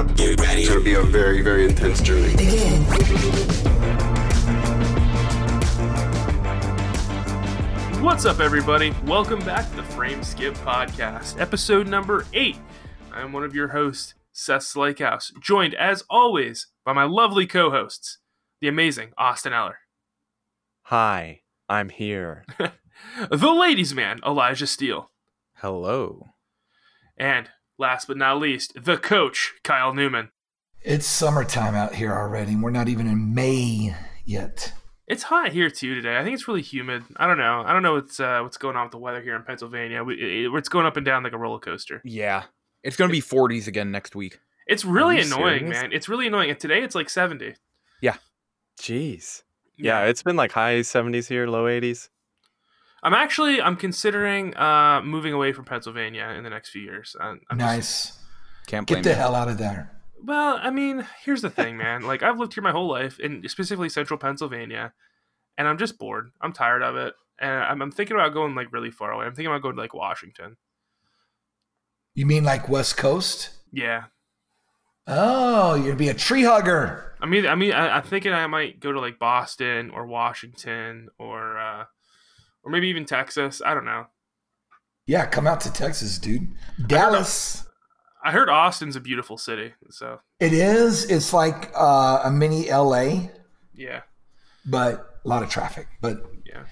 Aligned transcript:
up. 0.00 0.16
Get 0.16 0.40
ready. 0.40 0.62
It's 0.62 0.70
gonna 0.70 0.80
be 0.80 0.94
a 0.94 1.02
very, 1.02 1.42
very 1.42 1.66
intense 1.66 2.00
journey. 2.00 2.34
Begin. 2.34 2.82
What's 8.02 8.24
up, 8.24 8.40
everybody? 8.40 8.94
Welcome 9.04 9.40
back 9.40 9.68
to 9.68 9.76
the 9.76 9.82
Frame 9.82 10.22
Skip 10.22 10.54
Podcast, 10.54 11.38
episode 11.38 11.86
number 11.86 12.24
eight. 12.32 12.56
I'm 13.12 13.32
one 13.32 13.44
of 13.44 13.54
your 13.54 13.68
hosts, 13.68 14.14
Seth 14.32 14.62
Slakehouse, 14.62 15.32
joined 15.42 15.74
as 15.74 16.02
always 16.08 16.68
by 16.84 16.94
my 16.94 17.04
lovely 17.04 17.46
co-hosts, 17.46 18.18
the 18.62 18.68
amazing 18.68 19.10
Austin 19.18 19.52
Eller. 19.52 19.80
Hi, 20.84 21.42
I'm 21.68 21.90
here. 21.90 22.46
the 23.30 23.52
ladies' 23.52 23.94
man, 23.94 24.20
Elijah 24.24 24.66
Steele. 24.66 25.10
Hello. 25.56 26.30
And 27.18 27.50
last 27.80 28.06
but 28.06 28.16
not 28.16 28.38
least, 28.38 28.72
the 28.84 28.96
coach, 28.96 29.54
Kyle 29.64 29.92
Newman. 29.92 30.30
It's 30.82 31.06
summertime 31.06 31.74
out 31.74 31.94
here 31.94 32.12
already, 32.12 32.52
and 32.52 32.62
we're 32.62 32.70
not 32.70 32.88
even 32.88 33.06
in 33.06 33.34
May 33.34 33.96
yet. 34.24 34.72
It's 35.08 35.24
hot 35.24 35.50
here 35.50 35.68
too 35.68 35.96
today. 35.96 36.16
I 36.16 36.22
think 36.22 36.34
it's 36.34 36.46
really 36.46 36.62
humid. 36.62 37.02
I 37.16 37.26
don't 37.26 37.38
know. 37.38 37.64
I 37.66 37.72
don't 37.72 37.82
know 37.82 37.94
what's 37.94 38.20
uh, 38.20 38.40
what's 38.42 38.56
going 38.56 38.76
on 38.76 38.84
with 38.84 38.92
the 38.92 38.98
weather 38.98 39.20
here 39.20 39.34
in 39.34 39.42
Pennsylvania. 39.42 40.04
We, 40.04 40.14
it, 40.14 40.54
it's 40.54 40.68
going 40.68 40.86
up 40.86 40.96
and 40.96 41.04
down 41.04 41.24
like 41.24 41.32
a 41.32 41.38
roller 41.38 41.58
coaster. 41.58 42.00
Yeah, 42.04 42.44
it's 42.84 42.96
going 42.96 43.08
to 43.08 43.12
be 43.12 43.20
40s 43.20 43.66
again 43.66 43.90
next 43.90 44.14
week. 44.14 44.38
It's 44.66 44.84
really 44.84 45.20
annoying, 45.20 45.60
serious? 45.60 45.82
man. 45.82 45.92
It's 45.92 46.08
really 46.08 46.28
annoying. 46.28 46.50
And 46.50 46.60
today 46.60 46.82
it's 46.82 46.94
like 46.94 47.10
70. 47.10 47.56
Yeah. 48.00 48.16
Jeez. 48.80 49.42
Yeah, 49.76 50.04
it's 50.04 50.22
been 50.22 50.36
like 50.36 50.52
high 50.52 50.80
70s 50.80 51.26
here, 51.26 51.46
low 51.46 51.64
80s. 51.64 52.08
I'm 53.02 53.14
actually 53.14 53.60
I'm 53.62 53.76
considering 53.76 54.56
uh, 54.56 55.00
moving 55.02 55.32
away 55.32 55.52
from 55.52 55.64
Pennsylvania 55.64 56.34
in 56.36 56.44
the 56.44 56.50
next 56.50 56.70
few 56.70 56.82
years. 56.82 57.16
I'm, 57.20 57.40
I'm 57.50 57.58
nice. 57.58 58.06
Just, 58.06 58.18
Can't 58.66 58.86
get 58.86 59.02
the 59.02 59.14
hell 59.14 59.34
out 59.34 59.48
of 59.48 59.58
there. 59.58 59.90
Well, 60.22 60.58
I 60.62 60.70
mean, 60.70 61.06
here's 61.24 61.42
the 61.42 61.50
thing, 61.50 61.76
man. 61.76 62.02
Like 62.02 62.22
I've 62.22 62.38
lived 62.38 62.54
here 62.54 62.62
my 62.62 62.72
whole 62.72 62.88
life, 62.88 63.18
in 63.18 63.46
specifically 63.48 63.88
central 63.88 64.18
Pennsylvania, 64.18 64.92
and 65.56 65.66
I'm 65.66 65.78
just 65.78 65.98
bored. 65.98 66.30
I'm 66.40 66.52
tired 66.52 66.82
of 66.82 66.96
it, 66.96 67.14
and 67.38 67.50
I'm, 67.50 67.80
I'm 67.82 67.90
thinking 67.90 68.16
about 68.16 68.34
going 68.34 68.54
like 68.54 68.72
really 68.72 68.90
far 68.90 69.12
away. 69.12 69.24
I'm 69.24 69.34
thinking 69.34 69.50
about 69.50 69.62
going 69.62 69.76
to 69.76 69.80
like 69.80 69.94
Washington. 69.94 70.56
You 72.14 72.26
mean 72.26 72.44
like 72.44 72.68
West 72.68 72.96
Coast? 72.96 73.50
Yeah. 73.72 74.04
Oh, 75.06 75.74
you'd 75.74 75.96
be 75.96 76.08
a 76.08 76.14
tree 76.14 76.44
hugger. 76.44 77.14
I 77.20 77.26
mean, 77.26 77.46
I 77.46 77.54
mean, 77.54 77.72
I, 77.72 77.98
am 77.98 78.02
thinking 78.02 78.32
I 78.32 78.46
might 78.46 78.80
go 78.80 78.92
to 78.92 79.00
like 79.00 79.18
Boston 79.18 79.90
or 79.90 80.06
Washington 80.06 81.08
or 81.18 81.58
uh, 81.58 81.84
or 82.62 82.70
maybe 82.70 82.88
even 82.88 83.04
Texas. 83.04 83.62
I 83.64 83.74
don't 83.74 83.84
know. 83.84 84.06
Yeah, 85.06 85.26
come 85.26 85.46
out 85.46 85.60
to 85.62 85.72
Texas, 85.72 86.18
dude. 86.18 86.48
Dallas. 86.86 87.66
I 88.22 88.32
heard 88.32 88.48
Austin's 88.48 88.96
a 88.96 89.00
beautiful 89.00 89.38
city. 89.38 89.72
So 89.90 90.20
it 90.38 90.52
is. 90.52 91.10
It's 91.10 91.32
like 91.32 91.72
uh, 91.74 92.20
a 92.24 92.30
mini 92.30 92.70
LA. 92.70 93.28
Yeah. 93.74 94.02
But 94.66 95.20
a 95.24 95.28
lot 95.28 95.42
of 95.42 95.48
traffic. 95.48 95.88
But 96.00 96.22
yeah, 96.44 96.64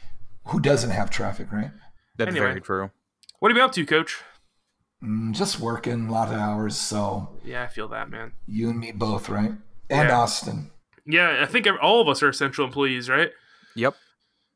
who 0.47 0.61
doesn't 0.61 0.91
have 0.91 1.11
traffic, 1.11 1.51
right? 1.51 1.71
That's 2.17 2.31
anyway, 2.31 2.47
very 2.47 2.61
true. 2.61 2.91
What 3.41 3.51
are 3.51 3.55
you 3.55 3.63
up 3.63 3.73
to, 3.73 3.87
Coach? 3.87 4.21
Mm, 5.03 5.33
just 5.33 5.59
working 5.59 6.09
a 6.09 6.13
lot 6.13 6.29
of 6.29 6.39
hours. 6.39 6.77
So 6.77 7.31
yeah, 7.45 7.65
I 7.65 7.67
feel 7.69 7.89
that, 7.89 8.11
man. 8.11 8.33
You 8.47 8.71
and 8.71 8.79
me 8.79 8.93
both, 8.93 9.29
right? 9.29 9.53
And 9.91 10.09
yeah. 10.09 10.17
Austin. 10.17 10.71
Yeah, 11.07 11.39
I 11.43 11.47
think 11.47 11.67
all 11.81 12.03
of 12.03 12.09
us 12.09 12.23
are 12.23 12.29
essential 12.29 12.67
employees, 12.67 13.09
right? 13.09 13.31
Yep. 13.75 13.97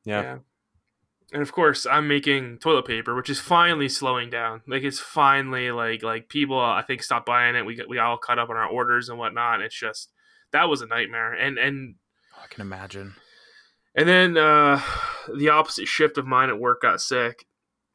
Yeah. 0.05 0.23
yeah 0.23 0.39
and 1.33 1.43
of 1.43 1.53
course 1.53 1.87
i'm 1.87 2.07
making 2.07 2.59
toilet 2.59 2.87
paper 2.87 3.15
which 3.15 3.31
is 3.31 3.41
finally 3.41 3.89
slowing 3.89 4.31
down. 4.31 4.61
Like 4.67 4.83
it's 4.83 5.01
finally 5.01 5.71
like 5.71 6.03
like 6.03 6.29
people 6.29 6.59
i 6.59 6.83
think 6.83 7.03
stopped 7.03 7.27
buying 7.27 7.57
it. 7.57 7.67
We 7.67 7.75
got 7.77 7.89
we 7.89 7.99
all 7.99 8.19
caught 8.19 8.39
up 8.39 8.51
on 8.51 8.57
our 8.57 8.67
orders 8.67 9.09
and 9.09 9.19
whatnot. 9.19 9.61
It's 9.61 9.79
just 9.79 10.13
that 10.53 10.69
was 10.69 10.83
a 10.83 10.87
nightmare. 10.87 11.33
And 11.33 11.59
and 11.59 11.97
i 12.43 12.47
can 12.49 12.61
imagine. 12.61 13.15
And 13.95 14.09
then 14.09 14.37
uh 14.37 14.81
the 15.35 15.49
opposite 15.49 15.89
shift 15.89 16.19
of 16.19 16.27
mine 16.27 16.51
at 16.51 16.59
work 16.61 16.83
got 16.83 17.01
sick. 17.01 17.47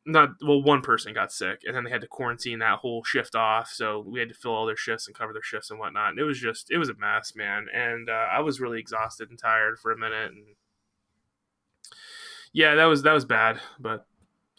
Not 0.06 0.30
well 0.42 0.64
one 0.64 0.82
person 0.82 1.14
got 1.14 1.32
sick 1.32 1.62
and 1.66 1.76
then 1.76 1.84
they 1.84 1.92
had 1.92 2.02
to 2.02 2.08
quarantine 2.08 2.60
that 2.60 2.80
whole 2.80 3.04
shift 3.04 3.36
off. 3.36 3.70
So 3.70 4.04
we 4.08 4.20
had 4.20 4.30
to 4.30 4.36
fill 4.36 4.54
all 4.54 4.66
their 4.66 4.78
shifts 4.78 5.08
and 5.08 5.16
cover 5.16 5.34
their 5.34 5.44
shifts 5.44 5.70
and 5.70 5.80
whatnot. 5.80 6.12
And 6.12 6.20
it 6.20 6.24
was 6.24 6.40
just 6.40 6.72
it 6.72 6.78
was 6.78 6.90
a 6.90 6.96
mess 6.96 7.34
man. 7.36 7.68
And 7.74 8.10
uh, 8.10 8.28
i 8.32 8.40
was 8.40 8.60
really 8.60 8.80
exhausted 8.80 9.30
and 9.30 9.38
tired 9.38 9.80
for 9.80 9.92
a 9.92 9.98
minute. 9.98 10.32
And 10.32 10.56
yeah, 12.58 12.74
that 12.74 12.86
was 12.86 13.04
that 13.04 13.14
was 13.14 13.24
bad. 13.24 13.60
But 13.80 14.08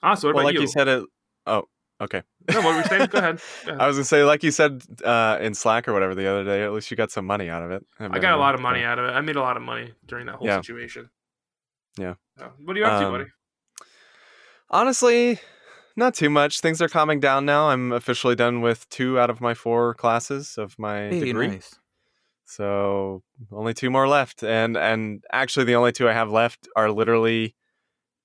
also, 0.05 0.29
what 0.29 0.37
well, 0.37 0.45
about 0.45 0.47
like 0.47 0.55
you? 0.55 0.61
you 0.63 0.67
said 0.69 0.87
it. 0.87 1.05
Oh, 1.47 1.65
okay. 2.01 2.23
No, 2.49 2.61
what 2.61 2.77
were 2.77 2.79
you 2.79 2.85
saying? 2.85 3.09
Go 3.11 3.19
ahead. 3.19 3.41
Go 3.67 3.73
ahead. 3.73 3.81
I 3.81 3.89
was 3.89 3.97
gonna 3.97 4.05
say, 4.05 4.23
like 4.23 4.45
you 4.45 4.53
said 4.53 4.83
uh, 5.05 5.39
in 5.41 5.53
Slack 5.53 5.89
or 5.89 5.93
whatever 5.93 6.15
the 6.15 6.31
other 6.31 6.45
day. 6.45 6.63
At 6.63 6.73
least 6.73 6.93
you 6.93 6.97
got 6.97 7.11
some 7.11 7.27
money 7.27 7.51
out 7.51 7.65
of 7.65 7.73
it. 7.73 7.85
I, 7.99 8.05
I 8.13 8.19
got 8.21 8.35
a 8.35 8.37
lot 8.37 8.55
of 8.55 8.61
money 8.61 8.85
out 8.85 9.01
of 9.01 9.07
it. 9.07 9.09
I 9.09 9.21
made 9.21 9.35
a 9.35 9.41
lot 9.41 9.57
of 9.57 9.65
money 9.65 9.93
during 10.07 10.27
that 10.27 10.37
whole 10.37 10.47
yeah. 10.47 10.61
situation. 10.61 11.11
Yeah. 11.99 12.15
So, 12.39 12.53
what 12.65 12.77
are 12.77 12.79
you 12.79 12.87
up 12.87 12.93
um, 12.93 13.05
to, 13.05 13.19
buddy? 13.19 13.31
Honestly, 14.71 15.41
not 15.97 16.15
too 16.15 16.31
much. 16.31 16.61
Things 16.61 16.81
are 16.81 16.89
calming 16.89 17.19
down 17.19 17.45
now. 17.45 17.71
I'm 17.71 17.91
officially 17.91 18.37
done 18.37 18.61
with 18.61 18.89
two 18.91 19.19
out 19.19 19.29
of 19.29 19.41
my 19.41 19.55
four 19.55 19.95
classes 19.95 20.57
of 20.57 20.79
my 20.79 21.09
hey, 21.09 21.19
degree. 21.19 21.49
Nice. 21.49 21.75
So 22.45 23.25
only 23.51 23.75
two 23.75 23.91
more 23.91 24.07
left, 24.07 24.45
and 24.45 24.77
and 24.77 25.25
actually 25.33 25.65
the 25.65 25.75
only 25.75 25.91
two 25.91 26.09
I 26.09 26.13
have 26.13 26.31
left 26.31 26.69
are 26.77 26.93
literally 26.93 27.57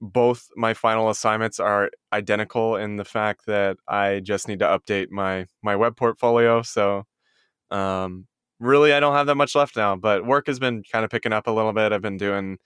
both 0.03 0.49
my 0.57 0.73
final 0.73 1.09
assignments 1.09 1.61
are 1.61 1.89
identical 2.11 2.75
in 2.75 2.97
the 2.97 3.05
fact 3.05 3.45
that 3.45 3.77
I 3.87 4.19
just 4.19 4.49
need 4.49 4.59
to 4.59 4.65
update 4.65 5.09
my 5.09 5.45
my 5.61 5.77
web 5.77 5.95
portfolio. 5.95 6.61
So 6.61 7.05
um, 7.71 8.27
really, 8.59 8.91
I 8.91 8.99
don't 8.99 9.15
have 9.15 9.27
that 9.27 9.35
much 9.35 9.55
left 9.55 9.77
now. 9.77 9.95
But 9.95 10.25
work 10.25 10.47
has 10.47 10.59
been 10.59 10.83
kind 10.91 11.05
of 11.05 11.09
picking 11.09 11.31
up 11.31 11.47
a 11.47 11.51
little 11.51 11.71
bit. 11.71 11.93
I've 11.93 12.01
been 12.01 12.17
doing 12.17 12.57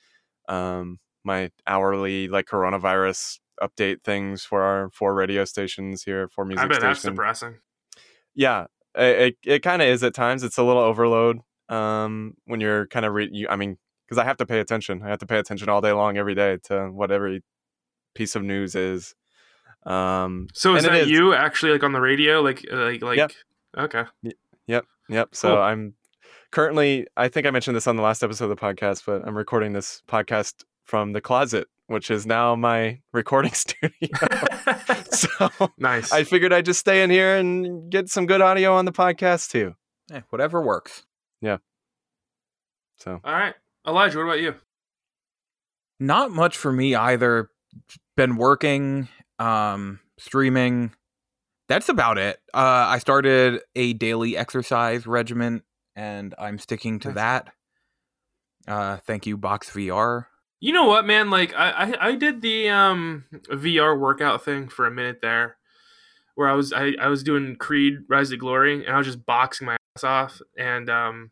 um, 0.50 0.98
my 1.24 1.52
hourly 1.68 2.28
like 2.28 2.48
coronavirus 2.48 3.38
update 3.62 4.04
things 4.04 4.44
for 4.44 4.64
our 4.64 4.90
four 4.90 5.14
radio 5.14 5.46
stations 5.46 6.04
here 6.04 6.28
for 6.30 6.44
music. 6.44 6.66
I 6.66 6.68
bet 6.68 6.82
that's 6.82 7.04
depressing. 7.04 7.60
Yeah, 8.34 8.66
it 8.96 9.20
it, 9.20 9.38
it 9.46 9.60
kind 9.60 9.84
of 9.84 9.88
is 9.88 10.04
at 10.04 10.16
times. 10.16 10.44
It's 10.44 10.58
a 10.58 10.64
little 10.64 10.82
overload 10.82 11.42
um, 11.70 12.34
when 12.46 12.62
you're 12.62 12.88
kind 12.88 13.06
of 13.06 13.14
re- 13.14 13.30
you, 13.32 13.48
I 13.48 13.58
mean 13.58 13.78
because 14.08 14.18
I 14.18 14.24
have 14.24 14.38
to 14.38 14.46
pay 14.46 14.60
attention. 14.60 15.02
I 15.04 15.10
have 15.10 15.20
to 15.20 15.26
pay 15.26 15.38
attention 15.38 15.68
all 15.68 15.82
day 15.82 15.92
long, 15.92 16.18
every 16.18 16.34
day 16.34 16.58
to 16.66 16.88
what 16.92 17.12
every 17.12 17.44
piece 18.16 18.36
of 18.36 18.44
news 18.44 18.74
is. 18.74 19.16
Um, 19.86 20.48
so 20.54 20.76
is 20.76 20.84
that 20.84 20.96
is, 20.96 21.10
you 21.10 21.34
actually 21.34 21.74
like 21.74 21.84
on 21.84 21.92
the 21.92 22.00
radio? 22.00 22.42
Like, 22.42 22.66
uh, 22.72 22.78
like, 22.78 23.02
like, 23.02 23.18
yep. 23.18 23.32
okay. 23.78 24.06
Yep. 24.68 24.86
Yep. 25.10 25.36
So 25.36 25.50
cool. 25.50 25.58
I'm 25.58 25.94
currently, 26.52 27.08
I 27.18 27.28
think 27.28 27.46
I 27.48 27.52
mentioned 27.52 27.76
this 27.76 27.88
on 27.88 27.96
the 27.96 28.02
last 28.02 28.24
episode 28.24 28.46
of 28.46 28.58
the 28.58 28.62
podcast, 28.62 29.04
but 29.06 29.26
I'm 29.28 29.36
recording 29.36 29.74
this 29.74 30.04
podcast 30.08 30.64
from 30.84 31.12
the 31.12 31.22
closet, 31.22 31.68
which 31.88 32.10
is 32.10 32.26
now 32.26 32.56
my 32.56 33.00
recording 33.14 33.52
studio. 33.52 33.90
so 35.12 35.50
nice. 35.78 36.12
I 36.12 36.24
figured 36.24 36.54
I'd 36.54 36.66
just 36.66 36.80
stay 36.80 37.04
in 37.04 37.10
here 37.10 37.36
and 37.36 37.92
get 37.92 38.10
some 38.10 38.26
good 38.26 38.42
audio 38.42 38.74
on 38.74 38.86
the 38.86 38.94
podcast 38.94 39.52
too. 39.52 39.76
Yeah, 40.10 40.22
whatever 40.30 40.62
works. 40.62 41.06
Yeah. 41.42 41.58
So. 42.98 43.20
All 43.24 43.34
right. 43.34 43.54
Elijah, 43.88 44.18
what 44.18 44.26
about 44.26 44.42
you? 44.42 44.56
Not 46.00 46.32
much 46.32 46.58
for 46.58 46.72
me 46.72 46.94
either. 46.94 47.50
Been 48.16 48.36
working, 48.36 49.08
um, 49.40 50.00
streaming. 50.18 50.92
That's 51.70 51.90
about 51.90 52.18
it. 52.18 52.40
Uh, 52.54 52.86
I 52.88 53.00
started 53.00 53.62
a 53.76 53.94
daily 53.94 54.38
exercise 54.38 55.08
regimen, 55.08 55.64
and 55.96 56.36
I'm 56.38 56.60
sticking 56.60 57.00
to 57.00 57.10
nice. 57.10 57.16
that. 57.16 57.54
Uh, 58.68 58.98
thank 59.06 59.26
you, 59.26 59.38
Box 59.38 59.70
VR. 59.70 60.26
You 60.60 60.74
know 60.74 60.86
what, 60.86 61.06
man? 61.06 61.30
Like 61.30 61.54
I, 61.56 61.70
I, 61.70 62.08
I 62.10 62.16
did 62.16 62.42
the 62.42 62.70
um 62.70 63.26
VR 63.50 63.98
workout 63.98 64.44
thing 64.44 64.68
for 64.70 64.86
a 64.86 64.92
minute 64.92 65.20
there, 65.22 65.58
where 66.36 66.50
I 66.50 66.54
was 66.54 66.74
I, 66.74 66.94
I 67.00 67.08
was 67.08 67.24
doing 67.24 67.56
Creed 67.56 68.00
Rise 68.10 68.30
to 68.32 68.38
Glory, 68.38 68.86
and 68.86 68.94
I 68.94 68.98
was 68.98 69.08
just 69.08 69.26
boxing 69.26 69.68
my 69.68 69.78
ass 69.96 70.04
off, 70.04 70.42
and 70.58 70.90
um, 70.90 71.32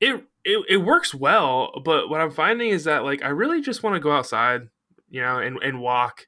it 0.00 0.24
it, 0.44 0.64
it 0.68 0.76
works 0.78 1.14
well, 1.14 1.72
but 1.84 2.08
what 2.08 2.20
I'm 2.20 2.30
finding 2.30 2.70
is 2.70 2.84
that 2.84 3.04
like 3.04 3.22
I 3.22 3.28
really 3.28 3.60
just 3.60 3.82
want 3.82 3.94
to 3.94 4.00
go 4.00 4.12
outside, 4.12 4.68
you 5.08 5.20
know, 5.20 5.38
and, 5.38 5.58
and 5.62 5.80
walk. 5.80 6.26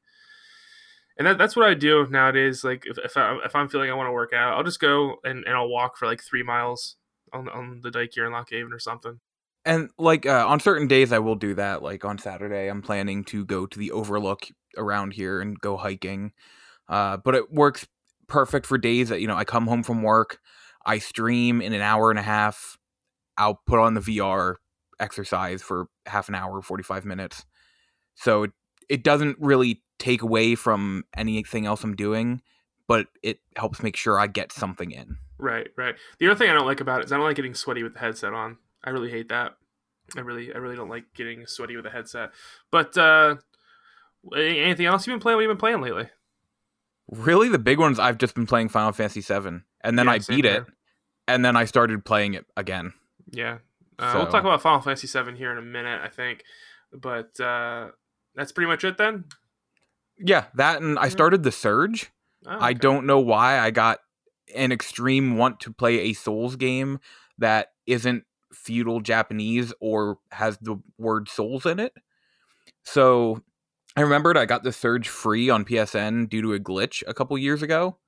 And 1.19 1.27
that, 1.27 1.39
that's 1.39 1.57
what 1.57 1.67
I 1.67 1.75
do 1.75 2.07
nowadays. 2.11 2.65
Like 2.65 2.85
if, 2.87 2.99
if, 2.99 3.17
I, 3.17 3.39
if 3.45 3.55
I'm 3.55 3.69
feeling 3.69 3.91
I 3.91 3.95
want 3.95 4.09
to 4.09 4.13
work 4.13 4.33
out, 4.33 4.55
I'll 4.55 4.65
just 4.65 4.81
go 4.81 5.17
and, 5.25 5.45
and 5.45 5.55
I'll 5.55 5.69
walk 5.69 5.97
for 5.97 6.07
like 6.07 6.23
three 6.23 6.43
miles 6.43 6.97
on, 7.33 7.49
on 7.49 7.81
the 7.83 7.91
dike 7.91 8.13
here 8.15 8.27
in 8.27 8.33
Lock 8.33 8.51
Haven 8.51 8.73
or 8.73 8.79
something. 8.79 9.21
And 9.65 9.91
like 9.99 10.27
uh, 10.27 10.47
on 10.47 10.61
certain 10.61 10.89
days, 10.89 11.13
I 11.13 11.21
will 11.21 11.37
do 11.37 11.55
that. 11.55 11.83
Like 11.83 12.05
on 12.05 12.19
Saturday, 12.19 12.69
I'm 12.69 12.83
planning 12.83 13.25
to 13.25 13.45
go 13.45 13.67
to 13.67 13.79
the 13.79 13.93
Overlook 13.93 14.47
around 14.77 15.13
here 15.13 15.41
and 15.41 15.59
go 15.61 15.77
hiking. 15.77 16.33
Uh, 16.89 17.17
but 17.19 17.35
it 17.35 17.53
works 17.53 17.87
perfect 18.27 18.67
for 18.67 18.77
days 18.77 19.09
that 19.11 19.21
you 19.21 19.29
know 19.29 19.37
I 19.37 19.45
come 19.45 19.67
home 19.67 19.83
from 19.83 20.03
work, 20.03 20.41
I 20.85 20.99
stream 20.99 21.63
in 21.63 21.73
an 21.73 21.81
hour 21.81 22.11
and 22.11 22.19
a 22.19 22.23
half, 22.23 22.77
I'll 23.37 23.61
put 23.67 23.79
on 23.79 23.95
the 23.95 24.01
VR 24.01 24.57
exercise 25.01 25.63
for 25.63 25.87
half 26.07 26.29
an 26.29 26.35
hour, 26.35 26.63
45 26.63 27.05
minutes. 27.05 27.45
So 28.15 28.45
it, 28.45 28.53
it 28.89 29.05
doesn't 29.05 29.37
really 29.41 29.83
take 29.99 30.23
away 30.23 30.55
from 30.55 31.05
anything 31.17 31.67
else 31.67 31.85
I'm 31.85 31.97
doing, 31.97 32.43
but 32.89 33.07
it 33.23 33.39
helps 33.57 33.83
make 33.83 33.97
sure 33.97 34.19
I 34.19 34.27
get 34.27 34.53
something 34.53 34.91
in. 34.91 35.17
Right, 35.39 35.69
right. 35.77 35.95
The 36.19 36.27
other 36.27 36.37
thing 36.37 36.51
I 36.51 36.55
don't 36.55 36.67
like 36.67 36.81
about 36.81 37.01
it 37.01 37.07
is 37.07 37.13
I 37.13 37.17
don't 37.17 37.27
like 37.27 37.37
getting 37.37 37.55
sweaty 37.55 37.83
with 37.83 37.95
the 37.95 38.01
headset 38.01 38.33
on. 38.33 38.59
I 38.85 38.91
really 38.91 39.11
hate 39.11 39.29
that. 39.31 39.57
I 40.17 40.21
really, 40.21 40.53
I 40.55 40.59
really 40.59 40.77
don't 40.77 40.89
like 40.89 41.05
getting 41.15 41.47
sweaty 41.47 41.77
with 41.77 41.87
a 41.87 41.91
headset. 41.91 42.31
But 42.71 42.97
uh 42.97 43.37
anything 44.37 44.87
else 44.87 45.07
you've 45.07 45.15
been 45.15 45.21
playing? 45.21 45.37
What 45.37 45.43
have 45.43 45.49
you 45.49 45.55
been 45.55 45.61
playing 45.61 45.81
lately? 45.81 46.09
Really, 47.11 47.49
the 47.49 47.59
big 47.59 47.79
ones 47.79 47.99
I've 47.99 48.19
just 48.19 48.35
been 48.35 48.47
playing 48.47 48.69
Final 48.69 48.93
Fantasy 48.93 49.21
VII, 49.21 49.63
and 49.83 49.99
then 49.99 50.07
Yeah, 50.07 50.13
I 50.13 50.19
beat 50.19 50.45
it, 50.45 50.65
and 51.27 51.45
then 51.45 51.57
I 51.57 51.65
started 51.65 52.05
playing 52.05 52.35
it 52.35 52.47
again. 52.57 52.93
Yeah, 53.31 53.59
uh, 53.99 54.13
we'll 54.17 54.27
talk 54.27 54.43
about 54.43 54.63
Final 54.63 54.81
Fantasy 54.81 55.07
VII 55.07 55.37
here 55.37 55.53
in 55.53 55.59
a 55.59 55.63
minute, 55.63 56.01
I 56.03 56.09
think. 56.09 56.45
But 56.93 57.39
uh 57.41 57.89
that's 58.35 58.53
pretty 58.53 58.69
much 58.69 58.85
it 58.85 58.97
then. 58.97 59.25
Yeah, 60.19 60.45
that 60.55 60.83
and 60.83 60.99
I 60.99 61.09
started 61.09 61.43
the 61.43 61.53
Surge. 61.53 62.11
Oh, 62.47 62.57
I 62.59 62.73
don't 62.73 63.07
know 63.07 63.21
why 63.21 63.59
I 63.59 63.71
got 63.71 64.01
an 64.55 64.73
extreme 64.73 65.37
want 65.37 65.61
to 65.61 65.73
play 65.73 66.01
a 66.01 66.13
Souls 66.13 66.57
game 66.57 66.99
that 67.39 67.69
isn't 67.87 68.25
feudal 68.53 69.01
Japanese 69.01 69.73
or 69.81 70.19
has 70.31 70.59
the 70.59 70.77
word 70.99 71.29
Souls 71.29 71.67
in 71.67 71.79
it. 71.79 71.95
So 72.85 73.43
I 73.97 74.01
remembered 74.01 74.37
I 74.37 74.47
got 74.47 74.63
the 74.63 74.73
Surge 74.73 75.09
free 75.09 75.51
on 75.51 75.65
PSN 75.65 76.29
due 76.29 76.43
to 76.43 76.55
a 76.55 76.59
glitch 76.59 77.03
a 77.07 77.15
couple 77.15 77.37
years 77.39 77.63
ago. 77.63 77.99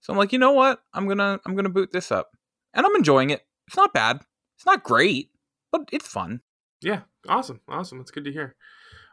So 0.00 0.12
I'm 0.12 0.18
like, 0.18 0.32
you 0.32 0.38
know 0.38 0.52
what? 0.52 0.80
I'm 0.94 1.08
gonna 1.08 1.40
I'm 1.44 1.56
gonna 1.56 1.68
boot 1.68 1.92
this 1.92 2.12
up, 2.12 2.30
and 2.72 2.86
I'm 2.86 2.94
enjoying 2.94 3.30
it. 3.30 3.42
It's 3.66 3.76
not 3.76 3.92
bad. 3.92 4.20
It's 4.58 4.66
not 4.66 4.82
great, 4.82 5.30
but 5.70 5.88
it's 5.92 6.08
fun. 6.08 6.40
Yeah, 6.82 7.02
awesome, 7.28 7.60
awesome. 7.68 7.98
That's 7.98 8.10
good 8.10 8.24
to 8.24 8.32
hear. 8.32 8.56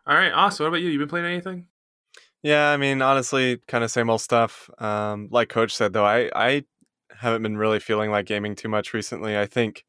All 0.07 0.15
right, 0.15 0.31
awesome. 0.31 0.63
What 0.63 0.69
about 0.69 0.81
you? 0.81 0.89
You 0.89 0.97
been 0.97 1.07
playing 1.07 1.27
anything? 1.27 1.68
Yeah, 2.42 2.69
I 2.71 2.77
mean, 2.77 3.03
honestly, 3.03 3.59
kind 3.68 3.83
of 3.83 3.92
same 3.92 4.09
old 4.09 4.21
stuff. 4.21 4.71
Um, 4.80 5.27
like 5.30 5.50
Coach 5.50 5.75
said, 5.75 5.94
though, 5.94 6.06
I 6.06 6.31
I 6.36 6.63
haven't 7.15 7.44
been 7.44 7.57
really 7.57 7.80
feeling 7.80 8.09
like 8.09 8.25
gaming 8.25 8.56
too 8.56 8.69
much 8.69 8.92
recently. 8.92 9.38
I 9.38 9.45
think, 9.45 9.86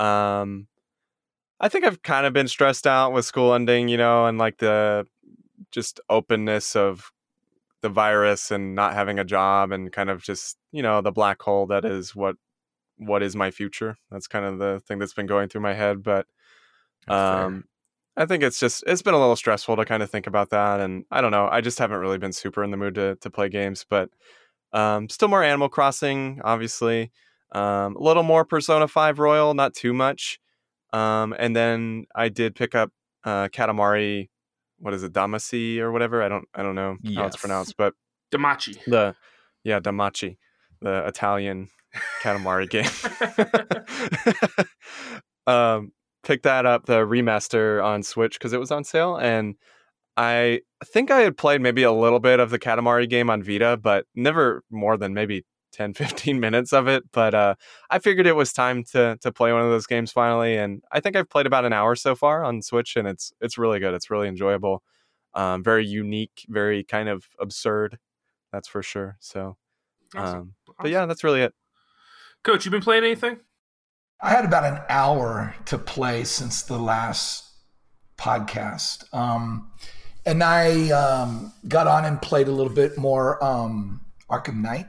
um, 0.00 0.66
I 1.60 1.68
think 1.68 1.84
I've 1.84 2.02
kind 2.02 2.26
of 2.26 2.32
been 2.32 2.48
stressed 2.48 2.86
out 2.86 3.12
with 3.12 3.24
school 3.24 3.54
ending, 3.54 3.88
you 3.88 3.96
know, 3.96 4.26
and 4.26 4.38
like 4.38 4.58
the 4.58 5.06
just 5.70 6.00
openness 6.08 6.74
of 6.74 7.12
the 7.82 7.88
virus 7.88 8.50
and 8.50 8.74
not 8.74 8.94
having 8.94 9.20
a 9.20 9.24
job 9.24 9.70
and 9.70 9.92
kind 9.92 10.10
of 10.10 10.22
just 10.22 10.58
you 10.72 10.82
know 10.82 11.00
the 11.00 11.12
black 11.12 11.40
hole 11.40 11.66
that 11.66 11.84
is 11.84 12.14
what 12.14 12.36
what 13.00 13.22
is 13.22 13.34
my 13.34 13.50
future. 13.50 13.96
That's 14.10 14.26
kind 14.26 14.44
of 14.44 14.58
the 14.58 14.80
thing 14.86 14.98
that's 14.98 15.14
been 15.14 15.26
going 15.26 15.48
through 15.48 15.62
my 15.62 15.74
head, 15.74 16.02
but 16.02 16.26
um, 17.08 17.64
I 18.16 18.26
think 18.26 18.42
it's 18.42 18.60
just 18.60 18.84
it's 18.86 19.02
been 19.02 19.14
a 19.14 19.18
little 19.18 19.36
stressful 19.36 19.76
to 19.76 19.84
kind 19.84 20.02
of 20.02 20.10
think 20.10 20.26
about 20.26 20.50
that, 20.50 20.80
and 20.80 21.04
I 21.10 21.20
don't 21.20 21.30
know. 21.30 21.48
I 21.50 21.60
just 21.60 21.78
haven't 21.78 21.98
really 21.98 22.18
been 22.18 22.32
super 22.32 22.62
in 22.62 22.70
the 22.70 22.76
mood 22.76 22.94
to 22.96 23.16
to 23.16 23.30
play 23.30 23.48
games, 23.48 23.84
but 23.88 24.10
um, 24.72 25.08
still 25.08 25.28
more 25.28 25.42
Animal 25.42 25.68
Crossing, 25.68 26.40
obviously. 26.44 27.10
Um, 27.52 27.96
a 27.96 28.02
little 28.02 28.22
more 28.22 28.44
Persona 28.44 28.86
Five 28.86 29.18
Royal, 29.18 29.54
not 29.54 29.74
too 29.74 29.92
much. 29.92 30.38
Um, 30.92 31.34
and 31.38 31.56
then 31.56 32.06
I 32.14 32.28
did 32.28 32.54
pick 32.54 32.74
up 32.74 32.92
uh, 33.24 33.48
Katamari. 33.48 34.28
What 34.78 34.94
is 34.94 35.02
it, 35.02 35.12
Damacy 35.12 35.78
or 35.78 35.92
whatever? 35.92 36.22
I 36.22 36.28
don't 36.28 36.48
I 36.54 36.62
don't 36.62 36.74
know 36.74 36.96
how 37.14 37.26
it's 37.26 37.36
pronounced, 37.36 37.76
but 37.76 37.94
Damachi. 38.32 38.78
the 38.86 39.14
yeah 39.64 39.80
Damachi, 39.80 40.36
the 40.80 41.06
Italian 41.06 41.68
Katamari 42.22 42.68
game. 42.68 42.86
um, 45.46 45.92
picked 46.22 46.44
that 46.44 46.66
up 46.66 46.86
the 46.86 46.98
remaster 46.98 47.82
on 47.82 48.02
Switch 48.02 48.34
because 48.34 48.52
it 48.52 48.60
was 48.60 48.70
on 48.70 48.84
sale, 48.84 49.16
and 49.16 49.56
I 50.16 50.60
think 50.84 51.10
I 51.10 51.20
had 51.20 51.36
played 51.36 51.60
maybe 51.60 51.82
a 51.82 51.92
little 51.92 52.20
bit 52.20 52.40
of 52.40 52.50
the 52.50 52.58
Katamari 52.58 53.08
game 53.08 53.30
on 53.30 53.42
Vita, 53.42 53.78
but 53.80 54.06
never 54.14 54.62
more 54.70 54.96
than 54.96 55.14
maybe 55.14 55.44
10, 55.72 55.94
15 55.94 56.40
minutes 56.40 56.72
of 56.72 56.88
it. 56.88 57.04
But 57.12 57.34
uh, 57.34 57.54
I 57.90 57.98
figured 57.98 58.26
it 58.26 58.36
was 58.36 58.52
time 58.52 58.84
to 58.92 59.16
to 59.20 59.32
play 59.32 59.52
one 59.52 59.62
of 59.62 59.70
those 59.70 59.86
games 59.86 60.12
finally, 60.12 60.56
and 60.56 60.82
I 60.92 61.00
think 61.00 61.16
I've 61.16 61.28
played 61.30 61.46
about 61.46 61.64
an 61.64 61.72
hour 61.72 61.94
so 61.94 62.14
far 62.14 62.44
on 62.44 62.62
Switch, 62.62 62.96
and 62.96 63.08
it's 63.08 63.32
it's 63.40 63.58
really 63.58 63.80
good. 63.80 63.94
It's 63.94 64.10
really 64.10 64.28
enjoyable, 64.28 64.82
um, 65.34 65.62
very 65.62 65.86
unique, 65.86 66.44
very 66.48 66.84
kind 66.84 67.08
of 67.08 67.24
absurd. 67.38 67.98
That's 68.52 68.68
for 68.68 68.82
sure. 68.82 69.16
So, 69.20 69.56
Awesome. 70.14 70.38
um, 70.38 70.54
but 70.80 70.90
yeah, 70.90 71.06
that's 71.06 71.22
really 71.22 71.42
it. 71.42 71.54
Coach, 72.42 72.64
you 72.64 72.70
been 72.70 72.80
playing 72.80 73.04
anything? 73.04 73.38
I 74.22 74.30
had 74.30 74.46
about 74.46 74.64
an 74.64 74.80
hour 74.88 75.54
to 75.66 75.76
play 75.76 76.24
since 76.24 76.62
the 76.62 76.78
last 76.78 77.44
podcast. 78.16 79.04
Um, 79.14 79.70
and 80.24 80.42
I 80.42 80.90
um, 80.90 81.52
got 81.68 81.86
on 81.86 82.06
and 82.06 82.20
played 82.20 82.48
a 82.48 82.52
little 82.52 82.72
bit 82.72 82.96
more 82.96 83.42
um, 83.44 84.00
Arkham 84.30 84.62
Knight. 84.62 84.86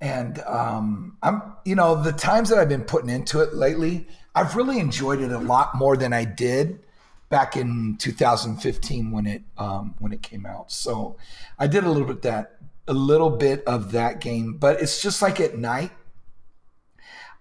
And 0.00 0.40
um, 0.40 1.16
I'm, 1.22 1.54
you 1.64 1.76
know, 1.76 2.02
the 2.02 2.12
times 2.12 2.48
that 2.48 2.58
I've 2.58 2.68
been 2.68 2.84
putting 2.84 3.08
into 3.08 3.40
it 3.40 3.54
lately, 3.54 4.08
I've 4.34 4.56
really 4.56 4.80
enjoyed 4.80 5.20
it 5.20 5.30
a 5.30 5.38
lot 5.38 5.76
more 5.76 5.96
than 5.96 6.12
I 6.12 6.24
did 6.24 6.80
back 7.28 7.56
in 7.56 7.96
2015 7.98 9.12
when 9.12 9.26
it 9.26 9.42
um, 9.56 9.94
when 10.00 10.12
it 10.12 10.22
came 10.22 10.44
out. 10.44 10.72
So 10.72 11.16
I 11.56 11.68
did 11.68 11.84
a 11.84 11.90
little 11.90 12.08
bit 12.08 12.22
that 12.22 12.56
a 12.88 12.92
little 12.92 13.30
bit 13.30 13.62
of 13.64 13.92
that 13.92 14.20
game, 14.20 14.54
but 14.54 14.82
it's 14.82 15.00
just 15.00 15.22
like 15.22 15.38
at 15.38 15.56
night. 15.56 15.92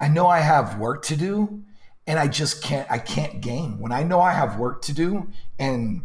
I 0.01 0.07
know 0.07 0.27
I 0.27 0.39
have 0.39 0.79
work 0.79 1.03
to 1.05 1.15
do 1.15 1.63
and 2.07 2.17
I 2.17 2.27
just 2.27 2.63
can't 2.63 2.89
I 2.91 2.97
can't 2.97 3.39
game. 3.39 3.79
When 3.79 3.91
I 3.91 4.01
know 4.01 4.19
I 4.19 4.33
have 4.33 4.57
work 4.57 4.81
to 4.83 4.93
do 4.93 5.29
and 5.59 6.01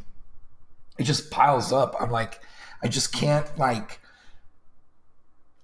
it 0.99 1.05
just 1.05 1.31
piles 1.31 1.73
up, 1.73 1.97
I'm 1.99 2.11
like 2.11 2.41
I 2.83 2.89
just 2.89 3.13
can't 3.13 3.47
like 3.59 4.01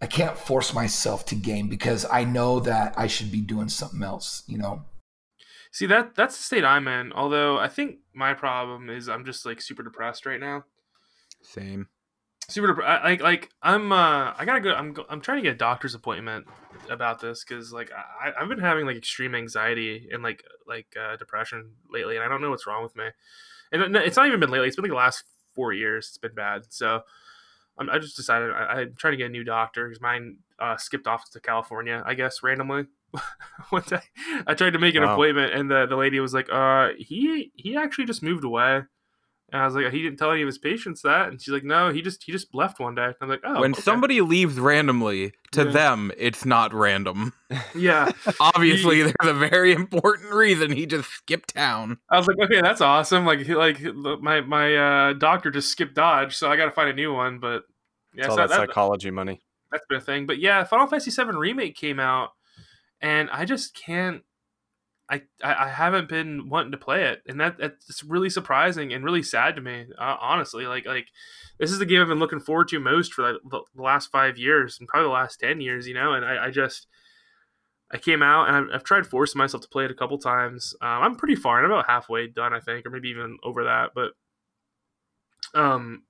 I 0.00 0.06
can't 0.06 0.37
force 0.37 0.75
myself 0.75 1.26
to 1.26 1.34
game 1.37 1.69
because 1.69 2.06
I 2.11 2.25
know 2.25 2.58
that 2.61 2.94
I 2.96 3.06
should 3.06 3.31
be 3.31 3.43
doing 3.43 3.69
something 3.69 4.02
else, 4.02 4.43
you 4.46 4.58
know. 4.58 4.87
See 5.70 5.87
that 5.87 6.14
that's 6.14 6.37
the 6.37 6.43
state 6.43 6.64
I'm 6.64 6.88
in. 6.88 7.12
Although 7.12 7.58
I 7.58 7.69
think 7.69 7.99
my 8.14 8.32
problem 8.32 8.88
is 8.88 9.08
I'm 9.11 9.26
just 9.26 9.44
like 9.44 9.61
super 9.61 9.82
depressed 9.82 10.25
right 10.25 10.40
now. 10.40 10.64
Same. 11.43 11.88
Super 12.49 12.75
dep- 12.75 12.85
I, 12.85 13.05
like 13.05 13.20
like 13.20 13.50
I'm 13.62 13.93
uh 13.93 14.32
I 14.37 14.44
gotta 14.46 14.61
go. 14.61 14.73
I'm 14.73 14.94
go- 14.94 15.06
I'm 15.11 15.20
trying 15.20 15.38
to 15.38 15.43
get 15.43 15.55
a 15.55 15.58
doctor's 15.58 15.94
appointment 15.94 16.46
about 16.92 17.20
this 17.20 17.44
because 17.44 17.72
like 17.72 17.90
I 17.92 18.32
I've 18.38 18.48
been 18.48 18.58
having 18.58 18.86
like 18.86 18.96
extreme 18.96 19.34
anxiety 19.34 20.08
and 20.12 20.22
like 20.22 20.44
like 20.66 20.94
uh, 21.00 21.16
depression 21.16 21.72
lately, 21.90 22.16
and 22.16 22.24
I 22.24 22.28
don't 22.28 22.40
know 22.42 22.50
what's 22.50 22.66
wrong 22.66 22.82
with 22.82 22.96
me. 22.96 23.06
And 23.72 23.96
it's 23.96 24.16
not 24.16 24.26
even 24.26 24.40
been 24.40 24.50
lately. 24.50 24.66
It's 24.68 24.76
been 24.76 24.84
like 24.84 24.90
the 24.92 24.96
last 24.96 25.24
four 25.54 25.72
years. 25.72 26.08
It's 26.08 26.18
been 26.18 26.34
bad. 26.34 26.72
So 26.72 27.02
I'm, 27.78 27.88
I 27.90 27.98
just 27.98 28.16
decided 28.16 28.50
I, 28.52 28.80
I'm 28.82 28.94
trying 28.96 29.12
to 29.12 29.16
get 29.16 29.26
a 29.26 29.30
new 29.30 29.44
doctor 29.44 29.88
because 29.88 30.00
mine 30.00 30.38
uh, 30.58 30.76
skipped 30.76 31.06
off 31.06 31.30
to 31.30 31.40
California, 31.40 32.02
I 32.04 32.14
guess, 32.14 32.42
randomly. 32.42 32.87
One 33.70 33.82
day, 33.87 34.00
I 34.46 34.54
tried 34.54 34.75
to 34.75 34.78
make 34.78 34.94
an 34.94 35.02
Wow. 35.02 35.14
appointment, 35.14 35.54
and 35.54 35.70
the, 35.70 35.87
the 35.87 35.96
lady 35.96 36.20
was 36.20 36.34
like, 36.34 36.49
"Uh, 36.50 36.90
he 36.99 37.52
he 37.54 37.76
actually 37.76 38.06
just 38.06 38.22
moved 38.22 38.44
away." 38.44 38.82
And 39.52 39.61
I 39.61 39.66
was 39.66 39.75
like, 39.75 39.92
"He 39.92 40.02
didn't 40.02 40.18
tell 40.18 40.30
any 40.32 40.40
of 40.42 40.47
his 40.47 40.56
patients 40.59 41.02
that." 41.02 41.28
And 41.28 41.40
she's 41.40 41.52
like, 41.52 41.62
"No, 41.64 41.90
he 41.92 42.00
just 42.00 42.25
he 42.25 42.32
just 42.32 42.54
left 42.54 42.80
one 42.80 42.94
day." 42.94 43.04
And 43.04 43.14
I'm 43.21 43.28
like, 43.28 43.42
"Oh, 43.44 43.61
when 43.61 43.73
okay." 43.73 43.82
somebody 43.82 44.21
leaves 44.23 44.59
randomly, 44.59 45.32
to 45.52 45.64
Yeah. 45.64 45.71
them, 45.71 46.11
it's 46.16 46.47
not 46.47 46.73
random. 46.73 47.35
yeah." 47.75 48.11
Obviously, 48.40 49.02
there's 49.02 49.14
a 49.21 49.35
very 49.35 49.73
important 49.73 50.32
reason 50.32 50.73
he 50.73 50.87
just 50.87 51.11
skipped 51.11 51.54
town. 51.54 51.99
I 52.11 52.16
was 52.16 52.26
like, 52.26 52.38
"Okay, 52.38 52.62
that's 52.62 52.80
awesome." 52.80 53.26
Like, 53.26 53.40
he, 53.40 53.54
like 53.54 53.78
my 54.23 54.40
my 54.40 54.75
uh, 54.75 55.12
doctor 55.12 55.50
just 55.50 55.68
skipped 55.71 55.94
Dodge, 55.94 56.35
so 56.35 56.50
I 56.50 56.56
got 56.56 56.64
to 56.64 56.71
find 56.71 56.88
a 56.88 56.94
new 56.94 57.12
one. 57.12 57.38
But 57.38 57.64
yeah, 58.14 58.21
It's 58.25 58.28
all 58.30 58.37
so 58.37 58.42
that, 58.42 58.49
that, 58.49 58.68
psychology 58.68 59.11
money. 59.11 59.42
that's 59.71 59.85
been 59.87 59.99
a 59.99 60.00
thing. 60.00 60.25
But 60.26 60.38
yeah, 60.38 60.64
Final 60.64 60.87
Fantasy 60.87 61.11
VII 61.11 61.30
remake 61.37 61.76
came 61.76 62.00
out, 62.00 62.30
and 63.02 63.28
I 63.30 63.44
just 63.44 63.75
can't. 63.75 64.23
I, 65.11 65.23
I 65.42 65.66
I 65.66 65.68
haven't 65.68 66.09
been 66.09 66.49
wanting 66.49 66.73
to 66.73 66.78
play 66.78 67.04
it, 67.04 67.23
and 67.26 67.40
that 67.40 67.59
that's 67.59 68.02
really 68.02 68.30
surprising 68.30 68.92
and 68.92 69.04
really 69.04 69.23
sad 69.23 69.56
to 69.56 69.62
me. 69.62 69.87
Uh, 69.99 70.16
honestly, 70.21 70.66
like 70.66 70.87
like 70.87 71.09
this 71.59 71.71
is 71.71 71.78
the 71.78 71.87
game 71.87 72.00
I've 72.00 72.09
been 72.09 72.18
looking 72.18 72.40
forward 72.40 72.68
to 72.68 72.80
most 72.80 73.12
for 73.12 73.23
the, 73.23 73.62
the 73.75 73.82
last 73.82 74.11
five 74.11 74.38
years 74.38 74.78
and 74.78 74.88
probably 74.88 75.09
the 75.09 75.12
last 75.12 75.40
ten 75.40 75.61
years. 75.61 75.87
You 75.87 75.94
know, 75.94 76.12
and 76.12 76.25
I, 76.25 76.47
I 76.47 76.50
just 76.50 76.87
I 77.90 77.99
came 77.99 78.23
out 78.23 78.49
and 78.49 78.56
I've, 78.56 78.76
I've 78.76 78.85
tried 78.85 79.06
forcing 79.06 79.38
myself 79.38 79.62
to 79.62 79.68
play 79.68 79.85
it 79.85 79.90
a 79.90 79.94
couple 79.94 80.18
times. 80.18 80.75
Um, 80.80 81.02
I'm 81.02 81.16
pretty 81.16 81.37
far, 81.37 81.59
and 81.59 81.66
I'm 81.66 81.73
about 81.73 81.90
halfway 81.90 82.26
done, 82.26 82.54
I 82.54 82.61
think, 82.61 82.87
or 82.87 82.90
maybe 82.90 83.11
even 83.11 83.38
over 83.44 83.64
that. 83.64 83.90
But 83.94 84.12
um, 85.54 86.04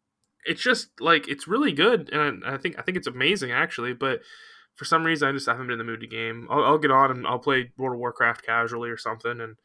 it's 0.45 0.63
just 0.63 1.01
like 1.01 1.29
it's 1.29 1.49
really 1.49 1.73
good, 1.73 2.11
and 2.13 2.45
I 2.45 2.57
think 2.57 2.79
I 2.79 2.83
think 2.83 2.97
it's 2.97 3.07
amazing 3.07 3.51
actually. 3.51 3.95
But 3.95 4.21
for 4.75 4.85
some 4.85 5.05
reason, 5.05 5.29
I 5.29 5.33
just 5.33 5.47
haven't 5.47 5.67
been 5.67 5.75
in 5.75 5.79
the 5.79 5.85
mood 5.85 6.01
to 6.01 6.07
game. 6.07 6.49
I'll, 6.51 6.65
I'll 6.65 6.79
get 6.79 6.91
on 6.91 7.11
and 7.11 7.27
I'll 7.27 7.39
play 7.39 7.71
World 7.77 7.95
of 7.95 8.01
Warcraft 8.01 8.45
casually 8.45 8.91
or 8.91 8.97
something, 8.97 9.41
and 9.41 9.57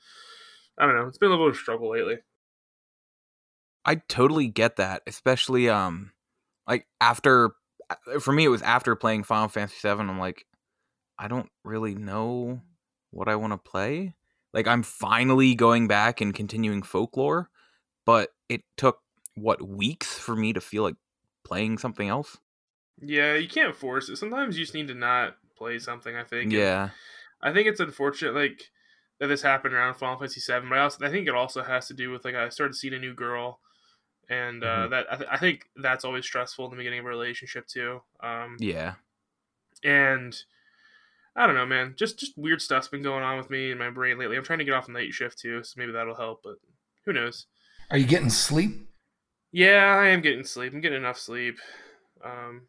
I 0.77 0.85
don't 0.85 0.95
know. 0.95 1.07
It's 1.07 1.17
been 1.17 1.29
a 1.29 1.31
little 1.31 1.47
bit 1.47 1.55
of 1.55 1.61
struggle 1.61 1.91
lately. 1.91 2.17
I 3.85 3.95
totally 4.09 4.47
get 4.47 4.75
that, 4.75 5.01
especially 5.07 5.69
um, 5.69 6.11
like 6.67 6.87
after 6.99 7.51
uh, 7.89 8.19
for 8.19 8.33
me 8.33 8.43
it 8.43 8.49
was 8.49 8.61
after 8.61 8.95
playing 8.95 9.23
Final 9.23 9.47
Fantasy 9.47 9.77
VII. 9.81 10.01
I'm 10.01 10.19
like, 10.19 10.45
I 11.17 11.27
don't 11.27 11.49
really 11.63 11.95
know 11.95 12.61
what 13.11 13.29
I 13.29 13.35
want 13.35 13.53
to 13.53 13.57
play. 13.57 14.13
Like 14.53 14.67
I'm 14.67 14.83
finally 14.83 15.55
going 15.55 15.87
back 15.87 16.19
and 16.19 16.33
continuing 16.33 16.83
folklore, 16.83 17.49
but 18.05 18.29
it 18.49 18.61
took 18.75 18.99
what 19.35 19.65
weeks 19.65 20.17
for 20.17 20.35
me 20.35 20.51
to 20.53 20.61
feel 20.61 20.83
like 20.83 20.95
playing 21.45 21.77
something 21.77 22.09
else. 22.09 22.37
Yeah, 23.01 23.36
you 23.36 23.48
can't 23.48 23.75
force 23.75 24.10
it. 24.10 24.18
Sometimes 24.18 24.58
you 24.58 24.63
just 24.63 24.74
need 24.74 24.88
to 24.88 24.94
not 24.96 25.36
play 25.58 25.80
something. 25.80 26.16
I 26.16 26.24
think. 26.24 26.51
Yeah. 26.51 26.89
I 27.42 27.54
think 27.54 27.68
it's 27.68 27.80
unfortunate, 27.80 28.34
like 28.34 28.63
that 29.20 29.27
this 29.27 29.42
happened 29.44 29.74
around 29.74 29.96
Final 29.96 30.18
Fantasy 30.18 30.42
VII, 30.42 30.68
but 30.68 30.77
I 30.77 30.82
also 30.82 31.06
I 31.06 31.10
think 31.12 31.27
it 31.27 31.36
also 31.36 31.62
has 31.63 31.88
to 31.88 31.94
do 31.94 32.10
with 32.12 32.25
like 32.25 32.36
I 32.36 32.50
started 32.50 32.75
seeing 32.75 32.94
a 32.96 33.00
new 33.00 33.13
girl, 33.13 33.60
and 34.30 34.63
uh, 34.63 34.68
Mhm. 34.88 34.89
that 34.92 35.06
I, 35.12 35.16
th- 35.18 35.30
I 35.34 35.38
think 35.38 35.66
that's 35.75 36.04
always 36.06 36.25
stressful 36.25 36.66
in 36.66 36.72
the 36.72 36.77
beginning 36.77 37.00
of 37.00 37.06
a 37.06 37.10
relationship 37.10 37.68
too. 37.68 38.01
Um, 38.22 38.58
Yeah. 38.60 38.96
and 39.84 40.36
I 41.36 41.46
don't 41.46 41.56
know, 41.56 41.66
man. 41.68 41.94
Just 41.98 42.18
just 42.20 42.36
weird 42.38 42.62
stuff's 42.62 42.88
been 42.88 43.04
going 43.04 43.24
on 43.24 43.38
with 43.38 43.50
me 43.51 43.70
in 43.72 43.77
my 43.77 43.92
brain 43.92 44.18
lately. 44.18 44.38
I'm 44.38 44.44
trying 44.44 44.60
to 44.60 44.66
get 44.66 44.74
off 44.74 44.89
night 44.89 45.13
shift 45.13 45.38
too, 45.38 45.63
so 45.63 45.74
maybe 45.77 45.92
that'll 45.92 46.16
help. 46.16 46.42
But 46.44 46.56
who 47.06 47.13
knows? 47.13 47.46
Are 47.92 47.98
you 47.98 48.08
getting 48.08 48.32
sleep? 48.32 48.88
Yeah, 49.51 49.96
I 49.96 50.08
am 50.08 50.22
getting 50.22 50.44
sleep. 50.44 50.74
I'm 50.74 50.82
getting 50.82 50.98
enough 50.98 51.20
sleep. 51.20 51.60
Um, 52.25 52.63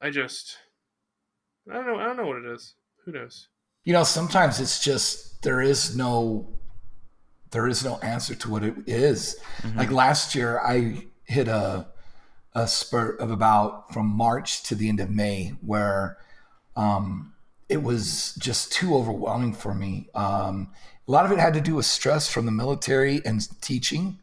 I 0.00 0.10
just 0.10 0.58
I 1.70 1.74
don't 1.74 1.86
know. 1.86 1.96
I 1.98 2.04
don't 2.04 2.16
know 2.16 2.26
what 2.26 2.38
it 2.38 2.46
is. 2.46 2.74
Who 3.04 3.12
knows? 3.12 3.48
You 3.84 3.92
know, 3.92 4.04
sometimes 4.04 4.60
it's 4.60 4.82
just 4.82 5.42
there 5.42 5.60
is 5.60 5.96
no 5.96 6.48
there 7.50 7.66
is 7.66 7.84
no 7.84 7.98
answer 7.98 8.34
to 8.34 8.50
what 8.50 8.62
it 8.62 8.74
is. 8.86 9.38
Like 9.74 9.90
last 9.90 10.34
year, 10.34 10.60
I 10.60 11.04
hit 11.24 11.48
a 11.48 11.86
a 12.54 12.66
spurt 12.66 13.20
of 13.20 13.30
about 13.30 13.92
from 13.92 14.06
March 14.06 14.62
to 14.64 14.74
the 14.74 14.88
end 14.88 15.00
of 15.00 15.10
May 15.10 15.54
where 15.60 16.18
um, 16.76 17.34
it 17.68 17.82
was 17.82 18.34
just 18.38 18.72
too 18.72 18.94
overwhelming 18.94 19.52
for 19.52 19.74
me. 19.74 20.08
Um, 20.14 20.70
a 21.06 21.10
lot 21.10 21.24
of 21.24 21.32
it 21.32 21.38
had 21.38 21.54
to 21.54 21.60
do 21.60 21.74
with 21.74 21.86
stress 21.86 22.28
from 22.28 22.46
the 22.46 22.52
military 22.52 23.20
and 23.24 23.40
teaching. 23.60 24.18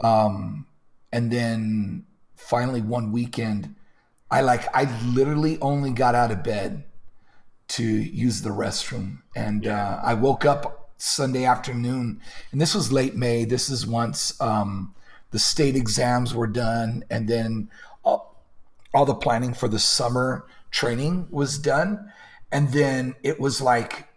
Um, 0.00 0.66
and 1.12 1.30
then 1.30 2.06
finally 2.36 2.80
one 2.80 3.12
weekend, 3.12 3.74
I 4.30 4.42
like 4.42 4.64
I 4.74 4.84
literally 5.06 5.58
only 5.60 5.90
got 5.90 6.14
out 6.14 6.30
of 6.30 6.42
bed 6.42 6.84
to 7.68 7.84
use 7.84 8.42
the 8.42 8.50
restroom, 8.50 9.18
and 9.34 9.66
uh, 9.66 10.00
I 10.02 10.14
woke 10.14 10.44
up 10.44 10.90
Sunday 10.98 11.44
afternoon, 11.44 12.20
and 12.52 12.60
this 12.60 12.74
was 12.74 12.92
late 12.92 13.14
May. 13.14 13.44
This 13.44 13.70
is 13.70 13.86
once 13.86 14.38
um, 14.40 14.94
the 15.30 15.38
state 15.38 15.76
exams 15.76 16.34
were 16.34 16.46
done, 16.46 17.04
and 17.10 17.28
then 17.28 17.70
all, 18.04 18.42
all 18.92 19.04
the 19.04 19.14
planning 19.14 19.54
for 19.54 19.68
the 19.68 19.78
summer 19.78 20.46
training 20.70 21.28
was 21.30 21.58
done, 21.58 22.12
and 22.52 22.72
then 22.72 23.14
it 23.22 23.40
was 23.40 23.60
like 23.60 24.08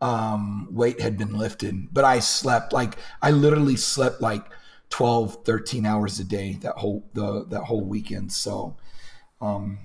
um, 0.00 0.68
weight 0.70 1.00
had 1.00 1.16
been 1.16 1.36
lifted, 1.36 1.88
but 1.92 2.04
I 2.04 2.20
slept 2.20 2.72
like 2.72 2.96
I 3.22 3.30
literally 3.30 3.76
slept 3.76 4.20
like 4.20 4.44
12, 4.90 5.44
13 5.44 5.86
hours 5.86 6.20
a 6.20 6.24
day 6.24 6.58
that 6.60 6.76
whole 6.76 7.04
the 7.14 7.46
that 7.48 7.64
whole 7.64 7.80
weekend. 7.80 8.32
So, 8.32 8.76
um, 9.44 9.78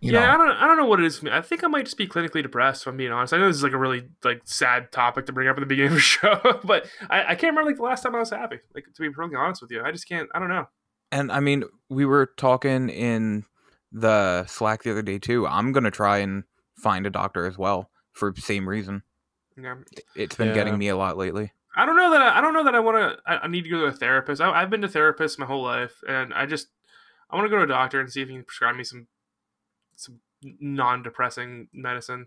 you 0.00 0.12
yeah, 0.12 0.34
I 0.34 0.36
don't 0.36 0.50
I 0.50 0.66
don't 0.66 0.76
know 0.76 0.84
what 0.84 1.00
it 1.00 1.06
is 1.06 1.18
for 1.18 1.24
me. 1.24 1.30
I 1.32 1.40
think 1.40 1.64
I 1.64 1.68
might 1.68 1.86
just 1.86 1.96
be 1.96 2.06
clinically 2.06 2.42
depressed. 2.42 2.82
If 2.82 2.88
I'm 2.88 2.96
being 2.96 3.12
honest, 3.12 3.32
I 3.32 3.38
know 3.38 3.46
this 3.48 3.56
is 3.56 3.62
like 3.62 3.72
a 3.72 3.78
really 3.78 4.04
like 4.24 4.42
sad 4.44 4.92
topic 4.92 5.26
to 5.26 5.32
bring 5.32 5.48
up 5.48 5.56
at 5.56 5.60
the 5.60 5.66
beginning 5.66 5.92
of 5.92 5.94
the 5.94 6.00
show, 6.00 6.60
but 6.64 6.86
I, 7.08 7.22
I 7.22 7.34
can't 7.34 7.52
remember 7.56 7.70
like 7.70 7.76
the 7.76 7.82
last 7.82 8.02
time 8.02 8.14
I 8.14 8.18
was 8.18 8.30
happy. 8.30 8.58
Like 8.74 8.84
to 8.94 9.00
be 9.02 9.10
perfectly 9.10 9.36
honest 9.38 9.62
with 9.62 9.70
you, 9.70 9.82
I 9.82 9.90
just 9.92 10.08
can't. 10.08 10.28
I 10.34 10.38
don't 10.38 10.48
know. 10.50 10.68
And 11.12 11.32
I 11.32 11.40
mean, 11.40 11.64
we 11.88 12.04
were 12.04 12.26
talking 12.36 12.88
in 12.90 13.44
the 13.92 14.44
Slack 14.46 14.82
the 14.82 14.90
other 14.90 15.02
day 15.02 15.18
too. 15.18 15.46
I'm 15.46 15.72
gonna 15.72 15.90
try 15.90 16.18
and 16.18 16.44
find 16.76 17.06
a 17.06 17.10
doctor 17.10 17.46
as 17.46 17.56
well 17.56 17.90
for 18.12 18.34
same 18.36 18.68
reason. 18.68 19.02
Yeah. 19.56 19.76
It's 20.14 20.36
been 20.36 20.48
Yeah. 20.48 20.54
getting 20.54 20.76
me 20.76 20.88
a 20.88 20.96
lot 20.96 21.16
lately. 21.16 21.52
I 21.74 21.86
don't 21.86 21.96
know 21.96 22.10
that 22.10 22.20
I, 22.22 22.38
I 22.38 22.40
don't 22.42 22.52
know 22.54 22.64
that 22.64 22.74
I 22.74 22.80
want 22.80 22.96
to. 22.96 23.30
I, 23.30 23.44
I 23.44 23.48
need 23.48 23.64
to 23.64 23.70
go 23.70 23.80
to 23.80 23.86
a 23.86 23.92
therapist. 23.92 24.40
I, 24.42 24.50
I've 24.50 24.68
been 24.70 24.82
to 24.82 24.88
therapists 24.88 25.38
my 25.38 25.46
whole 25.46 25.62
life, 25.62 25.94
and 26.08 26.34
I 26.34 26.44
just 26.46 26.68
I 27.30 27.36
want 27.36 27.46
to 27.46 27.50
go 27.50 27.56
to 27.58 27.64
a 27.64 27.68
doctor 27.68 28.00
and 28.00 28.10
see 28.10 28.22
if 28.22 28.28
he 28.28 28.34
can 28.34 28.44
prescribe 28.44 28.76
me 28.76 28.84
some 28.84 29.06
some 29.96 30.20
non-depressing 30.42 31.68
medicine, 31.72 32.26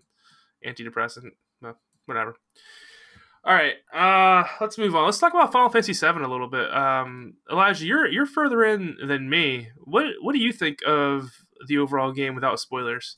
antidepressant, 0.66 1.30
no, 1.62 1.74
whatever. 2.06 2.34
All 3.42 3.54
right, 3.54 3.74
uh, 3.94 4.46
let's 4.60 4.76
move 4.76 4.94
on. 4.94 5.06
Let's 5.06 5.18
talk 5.18 5.32
about 5.32 5.52
Final 5.52 5.70
Fantasy 5.70 5.94
VII 5.94 6.22
a 6.22 6.28
little 6.28 6.48
bit. 6.48 6.70
Um, 6.74 7.34
Elijah, 7.50 7.86
you're 7.86 8.06
you're 8.06 8.26
further 8.26 8.62
in 8.64 8.96
than 9.06 9.30
me. 9.30 9.68
What 9.78 10.06
what 10.20 10.34
do 10.34 10.38
you 10.40 10.52
think 10.52 10.80
of 10.86 11.30
the 11.66 11.78
overall 11.78 12.12
game 12.12 12.34
without 12.34 12.60
spoilers? 12.60 13.16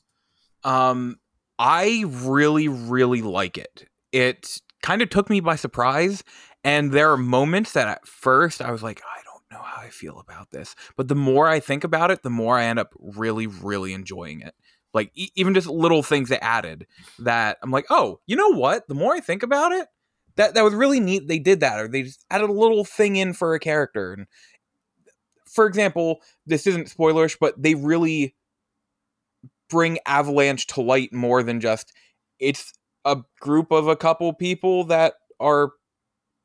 Um, 0.63 1.17
I 1.59 2.05
really, 2.07 2.69
really 2.69 3.21
like 3.21 3.57
it. 3.57 3.85
It 4.13 4.61
kind 4.81 5.01
of 5.01 5.09
took 5.09 5.29
me 5.29 5.41
by 5.41 5.57
surprise, 5.57 6.23
and 6.63 6.93
there 6.93 7.11
are 7.11 7.17
moments 7.17 7.73
that 7.73 7.89
at 7.89 8.07
first 8.07 8.61
I 8.61 8.71
was 8.71 8.81
like, 8.81 9.01
I 9.01 9.22
know 9.53 9.61
how 9.61 9.81
I 9.81 9.89
feel 9.89 10.19
about 10.19 10.51
this. 10.51 10.75
But 10.97 11.07
the 11.07 11.15
more 11.15 11.47
I 11.47 11.59
think 11.59 11.83
about 11.83 12.11
it, 12.11 12.23
the 12.23 12.29
more 12.29 12.57
I 12.57 12.65
end 12.65 12.79
up 12.79 12.93
really, 12.99 13.47
really 13.47 13.93
enjoying 13.93 14.41
it. 14.41 14.53
Like 14.93 15.11
e- 15.15 15.31
even 15.35 15.53
just 15.53 15.67
little 15.67 16.03
things 16.03 16.29
that 16.29 16.43
added 16.43 16.85
that 17.19 17.57
I'm 17.63 17.71
like, 17.71 17.85
oh, 17.89 18.19
you 18.25 18.35
know 18.35 18.49
what? 18.49 18.87
The 18.87 18.95
more 18.95 19.13
I 19.13 19.19
think 19.19 19.43
about 19.43 19.71
it, 19.71 19.87
that 20.35 20.55
that 20.55 20.63
was 20.63 20.73
really 20.73 20.99
neat. 20.99 21.27
They 21.27 21.39
did 21.39 21.59
that, 21.61 21.79
or 21.79 21.87
they 21.87 22.03
just 22.03 22.25
added 22.29 22.49
a 22.49 22.53
little 22.53 22.83
thing 22.85 23.15
in 23.15 23.33
for 23.33 23.53
a 23.53 23.59
character. 23.59 24.13
And 24.13 24.27
for 25.45 25.65
example, 25.65 26.21
this 26.45 26.67
isn't 26.67 26.95
spoilerish, 26.95 27.37
but 27.39 27.61
they 27.61 27.75
really 27.75 28.35
bring 29.69 29.99
Avalanche 30.05 30.67
to 30.67 30.81
light 30.81 31.13
more 31.13 31.43
than 31.43 31.59
just 31.59 31.93
it's 32.39 32.73
a 33.05 33.17
group 33.39 33.71
of 33.71 33.87
a 33.87 33.95
couple 33.95 34.31
people 34.33 34.83
that 34.85 35.13
are 35.39 35.71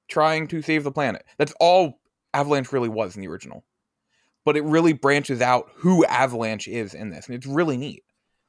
trying 0.08 0.48
to 0.48 0.62
save 0.62 0.84
the 0.84 0.92
planet. 0.92 1.24
That's 1.38 1.54
all 1.60 1.97
Avalanche 2.34 2.72
really 2.72 2.88
was 2.88 3.16
in 3.16 3.22
the 3.22 3.28
original. 3.28 3.64
But 4.44 4.56
it 4.56 4.64
really 4.64 4.92
branches 4.92 5.40
out 5.42 5.70
who 5.76 6.04
Avalanche 6.06 6.68
is 6.68 6.94
in 6.94 7.10
this, 7.10 7.26
and 7.26 7.34
it's 7.34 7.46
really 7.46 7.76
neat. 7.76 8.02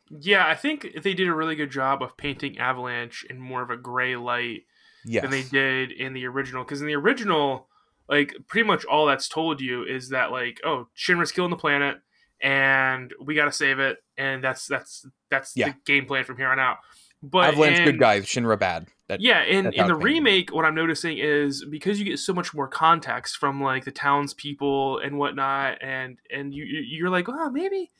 Yeah, 0.09 0.48
I 0.48 0.55
think 0.55 0.88
they 1.03 1.13
did 1.13 1.27
a 1.27 1.33
really 1.36 1.55
good 1.55 1.71
job 1.71 2.01
of 2.01 2.15
painting 2.17 2.57
Avalanche 2.57 3.25
in 3.29 3.39
more 3.39 3.62
of 3.62 3.69
a 3.69 3.77
gray 3.77 4.15
light 4.15 4.63
Yes. 5.05 5.21
than 5.24 5.31
they 5.31 5.43
did 5.43 5.91
in 5.91 6.13
the 6.13 6.25
original. 6.25 6.63
Because 6.63 6.81
in 6.81 6.88
the 6.88 6.95
original, 6.95 7.67
like 8.07 8.33
pretty 8.48 8.65
much 8.67 8.86
all 8.86 9.05
that's 9.05 9.27
told 9.27 9.62
you 9.62 9.83
is 9.83 10.09
that 10.09 10.31
like, 10.31 10.59
oh, 10.65 10.88
Shinra's 10.98 11.31
killing 11.31 11.51
the 11.51 11.57
planet, 11.57 11.98
and 12.41 13.13
we 13.21 13.36
got 13.36 13.45
to 13.45 13.51
save 13.51 13.79
it, 13.79 13.98
and 14.17 14.43
that's 14.43 14.65
that's 14.67 15.05
that's 15.29 15.55
Yeah. 15.55 15.69
the 15.69 15.75
game 15.86 16.05
plan 16.05 16.24
from 16.24 16.38
here 16.38 16.48
on 16.50 16.59
out. 16.59 16.77
But 17.21 17.49
Avalanche 17.49 17.79
in- 17.79 17.85
good 17.85 17.99
guys, 17.99 18.25
Shinra 18.25 18.57
bad. 18.57 18.88
That, 19.07 19.21
Yeah, 19.21 19.43
in, 19.43 19.65
that's 19.65 19.77
in 19.77 19.88
the 19.88 19.95
remake, 19.95 20.53
what 20.53 20.65
I'm 20.65 20.75
noticing 20.75 21.17
is 21.17 21.65
because 21.65 21.99
you 21.99 22.05
get 22.05 22.19
so 22.19 22.31
much 22.33 22.53
more 22.53 22.67
context 22.67 23.38
from 23.38 23.61
like 23.61 23.83
the 23.85 23.91
townspeople 23.91 24.99
and 24.99 25.17
whatnot, 25.17 25.79
and 25.81 26.17
and 26.31 26.53
you 26.53 26.63
you- 26.63 26.97
you're 26.97 27.09
like, 27.09 27.27
oh, 27.27 27.49
maybe 27.49 27.91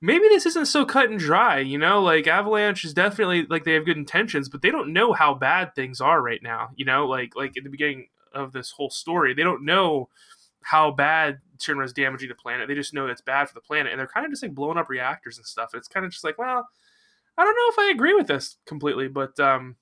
maybe 0.00 0.28
this 0.28 0.44
isn't 0.46 0.66
so 0.66 0.84
cut 0.84 1.08
and 1.10 1.18
dry, 1.18 1.58
you 1.58 1.78
know? 1.78 2.02
Like 2.02 2.26
Avalanche 2.26 2.84
is 2.84 2.94
definitely 2.94 3.46
like 3.48 3.64
they 3.64 3.72
have 3.74 3.84
good 3.84 3.96
intentions, 3.96 4.48
but 4.48 4.62
they 4.62 4.70
don't 4.70 4.92
know 4.92 5.12
how 5.12 5.34
bad 5.34 5.74
things 5.74 6.00
are 6.00 6.20
right 6.22 6.42
now, 6.42 6.70
you 6.76 6.84
know? 6.84 7.06
Like 7.06 7.34
like 7.36 7.56
in 7.56 7.64
the 7.64 7.70
beginning 7.70 8.08
of 8.32 8.52
this 8.52 8.72
whole 8.72 8.90
story, 8.90 9.34
they 9.34 9.42
don't 9.42 9.64
know 9.64 10.08
how 10.62 10.90
bad 10.90 11.38
Shinra 11.58 11.84
is 11.84 11.92
damaging 11.92 12.28
the 12.28 12.34
planet. 12.34 12.68
They 12.68 12.74
just 12.74 12.92
know 12.92 13.06
it's 13.06 13.20
bad 13.20 13.48
for 13.48 13.54
the 13.54 13.60
planet, 13.60 13.92
and 13.92 13.98
they're 14.00 14.06
kind 14.08 14.26
of 14.26 14.32
just 14.32 14.42
like 14.42 14.54
blowing 14.54 14.78
up 14.78 14.88
reactors 14.88 15.36
and 15.38 15.46
stuff. 15.46 15.70
It's 15.74 15.88
kind 15.88 16.04
of 16.04 16.12
just 16.12 16.24
like, 16.24 16.38
well, 16.38 16.68
I 17.38 17.44
don't 17.44 17.54
know 17.54 17.82
if 17.84 17.88
I 17.88 17.90
agree 17.92 18.14
with 18.14 18.26
this 18.26 18.56
completely, 18.66 19.08
but 19.08 19.38
um, 19.38 19.76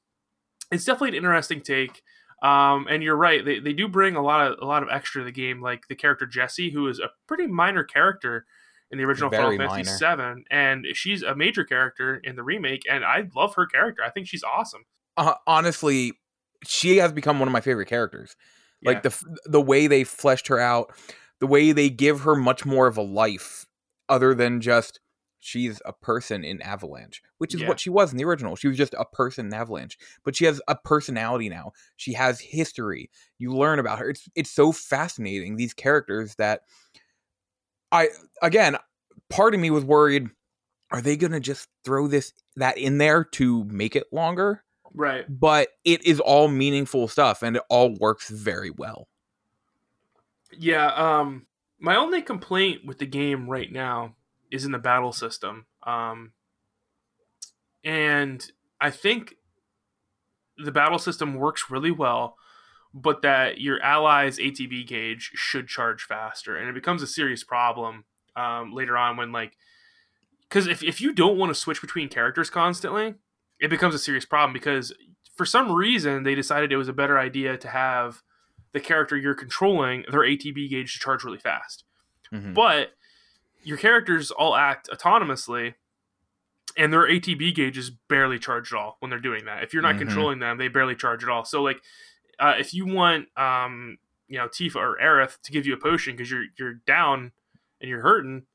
it's 0.71 0.85
definitely 0.85 1.11
an 1.17 1.25
interesting 1.25 1.61
take. 1.61 2.03
Um, 2.43 2.87
and 2.91 3.03
you're 3.03 3.17
right; 3.17 3.45
they, 3.45 3.59
they 3.59 3.73
do 3.73 3.89
bring 3.89 4.17
a 4.17 4.23
lot 4.23 4.47
of 4.47 4.59
a 4.61 4.67
lot 4.67 4.83
of 4.83 4.89
extra 4.91 5.23
to 5.23 5.25
the 5.25 5.33
game, 5.33 5.63
like 5.63 5.89
the 5.89 5.95
character 5.95 6.27
Jessie, 6.27 6.71
who 6.71 6.89
is 6.89 6.99
a 6.99 7.11
pretty 7.27 7.47
minor 7.47 7.85
character 7.85 8.45
in 8.91 8.99
the 8.99 9.05
original 9.05 9.31
Very 9.31 9.57
Final 9.57 9.75
Fantasy 9.75 10.05
VII, 10.05 10.45
and 10.51 10.87
she's 10.93 11.23
a 11.23 11.35
major 11.35 11.65
character 11.65 12.17
in 12.23 12.37
the 12.37 12.43
remake. 12.43 12.83
And 12.91 13.05
I 13.05 13.29
love 13.35 13.55
her 13.55 13.67
character; 13.67 14.03
I 14.05 14.11
think 14.11 14.27
she's 14.27 14.43
awesome. 14.43 14.85
uh, 15.17 15.35
honestly, 15.47 16.13
she 16.67 16.99
has 16.99 17.13
become 17.13 17.39
one 17.39 17.49
of 17.49 17.53
my 17.53 17.61
favorite 17.61 17.89
characters. 17.89 18.37
Like 18.85 19.03
the 19.03 19.19
the 19.47 19.63
way 19.63 19.87
they 19.87 20.05
fleshed 20.05 20.49
her 20.49 20.59
out, 20.61 20.93
the 21.41 21.47
way 21.47 21.73
they 21.73 21.89
give 21.89 22.21
her 22.21 22.35
much 22.35 22.67
more 22.67 22.87
of 22.87 22.99
a 22.99 23.03
life, 23.03 23.65
other 24.11 24.35
than 24.35 24.61
just 24.61 25.01
she's 25.45 25.81
a 25.85 25.93
person 25.93 26.43
in 26.43 26.61
Avalanche, 26.63 27.23
which 27.39 27.55
is 27.55 27.61
Yeah. 27.61 27.69
what 27.69 27.79
she 27.79 27.91
was 27.91 28.11
in 28.11 28.17
the 28.19 28.25
original. 28.25 28.57
She 28.57 28.67
was 28.69 28.77
just 28.79 28.95
a 28.99 29.05
person 29.05 29.47
in 29.47 29.55
Avalanche, 29.55 29.99
but 30.25 30.35
she 30.35 30.47
has 30.47 30.61
a 30.69 30.75
personality 30.75 31.49
now. 31.49 31.73
She 31.97 32.15
has 32.15 32.41
history. 32.41 33.11
You 33.39 33.55
learn 33.55 33.79
about 33.79 33.99
her. 33.99 34.11
It's 34.11 34.29
it's 34.35 34.51
so 34.51 34.73
fascinating 34.73 35.57
these 35.57 35.75
characters 35.75 36.35
that 36.37 36.63
I 37.93 38.09
again, 38.43 38.77
part 39.29 39.55
of 39.55 39.61
me 39.61 39.71
was 39.71 39.85
worried. 39.85 40.29
Are 40.91 41.01
they 41.01 41.17
gonna 41.17 41.41
just 41.41 41.69
throw 41.85 42.07
this 42.09 42.33
that 42.57 42.79
in 42.79 42.99
there 42.99 43.25
to 43.25 43.65
make 43.65 43.95
it 43.97 44.07
longer? 44.13 44.63
Right. 44.97 45.25
but 45.29 45.71
it 45.85 46.07
is 46.07 46.21
all 46.21 46.47
meaningful 46.47 47.09
stuff 47.09 47.43
and 47.43 47.57
it 47.57 47.63
all 47.69 47.95
works 47.99 48.29
very 48.31 48.71
well. 48.71 49.09
Yeah. 50.57 50.87
Um, 50.95 51.47
my 51.81 51.97
only 51.97 52.23
complaint 52.23 52.85
with 52.87 52.99
the 53.01 53.07
game 53.07 53.51
right 53.51 53.73
now 53.73 54.15
is 54.55 54.65
in 54.65 54.71
the 54.71 54.79
battle 54.79 55.13
system. 55.13 55.67
Um, 55.83 56.33
and 57.83 58.49
I 58.81 58.91
think 58.91 59.35
the 60.57 60.71
battle 60.71 61.01
system 61.01 61.35
works 61.35 61.71
really 61.71 61.91
well, 61.91 62.37
but 62.95 63.23
that 63.23 63.61
your 63.61 63.83
allies' 63.83 64.39
ATB 64.39 64.87
gauge 64.87 65.33
should 65.35 65.67
charge 65.67 66.05
faster, 66.05 66.57
and 66.57 66.69
it 66.69 66.75
becomes 66.75 67.03
a 67.03 67.07
serious 67.07 67.43
problem 67.43 68.05
um, 68.37 68.73
later 68.73 68.97
on 68.97 69.17
when 69.17 69.33
like 69.33 69.57
because 70.49 70.69
if, 70.69 70.85
if 70.85 71.01
you 71.01 71.13
don't 71.13 71.37
want 71.37 71.51
to 71.51 71.55
switch 71.55 71.81
between 71.81 72.09
characters 72.09 72.49
constantly, 72.49 73.15
it 73.59 73.69
becomes 73.71 73.95
a 73.95 73.99
serious 73.99 74.25
problem 74.25 74.53
because 74.53 74.93
for 75.35 75.45
some 75.45 75.73
reason 75.73 76.23
they 76.23 76.37
decided 76.37 76.71
it 76.71 76.77
was 76.77 76.89
a 76.89 76.93
better 76.93 77.19
idea 77.19 77.57
to 77.57 77.69
have 77.69 78.23
the 78.73 78.79
character 78.79 79.17
you're 79.17 79.35
controlling 79.35 80.05
their 80.11 80.21
ATB 80.21 80.71
gauge 80.71 80.93
to 80.93 81.01
charge 81.01 81.25
really 81.25 81.39
fast. 81.39 81.85
Mhm. 82.33 82.55
But 82.55 82.93
your 83.65 83.79
characters 83.79 84.31
all 84.31 84.55
act 84.55 84.89
autonomously 84.93 85.75
and 86.77 86.93
their 86.93 87.03
ATB 87.09 87.55
gauge 87.55 87.79
is 87.79 87.91
barely 88.09 88.39
charged 88.39 88.73
at 88.73 88.79
all 88.79 88.97
when 89.01 89.11
they're 89.11 89.19
doing 89.21 89.45
that. 89.45 89.63
If 89.63 89.73
you're 89.73 89.83
not 89.83 89.95
Mhm. 89.95 89.99
controlling 89.99 90.39
them, 90.41 90.59
they 90.59 90.69
barely 90.69 90.97
charge 90.97 91.23
at 91.23 91.29
all. 91.31 91.45
So 91.45 91.63
like 91.63 91.81
uh, 92.41 92.55
if 92.59 92.75
you 92.75 92.85
want 92.87 93.29
um, 93.39 93.99
you 94.29 94.39
know 94.39 94.49
Tifa 94.49 94.77
or 94.77 94.99
Aerith 95.01 95.41
to 95.43 95.53
give 95.53 95.67
you 95.67 95.75
a 95.75 95.77
potion 95.77 96.17
because 96.17 96.31
you're 96.31 96.45
you're 96.59 96.75
down 96.75 97.31
and 97.81 97.89
you're 97.91 98.01
hurting, 98.03 98.47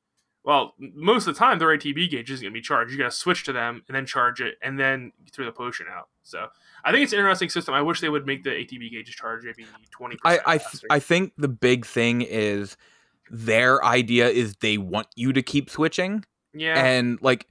well, 0.44 0.74
most 0.80 1.28
of 1.28 1.34
the 1.34 1.40
time 1.40 1.60
their 1.60 1.70
ATB 1.70 2.10
gauge 2.10 2.30
isn't 2.32 2.44
going 2.44 2.52
to 2.54 2.58
be 2.58 2.62
charged. 2.62 2.92
You 2.92 2.98
got 2.98 3.12
to 3.12 3.18
switch 3.18 3.44
to 3.46 3.54
them 3.54 3.84
and 3.88 3.96
then 3.96 4.06
charge 4.06 4.42
it 4.42 4.58
and 4.62 4.78
then 4.80 5.12
throw 5.32 5.46
the 5.46 5.52
potion 5.52 5.86
out. 5.90 6.10
So 6.24 6.48
I 6.84 6.92
think 6.92 7.04
it's 7.04 7.14
an 7.14 7.20
interesting 7.20 7.50
system. 7.50 7.74
I 7.74 7.82
wish 7.82 8.02
they 8.02 8.10
would 8.10 8.26
make 8.26 8.44
the 8.44 8.50
ATB 8.52 8.90
gauges 8.92 9.16
charge 9.16 9.44
maybe 9.46 9.66
twenty. 9.92 10.18
I 10.26 10.40
I, 10.46 10.58
th- 10.58 10.84
I 10.90 11.00
think 11.00 11.34
the 11.38 11.48
big 11.48 11.86
thing 11.86 12.22
is 12.22 12.76
their 13.30 13.84
idea 13.84 14.30
is 14.30 14.56
they 14.62 14.78
want 14.78 15.08
you 15.16 15.34
to 15.34 15.42
keep 15.42 15.70
switching 15.70 16.24
yeah. 16.54 16.84
and 16.84 17.22
like 17.22 17.48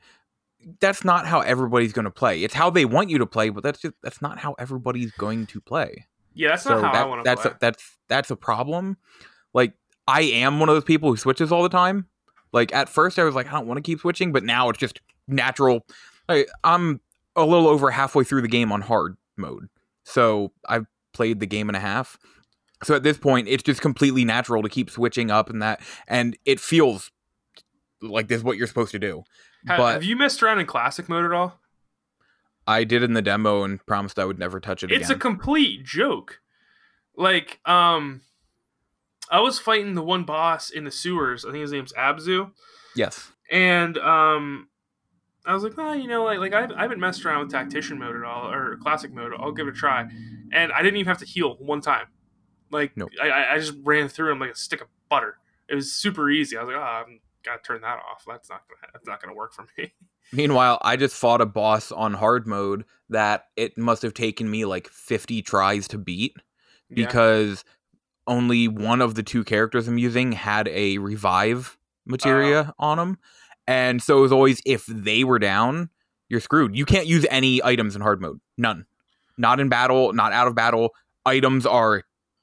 that's 0.80 1.04
not 1.04 1.26
how 1.26 1.40
everybody's 1.40 1.92
going 1.92 2.04
to 2.04 2.10
play. 2.10 2.42
It's 2.42 2.54
how 2.54 2.68
they 2.68 2.84
want 2.84 3.10
you 3.10 3.18
to 3.18 3.26
play, 3.26 3.48
but 3.48 3.62
that's 3.62 3.80
just 3.80 3.94
that's 4.02 4.20
not 4.20 4.38
how 4.38 4.54
everybody's 4.58 5.12
going 5.12 5.46
to 5.46 5.60
play. 5.60 6.06
yeah, 6.34 6.50
that's 6.50 6.64
so 6.64 6.80
not 6.80 6.82
how 6.82 6.88
I 6.88 6.92
that, 6.92 7.08
want 7.08 7.24
to 7.24 7.36
play. 7.36 7.50
A, 7.50 7.56
that's 7.60 7.98
that's 8.08 8.30
a 8.30 8.36
problem. 8.36 8.96
Like 9.54 9.74
I 10.06 10.22
am 10.22 10.60
one 10.60 10.68
of 10.68 10.74
those 10.74 10.84
people 10.84 11.10
who 11.10 11.16
switches 11.16 11.52
all 11.52 11.62
the 11.62 11.68
time. 11.68 12.06
Like 12.52 12.74
at 12.74 12.88
first 12.88 13.18
I 13.18 13.24
was 13.24 13.34
like 13.34 13.46
I 13.46 13.52
don't 13.52 13.66
want 13.66 13.78
to 13.78 13.82
keep 13.82 14.00
switching, 14.00 14.32
but 14.32 14.42
now 14.42 14.68
it's 14.68 14.78
just 14.78 15.00
natural. 15.28 15.86
Like, 16.28 16.48
I'm 16.64 17.00
a 17.36 17.44
little 17.44 17.68
over 17.68 17.90
halfway 17.90 18.24
through 18.24 18.42
the 18.42 18.48
game 18.48 18.72
on 18.72 18.80
hard 18.80 19.16
mode. 19.36 19.68
So 20.04 20.52
I've 20.68 20.86
played 21.12 21.40
the 21.40 21.46
game 21.46 21.68
and 21.68 21.76
a 21.76 21.80
half. 21.80 22.18
So 22.84 22.94
at 22.94 23.02
this 23.02 23.18
point 23.18 23.48
it's 23.48 23.62
just 23.62 23.80
completely 23.80 24.24
natural 24.24 24.62
to 24.62 24.68
keep 24.68 24.90
switching 24.90 25.30
up 25.30 25.50
and 25.50 25.60
that 25.62 25.80
and 26.06 26.36
it 26.44 26.60
feels 26.60 27.10
like 28.00 28.28
this 28.28 28.38
is 28.38 28.44
what 28.44 28.56
you're 28.56 28.66
supposed 28.66 28.92
to 28.92 28.98
do. 28.98 29.24
Ha- 29.66 29.76
but- 29.76 29.92
have 29.94 30.04
you 30.04 30.16
messed 30.16 30.42
around 30.42 30.60
in 30.60 30.66
classic 30.66 31.08
mode 31.08 31.24
at 31.24 31.32
all? 31.32 31.60
I 32.66 32.84
did 32.84 33.02
in 33.02 33.14
the 33.14 33.22
demo 33.22 33.64
and 33.64 33.84
promised 33.86 34.18
I 34.18 34.26
would 34.26 34.38
never 34.38 34.60
touch 34.60 34.82
it 34.82 34.92
It's 34.92 35.08
a 35.08 35.14
complete 35.14 35.84
joke. 35.84 36.40
Like, 37.16 37.60
um, 37.64 38.20
I 39.30 39.40
was 39.40 39.58
fighting 39.58 39.94
the 39.94 40.02
one 40.02 40.24
boss 40.24 40.68
in 40.68 40.84
the 40.84 40.90
sewers. 40.90 41.46
I 41.46 41.50
think 41.50 41.62
his 41.62 41.72
name's 41.72 41.94
Abzu, 41.94 42.52
yes. 42.94 43.32
and 43.50 43.96
um, 43.96 44.68
I 45.46 45.54
was 45.54 45.62
like, 45.62 45.78
well, 45.78 45.96
you 45.96 46.08
know, 46.08 46.24
like, 46.24 46.38
like 46.38 46.52
I, 46.52 46.68
I 46.76 46.82
haven't 46.82 47.00
messed 47.00 47.24
around 47.24 47.40
with 47.40 47.50
tactician 47.50 47.98
mode 47.98 48.14
at 48.14 48.22
all 48.22 48.52
or 48.52 48.76
classic 48.82 49.12
mode. 49.14 49.32
I'll 49.36 49.50
give 49.50 49.66
it 49.66 49.74
a 49.74 49.76
try, 49.76 50.06
and 50.52 50.70
I 50.70 50.82
didn't 50.82 50.98
even 50.98 51.08
have 51.08 51.18
to 51.18 51.26
heal 51.26 51.56
one 51.58 51.80
time. 51.80 52.06
Like, 52.70 52.96
Nope. 52.96 53.10
I, 53.22 53.28
I 53.28 53.54
I 53.54 53.58
just 53.58 53.74
ran 53.82 54.08
through 54.08 54.32
him 54.32 54.40
like 54.40 54.50
a 54.50 54.56
stick 54.56 54.80
of 54.80 54.88
butter. 55.08 55.36
It 55.68 55.74
was 55.74 55.92
super 55.92 56.30
easy. 56.30 56.56
I 56.56 56.62
was 56.62 56.68
like, 56.68 56.76
oh, 56.76 56.80
I'm 56.82 57.20
gotta 57.44 57.62
turn 57.62 57.80
that 57.82 57.98
off. 57.98 58.24
That's 58.26 58.48
not 58.48 58.62
gonna 58.68 58.92
that's 58.92 59.06
not 59.06 59.22
gonna 59.22 59.34
work 59.34 59.52
for 59.52 59.66
me. 59.76 59.92
Meanwhile, 60.32 60.78
I 60.82 60.96
just 60.96 61.16
fought 61.16 61.40
a 61.40 61.46
boss 61.46 61.90
on 61.90 62.12
hard 62.14 62.46
mode 62.46 62.84
that 63.08 63.46
it 63.56 63.78
must 63.78 64.02
have 64.02 64.14
taken 64.14 64.50
me 64.50 64.64
like 64.66 64.88
50 64.88 65.40
tries 65.42 65.88
to 65.88 65.98
beat 65.98 66.34
Yeah. 66.90 67.06
because 67.06 67.64
only 68.26 68.68
one 68.68 69.00
of 69.00 69.14
the 69.14 69.22
two 69.22 69.42
characters 69.42 69.88
I'm 69.88 69.96
using 69.96 70.32
had 70.32 70.68
a 70.68 70.98
revive 70.98 71.78
materia 72.06 72.74
oh. 72.78 72.86
on 72.90 72.98
them. 72.98 73.18
And 73.66 74.02
so 74.02 74.18
it 74.18 74.22
was 74.22 74.32
always 74.32 74.60
if 74.66 74.84
they 74.86 75.24
were 75.24 75.38
down, 75.38 75.88
you're 76.28 76.40
screwed. 76.40 76.76
You 76.76 76.84
can't 76.84 77.06
use 77.06 77.26
any 77.30 77.62
items 77.64 77.96
in 77.96 78.02
hard 78.02 78.20
mode. 78.20 78.40
None. 78.58 78.84
Not 79.38 79.60
in 79.60 79.68
battle, 79.68 80.12
not 80.12 80.32
out 80.32 80.46
of 80.46 80.54
battle. 80.54 80.90
Items 81.24 81.64
are 81.64 82.02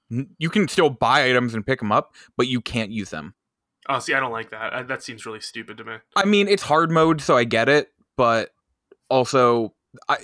you 0.09 0.49
can 0.49 0.67
still 0.67 0.89
buy 0.89 1.25
items 1.29 1.53
and 1.53 1.65
pick 1.65 1.79
them 1.79 1.91
up, 1.91 2.13
but 2.37 2.47
you 2.47 2.61
can't 2.61 2.91
use 2.91 3.09
them. 3.09 3.33
Oh, 3.87 3.99
see, 3.99 4.13
I 4.13 4.19
don't 4.19 4.31
like 4.31 4.49
that. 4.51 4.73
I, 4.73 4.83
that 4.83 5.03
seems 5.03 5.25
really 5.25 5.41
stupid 5.41 5.77
to 5.77 5.83
me. 5.83 5.95
I 6.15 6.25
mean, 6.25 6.47
it's 6.47 6.63
hard 6.63 6.91
mode, 6.91 7.21
so 7.21 7.37
I 7.37 7.43
get 7.43 7.69
it, 7.69 7.91
but 8.17 8.51
also, 9.09 9.73
I 10.09 10.17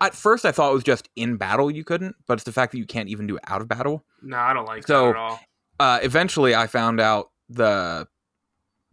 at 0.00 0.14
first 0.14 0.44
I 0.44 0.52
thought 0.52 0.70
it 0.70 0.74
was 0.74 0.84
just 0.84 1.08
in 1.16 1.36
battle 1.36 1.70
you 1.70 1.82
couldn't, 1.84 2.16
but 2.26 2.34
it's 2.34 2.44
the 2.44 2.52
fact 2.52 2.72
that 2.72 2.78
you 2.78 2.86
can't 2.86 3.08
even 3.08 3.26
do 3.26 3.36
it 3.36 3.42
out 3.46 3.60
of 3.62 3.68
battle. 3.68 4.04
No, 4.22 4.36
I 4.36 4.52
don't 4.52 4.66
like 4.66 4.86
So- 4.86 5.04
that 5.06 5.10
at 5.10 5.16
all. 5.16 5.40
Uh, 5.78 5.98
eventually, 6.02 6.54
I 6.54 6.66
found 6.68 7.00
out 7.00 7.30
the 7.50 8.08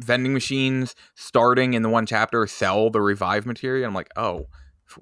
vending 0.02 0.34
machines 0.34 0.96
starting 1.16 1.74
in 1.76 1.82
the 1.82 1.88
one 1.90 2.06
chapter 2.06 2.46
sell 2.48 2.90
the 2.90 3.00
revive 3.02 3.46
materia. 3.46 3.86
I'm 3.88 3.94
like, 3.94 4.10
oh, 4.18 4.48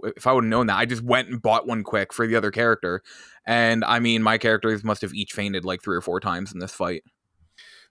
if, 0.04 0.28
I 0.28 0.34
would 0.34 0.44
have 0.44 0.50
known 0.50 0.68
that, 0.68 0.78
I 0.78 0.86
just 0.86 1.04
went 1.04 1.30
and 1.30 1.42
bought 1.42 1.68
one 1.68 1.84
quick 1.84 2.14
for 2.14 2.28
the 2.28 2.36
other 2.36 2.52
character. 2.52 3.02
And 3.46 3.84
I 3.86 4.00
mean, 4.00 4.24
my 4.24 4.38
characters 4.38 4.84
must 4.84 5.02
have 5.02 5.14
each 5.14 5.34
fainted 5.34 5.66
like 5.66 5.82
three 5.82 5.96
or 5.96 6.02
four 6.02 6.20
times 6.20 6.54
in 6.54 6.60
this 6.60 6.74
fight. 6.74 7.04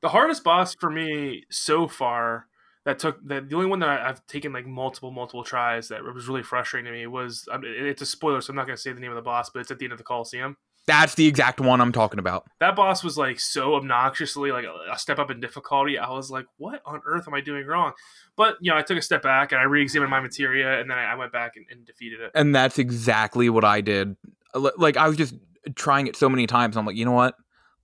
The 0.03 0.09
hardest 0.09 0.45
boss 0.45 0.75
for 0.75 0.91
me 0.91 1.45
so 1.51 1.87
far 1.87 2.47
that 2.85 2.99
took 2.99 3.23
that 3.29 3.49
the 3.49 3.57
only 3.57 3.69
one 3.69 3.81
that 3.81 3.89
I, 3.89 4.09
I've 4.09 4.27
taken 4.27 4.53
like 4.53 4.67
multiple 4.67 5.11
multiple 5.11 5.45
tries 5.45 5.89
that 5.89 6.03
was 6.03 6.29
really 6.29 6.43
frustrating 6.43 6.91
to 6.91 6.99
me 6.99 7.07
was 7.07 7.47
um, 7.53 7.61
mean, 7.61 7.87
it's 7.87 8.03
a 8.03 8.07
spoiler, 8.07 8.41
so 8.41 8.51
I'm 8.51 8.57
not 8.57 8.67
going 8.67 8.77
to 8.77 8.81
say 8.81 8.93
the 8.93 9.01
name 9.01 9.11
of 9.11 9.17
the 9.17 9.23
boss, 9.23 9.51
but 9.51 9.61
it's 9.61 9.71
at 9.71 9.79
the 9.79 9.85
end 9.85 9.93
of 9.93 9.99
the 9.99 10.05
Coliseum. 10.05 10.57
That's 10.91 11.15
the 11.15 11.29
exact 11.29 11.61
one 11.61 11.81
I'm 11.81 11.93
talking 11.93 12.19
about. 12.19 12.47
That 12.59 12.75
boss 12.75 13.05
was 13.05 13.17
like 13.17 13.39
so 13.39 13.77
obnoxiously 13.77 14.51
like 14.51 14.65
a, 14.65 14.93
a 14.93 14.99
step 14.99 15.21
up 15.21 15.31
in 15.31 15.39
difficulty. 15.39 15.97
I 15.99 16.11
was 16.11 16.33
like, 16.33 16.47
what 16.57 16.83
on 16.85 17.01
earth 17.07 17.29
am 17.29 17.35
I 17.35 17.41
doing 17.41 17.65
wrong? 17.65 17.93
But 18.35 18.57
you 18.61 18.73
know, 18.73 18.77
I 18.77 18.83
took 18.83 18.99
a 18.99 19.03
step 19.03 19.23
back 19.23 19.53
and 19.53 19.61
I 19.61 19.65
re-examined 19.65 20.11
my 20.11 20.19
materia, 20.19 20.81
and 20.81 20.91
then 20.91 20.99
I, 20.99 21.13
I 21.13 21.15
went 21.15 21.31
back 21.31 21.53
and, 21.55 21.65
and 21.71 21.87
defeated 21.87 22.21
it. 22.21 22.33
and 22.35 22.53
that's 22.53 22.77
exactly 22.77 23.49
what 23.49 23.65
I 23.65 23.81
did. 23.81 24.17
Like 24.55 24.97
I 24.97 25.07
was 25.07 25.17
just 25.17 25.35
trying 25.77 26.09
it 26.09 26.17
so 26.17 26.29
many 26.29 26.49
times. 26.49 26.77
I'm 26.77 26.85
like, 26.85 26.97
you 26.97 27.05
know 27.05 27.13
what? 27.13 27.37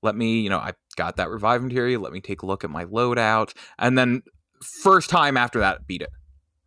Let 0.02 0.16
me, 0.16 0.40
you 0.40 0.50
know, 0.50 0.58
I 0.58 0.72
got 0.96 1.16
that 1.16 1.30
revive 1.30 1.62
materia. 1.62 2.00
Let 2.00 2.12
me 2.12 2.20
take 2.20 2.42
a 2.42 2.46
look 2.46 2.64
at 2.64 2.70
my 2.70 2.86
loadout, 2.86 3.52
and 3.78 3.96
then 3.96 4.22
first 4.62 5.10
time 5.10 5.36
after 5.36 5.60
that, 5.60 5.86
beat 5.86 6.02
it. 6.02 6.10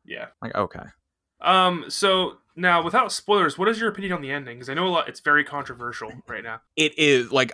Yeah. 0.06 0.28
Like 0.41 0.56
okay, 0.56 0.86
Um. 1.41 1.86
So 1.88 2.38
now, 2.56 2.84
without 2.84 3.12
spoilers, 3.12 3.58
what 3.58 3.67
is 3.69 3.80
your 3.80 3.89
opinion 3.89 4.13
on 4.13 4.21
the 4.21 4.32
ending? 4.32 4.58
Because 4.58 4.69
I 4.69 4.73
know 4.73 4.88
a 4.88 4.89
lot. 4.89 5.10
It's 5.10 5.19
very 5.19 5.43
controversial 5.43 6.12
right 6.28 6.43
now. 6.43 6.62
it 6.75 6.97
is 6.97 7.32
like 7.32 7.54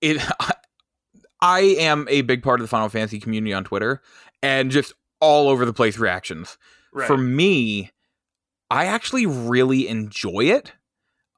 it. 0.00 0.22
I 1.42 1.60
am 1.60 2.06
a 2.10 2.20
big 2.20 2.42
part 2.42 2.60
of 2.60 2.64
the 2.64 2.68
Final 2.68 2.90
Fantasy 2.90 3.18
community 3.18 3.54
on 3.54 3.64
Twitter, 3.64 4.02
and 4.42 4.70
just 4.70 4.92
all 5.20 5.48
over 5.48 5.64
the 5.64 5.72
place 5.72 5.98
reactions. 5.98 6.58
Right. 6.92 7.06
For 7.06 7.16
me, 7.16 7.90
I 8.70 8.86
actually 8.86 9.26
really 9.26 9.88
enjoy 9.88 10.44
it. 10.44 10.72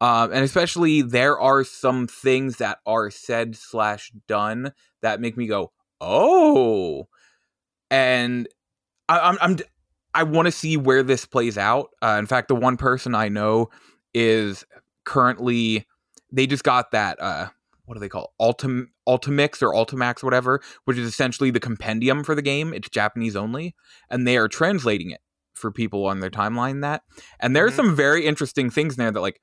Um, 0.01 0.33
and 0.33 0.43
especially 0.43 1.03
there 1.03 1.39
are 1.39 1.63
some 1.63 2.09
things 2.09 2.57
that 2.57 2.79
are 2.85 3.09
said 3.11 3.55
slash 3.55 4.11
done 4.27 4.73
that 5.01 5.21
make 5.21 5.37
me 5.37 5.47
go, 5.47 5.71
oh, 6.01 7.07
and 7.89 8.49
I, 9.09 9.21
I'm, 9.21 9.39
I'm 9.41 9.59
I 10.15 10.23
want 10.25 10.47
to 10.47 10.53
see 10.53 10.77
where 10.77 11.03
this 11.03 11.25
plays 11.27 11.57
out. 11.57 11.91
Uh, 12.03 12.17
in 12.19 12.27
fact, 12.27 12.49
the 12.49 12.55
one 12.55 12.77
person 12.77 13.15
I 13.15 13.29
know 13.29 13.71
is 14.15 14.65
currently 15.05 15.87
they 16.31 16.47
just 16.47 16.65
got 16.65 16.91
that 16.93 17.21
uh, 17.21 17.49
what 17.85 17.95
do 17.95 18.01
they 18.01 18.09
call 18.09 18.25
it? 18.25 18.43
Ultim 18.43 18.87
Ultimix 19.09 19.63
or 19.63 19.73
Ultimax, 19.75 20.23
whatever, 20.23 20.61
which 20.85 20.97
is 20.97 21.07
essentially 21.09 21.51
the 21.51 21.61
compendium 21.61 22.25
for 22.25 22.35
the 22.35 22.43
game. 22.43 22.73
It's 22.73 22.89
Japanese 22.89 23.37
only, 23.37 23.75
and 24.11 24.27
they 24.27 24.37
are 24.37 24.49
translating 24.49 25.11
it 25.11 25.21
for 25.55 25.71
people 25.71 26.07
on 26.07 26.21
their 26.21 26.31
timeline. 26.31 26.81
That 26.83 27.03
and 27.41 27.55
there's 27.55 27.73
Mhm. 27.73 27.77
some 27.77 27.97
very 27.97 28.25
interesting 28.27 28.71
things 28.71 28.95
in 28.95 28.99
there 28.99 29.11
that 29.11 29.21
like, 29.21 29.41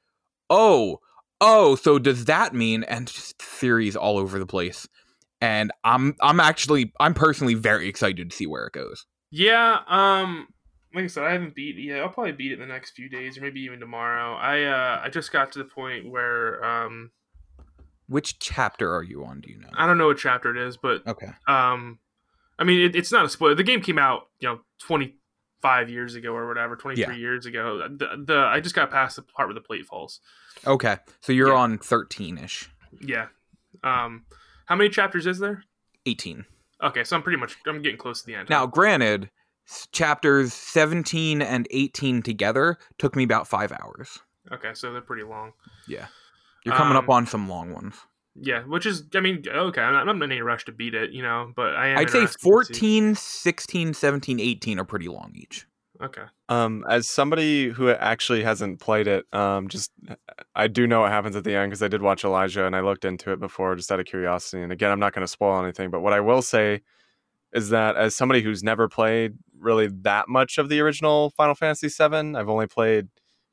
oh, 0.50 1.00
oh, 1.42 1.76
so 1.76 2.00
does 2.00 2.26
that 2.26 2.54
mean? 2.54 2.84
And 2.84 3.08
just 3.08 3.42
theories 3.42 3.96
all 3.96 4.18
over 4.18 4.40
the 4.40 4.46
place. 4.48 4.88
And 5.42 5.72
I'm 5.84 6.16
I'm 6.22 6.40
actually 6.40 6.92
I'm 7.00 7.14
personally 7.14 7.54
very 7.54 7.88
excited 7.88 8.30
to 8.30 8.36
see 8.36 8.48
where 8.48 8.66
it 8.68 8.74
goes. 8.74 9.06
Yeah, 9.32 9.80
um 9.88 10.48
like 10.94 11.04
I 11.04 11.08
said, 11.08 11.24
I 11.24 11.34
haven't 11.34 11.56
beat 11.56 11.78
it 11.78 11.82
yet. 11.84 12.00
I'll 12.02 12.10
probably 12.10 12.32
beat 12.32 12.52
it 12.52 12.56
in 12.56 12.60
the 12.68 12.74
next 12.74 12.92
few 12.92 13.10
days 13.10 13.38
or 13.38 13.42
maybe 13.42 13.62
even 13.62 13.80
tomorrow. 13.80 14.36
I 14.36 14.64
uh 14.64 15.02
I 15.04 15.10
just 15.10 15.32
got 15.32 15.52
to 15.54 15.60
the 15.60 15.66
point 15.66 16.10
where 16.10 16.64
um 16.64 17.12
Which 18.08 18.40
chapter 18.40 18.94
are 18.94 19.04
you 19.04 19.24
on? 19.26 19.42
Do 19.42 19.50
you 19.52 19.60
know? 19.60 19.70
I 19.76 19.86
don't 19.86 19.98
know 19.98 20.08
what 20.08 20.18
chapter 20.18 20.56
it 20.56 20.68
is, 20.68 20.78
but 20.78 21.06
Okay. 21.08 21.30
um 21.48 22.00
I 22.58 22.64
mean 22.64 22.82
it, 22.82 22.96
it's 22.96 23.12
not 23.12 23.26
a 23.26 23.30
spoiler. 23.30 23.56
The 23.56 23.64
game 23.64 23.82
came 23.82 24.00
out, 24.00 24.30
you 24.40 24.48
know, 24.50 24.60
25 24.82 25.90
years 25.90 26.16
ago 26.16 26.34
or 26.34 26.48
whatever, 26.48 26.76
23 26.76 27.14
Yeah. 27.14 27.20
years 27.20 27.46
ago. 27.46 27.88
The, 27.88 28.24
the 28.26 28.38
I 28.38 28.60
just 28.60 28.76
got 28.76 28.90
past 28.92 29.16
the 29.16 29.22
part 29.22 29.48
where 29.48 29.54
the 29.56 29.62
plate 29.62 29.86
falls. 29.86 30.20
Okay. 30.66 30.98
So 31.22 31.32
you're 31.34 31.50
Yeah. 31.50 31.54
on 31.56 31.78
13 31.78 32.38
ish. 32.40 32.70
Yeah. 33.00 33.28
Um 33.84 34.26
how 34.66 34.76
many 34.76 34.90
chapters 34.90 35.26
is 35.28 35.40
there? 35.40 35.64
18. 36.06 36.46
Okay, 36.82 37.04
so 37.04 37.16
I'm 37.16 37.22
pretty 37.24 37.38
much 37.40 37.58
I'm 37.68 37.82
getting 37.82 37.98
close 37.98 38.22
to 38.22 38.26
the 38.26 38.36
end. 38.36 38.50
Now, 38.50 38.66
granted, 38.66 39.30
chapters 39.92 40.54
17 40.54 41.42
and 41.42 41.68
18 41.72 42.22
together 42.22 42.78
took 42.98 43.16
me 43.16 43.24
about 43.24 43.48
five 43.48 43.72
hours. 43.72 44.20
Okay, 44.52 44.72
so 44.74 44.92
they're 44.92 45.02
pretty 45.02 45.24
long. 45.24 45.52
Yeah. 45.88 46.08
You're 46.66 46.76
coming 46.76 46.98
up 46.98 47.06
Um, 47.06 47.12
on 47.12 47.26
some 47.28 47.48
long 47.50 47.72
ones. 47.74 47.96
Yeah, 48.36 48.64
which 48.64 48.86
is 48.86 49.04
I 49.16 49.20
mean, 49.20 49.44
okay, 49.48 49.82
I'm 49.82 49.94
not, 49.94 50.08
I'm 50.08 50.20
not 50.20 50.26
in 50.26 50.32
any 50.32 50.42
rush 50.42 50.66
to 50.66 50.72
beat 50.72 50.94
it, 50.94 51.12
you 51.12 51.22
know, 51.22 51.52
but 51.56 51.76
I 51.76 51.88
am 51.90 51.98
I'd 51.98 52.10
say 52.10 52.20
interested 52.20 52.42
14, 52.42 53.16
16, 53.16 53.94
17, 53.94 54.40
18 54.40 54.80
are 54.80 54.86
pretty 54.86 55.08
long 55.08 55.32
each. 55.36 55.66
Okay. 56.02 56.24
Um, 56.48 56.86
as 56.90 57.10
somebody 57.10 57.70
who 57.70 57.90
actually 57.90 58.42
hasn't 58.44 58.80
played 58.80 59.08
it, 59.08 59.26
um, 59.34 59.68
just 59.68 59.92
I 60.56 60.68
do 60.68 60.88
know 60.88 61.02
what 61.02 61.12
happens 61.12 61.36
at 61.36 61.44
the 61.44 61.56
end 61.56 61.70
because 61.70 61.84
I 61.84 61.90
did 61.90 62.02
watch 62.02 62.24
Elijah 62.24 62.66
and 62.66 62.76
I 62.76 62.80
looked 62.80 63.04
into 63.04 63.32
it 63.34 63.40
before 63.40 63.76
just 63.76 63.92
out 63.92 64.00
of 64.00 64.06
curiosity. 64.06 64.64
And 64.64 64.72
again, 64.72 64.92
I'm 64.92 65.00
not 65.00 65.14
going 65.14 65.26
to 65.26 65.32
spoil 65.32 65.62
anything, 65.62 65.90
but 65.90 66.00
what 66.00 66.14
I 66.14 66.22
will 66.22 66.42
say 66.42 66.82
is 67.54 67.70
that 67.70 67.98
as 67.98 68.16
somebody 68.16 68.42
who's 68.42 68.64
never 68.64 68.88
played 68.88 69.34
really 69.60 69.88
that 70.04 70.28
much 70.30 70.58
of 70.58 70.70
the 70.70 70.80
original 70.80 71.32
Final 71.32 71.56
Fantasy 71.56 71.88
VII, 71.88 72.36
I've 72.36 72.50
only 72.50 72.68
played 72.68 73.08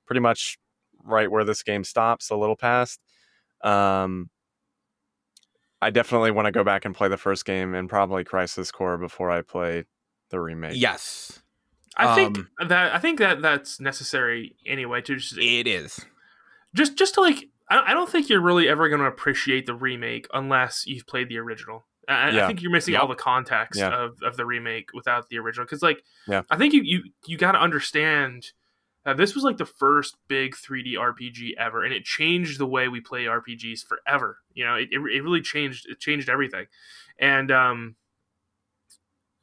pretty 0.06 0.20
much 0.20 0.58
right 1.04 1.30
where 1.30 1.44
this 1.44 1.62
game 1.62 1.84
stops, 1.84 2.30
a 2.30 2.36
little 2.36 2.56
past. 2.56 3.00
Um, 3.62 4.30
I 5.82 5.90
definitely 5.90 6.30
want 6.30 6.46
to 6.46 6.52
go 6.52 6.64
back 6.64 6.84
and 6.84 6.94
play 6.94 7.08
the 7.08 7.16
first 7.16 7.44
game 7.44 7.74
and 7.74 7.88
probably 7.88 8.24
Crisis 8.24 8.70
Core 8.72 8.96
before 8.98 9.30
I 9.30 9.42
play 9.42 9.84
the 10.30 10.40
remake. 10.40 10.72
Yes, 10.74 11.42
I 11.96 12.14
think 12.14 12.38
Um, 12.38 12.68
that 12.68 12.94
I 12.94 12.98
think 12.98 13.18
that 13.18 13.42
that's 13.42 13.78
necessary 13.80 14.56
anyway 14.66 15.00
to 15.02 15.16
just 15.16 15.38
it 15.38 15.66
is. 15.66 16.04
just 16.74 16.96
just 16.96 17.14
to 17.14 17.20
like 17.20 17.48
I 17.70 17.90
I 17.90 17.94
don't 17.94 18.08
think 18.10 18.28
you're 18.28 18.40
really 18.40 18.68
ever 18.68 18.88
going 18.88 19.00
to 19.00 19.06
appreciate 19.06 19.66
the 19.66 19.74
remake 19.74 20.26
unless 20.32 20.86
you've 20.86 21.06
played 21.06 21.28
the 21.28 21.38
original. 21.38 21.86
I, 22.08 22.44
I 22.44 22.46
think 22.46 22.62
you're 22.62 22.70
missing 22.70 22.94
all 22.96 23.08
the 23.08 23.14
context 23.14 23.80
Yeah. 23.80 23.88
of, 24.04 24.22
of 24.22 24.36
the 24.36 24.46
remake 24.46 24.90
without 24.94 25.28
the 25.28 25.38
original. 25.38 25.64
Because 25.66 25.82
like, 25.82 26.02
Yeah. 26.28 26.42
I 26.50 26.56
think 26.56 26.72
you 26.72 26.82
you 26.82 27.02
you 27.26 27.36
got 27.36 27.52
to 27.52 27.60
understand 27.60 28.52
that 29.04 29.16
this 29.16 29.34
was 29.34 29.44
like 29.44 29.56
the 29.56 29.64
first 29.66 30.16
big 30.28 30.54
3D 30.54 30.94
RPG 30.94 31.54
ever, 31.58 31.84
and 31.84 31.92
it 31.94 32.04
changed 32.04 32.58
the 32.58 32.66
way 32.66 32.88
we 32.88 33.00
play 33.00 33.24
RPGs 33.24 33.84
forever. 33.86 34.38
You 34.54 34.64
know, 34.64 34.74
it, 34.74 34.88
it, 34.90 34.98
it 34.98 35.22
really 35.22 35.40
changed 35.40 35.86
it 35.88 36.00
changed 36.00 36.28
everything, 36.28 36.66
and 37.18 37.50
um, 37.50 37.96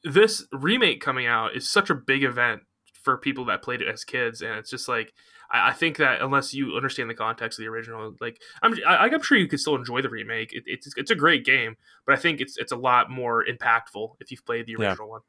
this 0.03 0.45
remake 0.51 1.01
coming 1.01 1.25
out 1.25 1.55
is 1.55 1.69
such 1.69 1.89
a 1.89 1.95
big 1.95 2.23
event 2.23 2.61
for 3.01 3.17
people 3.17 3.45
that 3.45 3.61
played 3.61 3.81
it 3.81 3.87
as 3.87 4.03
kids, 4.03 4.41
and 4.41 4.53
it's 4.53 4.69
just 4.69 4.87
like 4.87 5.13
I, 5.53 5.69
I 5.69 5.73
think 5.73 5.97
that 5.97 6.21
unless 6.21 6.53
you 6.53 6.75
understand 6.75 7.09
the 7.09 7.13
context 7.13 7.57
of 7.59 7.63
the 7.63 7.69
original, 7.69 8.13
like 8.19 8.41
I'm 8.61 8.73
I, 8.85 8.97
I'm 8.97 9.21
sure 9.21 9.37
you 9.37 9.47
could 9.47 9.59
still 9.59 9.75
enjoy 9.75 10.01
the 10.01 10.09
remake. 10.09 10.51
It, 10.51 10.63
it's 10.65 10.89
it's 10.97 11.11
a 11.11 11.15
great 11.15 11.45
game, 11.45 11.77
but 12.05 12.17
I 12.17 12.19
think 12.19 12.41
it's 12.41 12.57
it's 12.57 12.71
a 12.71 12.77
lot 12.77 13.09
more 13.09 13.45
impactful 13.45 14.15
if 14.19 14.31
you've 14.31 14.45
played 14.45 14.65
the 14.65 14.75
Yeah. 14.77 14.89
original 14.89 15.09
one. 15.09 15.21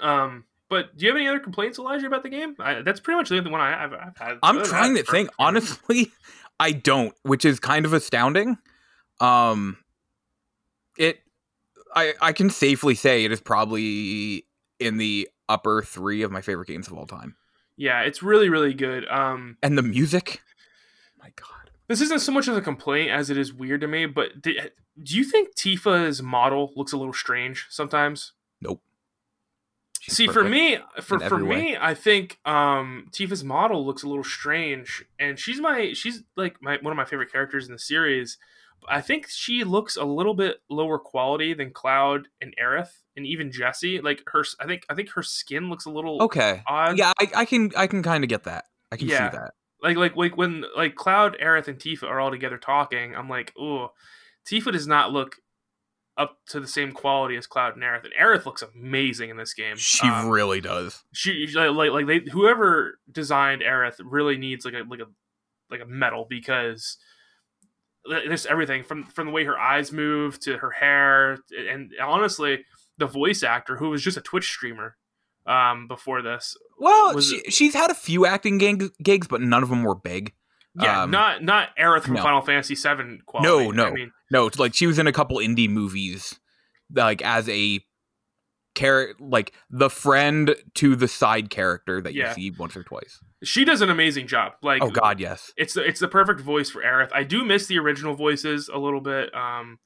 Um, 0.00 0.44
but 0.68 0.96
do 0.96 1.04
you 1.04 1.10
have 1.12 1.16
any 1.16 1.28
other 1.28 1.38
complaints, 1.38 1.78
Elijah, 1.78 2.06
about 2.06 2.22
the 2.22 2.30
game? 2.30 2.56
I, 2.58 2.82
that's 2.82 2.98
pretty 3.00 3.18
much 3.18 3.28
the 3.28 3.38
only 3.38 3.50
one 3.50 3.60
I, 3.60 3.84
I've, 3.84 3.92
I've 3.92 4.16
had. 4.16 4.38
I'm 4.42 4.64
trying 4.64 4.96
to 4.96 5.02
think. 5.02 5.30
Honestly, 5.38 6.10
I 6.58 6.72
don't, 6.72 7.14
which 7.22 7.44
is 7.44 7.60
kind 7.60 7.84
of 7.84 7.92
astounding. 7.92 8.56
Um, 9.20 9.76
it, 10.96 11.20
I, 11.94 12.14
I 12.22 12.32
can 12.32 12.48
safely 12.48 12.94
say 12.94 13.24
it 13.24 13.32
is 13.32 13.40
probably 13.40 14.46
in 14.80 14.96
the 14.96 15.28
upper 15.48 15.82
three 15.82 16.22
of 16.22 16.30
my 16.32 16.40
favorite 16.40 16.68
games 16.68 16.86
of 16.86 16.94
all 16.94 17.06
time. 17.06 17.36
Yeah, 17.76 18.02
it's 18.02 18.22
really 18.22 18.48
really 18.48 18.74
good. 18.74 19.06
Um, 19.08 19.56
And 19.62 19.76
the 19.76 19.82
music, 19.82 20.42
my 21.18 21.30
God, 21.36 21.70
this 21.88 22.00
isn't 22.00 22.20
so 22.20 22.32
much 22.32 22.48
of 22.48 22.56
a 22.56 22.60
complaint 22.60 23.10
as 23.10 23.30
it 23.30 23.36
is 23.36 23.52
weird 23.52 23.80
to 23.82 23.88
me. 23.88 24.06
But 24.06 24.42
do, 24.42 24.54
do 25.02 25.16
you 25.16 25.24
think 25.24 25.54
Tifa's 25.54 26.22
model 26.22 26.72
looks 26.76 26.92
a 26.92 26.96
little 26.96 27.14
strange 27.14 27.66
sometimes? 27.70 28.32
nope. 28.60 28.80
She's 30.00 30.16
See, 30.16 30.26
for 30.26 30.42
me, 30.42 30.78
for, 30.96 31.20
for 31.20 31.22
every 31.22 31.44
way. 31.44 31.60
me, 31.60 31.76
I 31.80 31.94
think 31.94 32.40
um, 32.44 33.06
Tifa's 33.12 33.44
model 33.44 33.86
looks 33.86 34.02
a 34.02 34.08
little 34.08 34.24
strange, 34.24 35.04
and 35.16 35.38
she's 35.38 35.60
my 35.60 35.92
she's 35.92 36.24
like 36.36 36.60
my 36.60 36.78
one 36.82 36.90
of 36.90 36.96
my 36.96 37.04
favorite 37.04 37.30
characters 37.30 37.66
in 37.66 37.72
the 37.72 37.78
series. 37.78 38.36
I 38.88 39.00
think 39.00 39.28
she 39.28 39.64
looks 39.64 39.96
a 39.96 40.04
little 40.04 40.34
bit 40.34 40.58
lower 40.68 40.98
quality 40.98 41.54
than 41.54 41.70
Cloud 41.72 42.28
and 42.40 42.54
Aerith, 42.62 42.90
and 43.16 43.26
even 43.26 43.52
Jessie. 43.52 44.00
Like 44.00 44.22
her, 44.32 44.44
I 44.60 44.66
think 44.66 44.84
I 44.90 44.94
think 44.94 45.10
her 45.10 45.22
skin 45.22 45.68
looks 45.70 45.84
a 45.86 45.90
little 45.90 46.20
okay, 46.22 46.62
odd. 46.66 46.98
yeah, 46.98 47.12
I, 47.20 47.28
I 47.36 47.44
can, 47.44 47.70
I 47.76 47.86
can 47.86 48.02
kind 48.02 48.24
of 48.24 48.28
get 48.28 48.44
that. 48.44 48.64
I 48.90 48.96
can 48.96 49.08
Yeah. 49.08 49.30
see 49.30 49.36
that. 49.36 49.54
like 49.82 49.96
like 49.96 50.16
like 50.16 50.36
when 50.36 50.64
like 50.76 50.94
Cloud, 50.96 51.36
Aerith, 51.42 51.68
and 51.68 51.78
Tifa 51.78 52.04
are 52.04 52.20
all 52.20 52.30
together 52.30 52.58
talking, 52.58 53.14
I'm 53.14 53.28
like, 53.28 53.52
oh, 53.58 53.92
Tifa 54.50 54.72
does 54.72 54.86
not 54.86 55.12
look 55.12 55.36
up 56.18 56.36
to 56.46 56.60
the 56.60 56.66
same 56.68 56.92
quality 56.92 57.36
as 57.36 57.46
Cloud 57.46 57.74
and 57.74 57.82
Aerith, 57.82 58.04
and 58.04 58.12
Aerith 58.20 58.44
looks 58.44 58.62
amazing 58.62 59.30
in 59.30 59.36
this 59.38 59.54
game. 59.54 59.76
She 59.76 60.06
Um, 60.06 60.28
really 60.28 60.60
does. 60.60 61.02
she 61.12 61.46
like 61.54 61.70
like, 61.70 61.90
like 61.92 62.06
they 62.06 62.30
whoever 62.30 62.98
designed 63.10 63.62
Aerith 63.62 64.00
really 64.04 64.36
needs 64.36 64.64
like 64.64 64.74
a 64.74 64.82
like 64.88 65.00
a 65.00 65.06
like 65.70 65.80
a 65.80 65.86
medal 65.86 66.26
because 66.28 66.98
there's 68.04 68.46
everything 68.46 68.82
from 68.82 69.04
from 69.04 69.26
the 69.26 69.32
way 69.32 69.44
her 69.44 69.58
eyes 69.58 69.92
move 69.92 70.38
to 70.40 70.58
her 70.58 70.70
hair 70.70 71.38
and 71.70 71.92
honestly 72.02 72.64
the 72.98 73.06
voice 73.06 73.42
actor 73.42 73.76
who 73.76 73.90
was 73.90 74.02
just 74.02 74.16
a 74.16 74.20
Twitch 74.20 74.48
streamer 74.50 74.96
um 75.46 75.88
before 75.88 76.22
this 76.22 76.56
Well, 76.78 77.20
she, 77.20 77.40
she's 77.48 77.74
had 77.74 77.90
a 77.90 77.94
few 77.94 78.26
acting 78.26 78.58
gigs, 78.58 78.90
gigs, 79.02 79.26
but 79.26 79.40
none 79.40 79.62
of 79.62 79.68
them 79.68 79.82
were 79.82 79.94
big. 79.94 80.32
yeah 80.80 81.02
Um, 81.02 81.10
not 81.10 81.42
not 81.42 81.70
Aerith 81.76 82.02
from 82.02 82.14
no. 82.14 82.22
Final 82.22 82.42
Fantasy 82.42 82.74
7 82.74 83.22
quality 83.26 83.48
No, 83.48 83.70
no. 83.70 83.86
I 83.86 83.90
mean 83.92 84.12
No, 84.30 84.46
it's 84.46 84.58
like 84.58 84.74
she 84.74 84.86
was 84.86 84.98
in 84.98 85.06
a 85.06 85.12
couple 85.12 85.38
indie 85.38 85.68
movies, 85.68 86.38
like 86.94 87.22
as 87.22 87.48
a 87.48 87.80
character, 88.74 89.22
like 89.24 89.52
the 89.70 89.90
friend 89.90 90.54
to 90.74 90.96
the 90.96 91.08
side 91.08 91.50
character 91.50 92.00
that 92.00 92.14
Yeah. 92.14 92.28
you 92.30 92.34
see 92.34 92.50
once 92.58 92.76
or 92.76 92.82
twice. 92.82 93.20
she 93.44 93.64
does 93.64 93.80
an 93.80 93.90
amazing 93.90 94.26
job 94.26 94.52
like 94.62 94.82
Oh 94.82 94.90
God, 94.90 95.18
yes. 95.20 95.52
it's 95.56 95.74
the, 95.74 95.82
it's 95.84 96.00
the 96.00 96.08
perfect 96.08 96.40
voice 96.40 96.70
for 96.70 96.82
Aerith 96.82 97.10
I 97.12 97.24
do 97.24 97.44
miss 97.44 97.66
the 97.66 97.78
original 97.78 98.14
voices 98.14 98.68
a 98.72 98.78
little 98.78 99.00
bit 99.00 99.34
um 99.34 99.78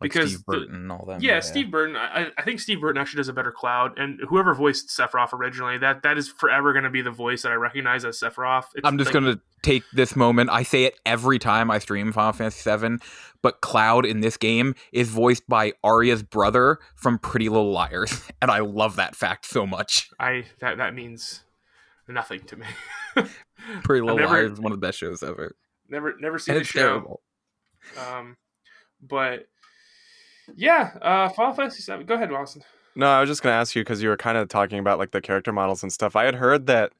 Like 0.00 0.12
because 0.12 0.30
Steve 0.30 0.44
the- 0.46 0.52
Burton 0.60 0.74
and 0.76 0.92
all 0.92 1.04
that. 1.08 1.22
Yeah, 1.22 1.40
Steve 1.40 1.70
Burton. 1.70 1.94
I, 1.94 2.28
I 2.38 2.42
think 2.42 2.58
Steve 2.60 2.80
Burton 2.80 3.00
actually 3.00 3.18
does 3.18 3.28
a 3.28 3.34
better 3.34 3.52
Cloud, 3.52 3.98
and 3.98 4.18
whoever 4.28 4.54
voiced 4.54 4.88
Sephiroth 4.88 5.32
originally, 5.34 5.76
that 5.78 6.02
that 6.04 6.16
is 6.16 6.28
forever 6.28 6.72
going 6.72 6.84
to 6.84 6.90
be 6.90 7.02
the 7.02 7.10
voice 7.10 7.42
that 7.42 7.52
I 7.52 7.56
recognize 7.56 8.04
as 8.06 8.18
Sephiroth. 8.18 8.64
It's 8.74 8.86
I'm 8.86 8.96
just 8.96 9.12
like- 9.12 9.22
gonna 9.22 9.40
take 9.62 9.82
this 9.92 10.16
moment. 10.16 10.48
I 10.48 10.62
say 10.62 10.84
it 10.84 10.98
every 11.04 11.38
time 11.38 11.70
I 11.70 11.78
stream 11.80 12.12
Final 12.12 12.32
Fantasy 12.32 12.74
VII, 12.74 12.96
but 13.42 13.60
Cloud 13.60 14.06
in 14.06 14.20
this 14.20 14.38
game 14.38 14.74
is 14.90 15.10
voiced 15.10 15.46
by 15.48 15.74
Aria's 15.84 16.22
brother 16.22 16.78
from 16.96 17.18
Pretty 17.18 17.50
Little 17.50 17.70
Liars, 17.70 18.22
and 18.40 18.50
I 18.50 18.60
love 18.60 18.96
that 18.96 19.14
fact 19.14 19.44
so 19.44 19.66
much. 19.66 20.08
I 20.18 20.44
that 20.60 20.78
that 20.78 20.94
means 20.94 21.42
nothing 22.08 22.40
to 22.44 22.56
me. 22.56 22.66
Pretty 23.84 24.00
Little 24.00 24.16
never- 24.16 24.32
Liars 24.32 24.52
is 24.52 24.60
one 24.60 24.72
of 24.72 24.80
the 24.80 24.86
best 24.86 24.96
shows 24.98 25.22
ever, 25.22 25.54
never 25.90 26.14
never 26.18 26.38
seen 26.38 26.54
and 26.54 26.62
the 26.62 26.66
show. 26.66 26.80
terrible. 26.80 27.20
Um, 28.10 28.36
but 29.02 29.46
yeah, 30.56 30.90
uh, 31.02 31.28
Final 31.30 31.54
Fantasy 31.54 31.82
Seven. 31.82 32.06
Go 32.06 32.14
ahead, 32.14 32.30
Watson. 32.30 32.62
No, 32.96 33.06
I 33.06 33.20
was 33.20 33.28
just 33.28 33.42
gonna 33.42 33.54
ask 33.56 33.74
you 33.74 33.82
because 33.82 34.02
you 34.02 34.08
were 34.08 34.16
kind 34.16 34.36
of 34.36 34.48
talking 34.48 34.78
about 34.78 34.98
like 34.98 35.10
the 35.12 35.20
character 35.20 35.52
models 35.52 35.82
and 35.82 35.92
stuff. 35.92 36.16
I 36.16 36.24
had 36.24 36.34
heard 36.36 36.66
that 36.66 36.92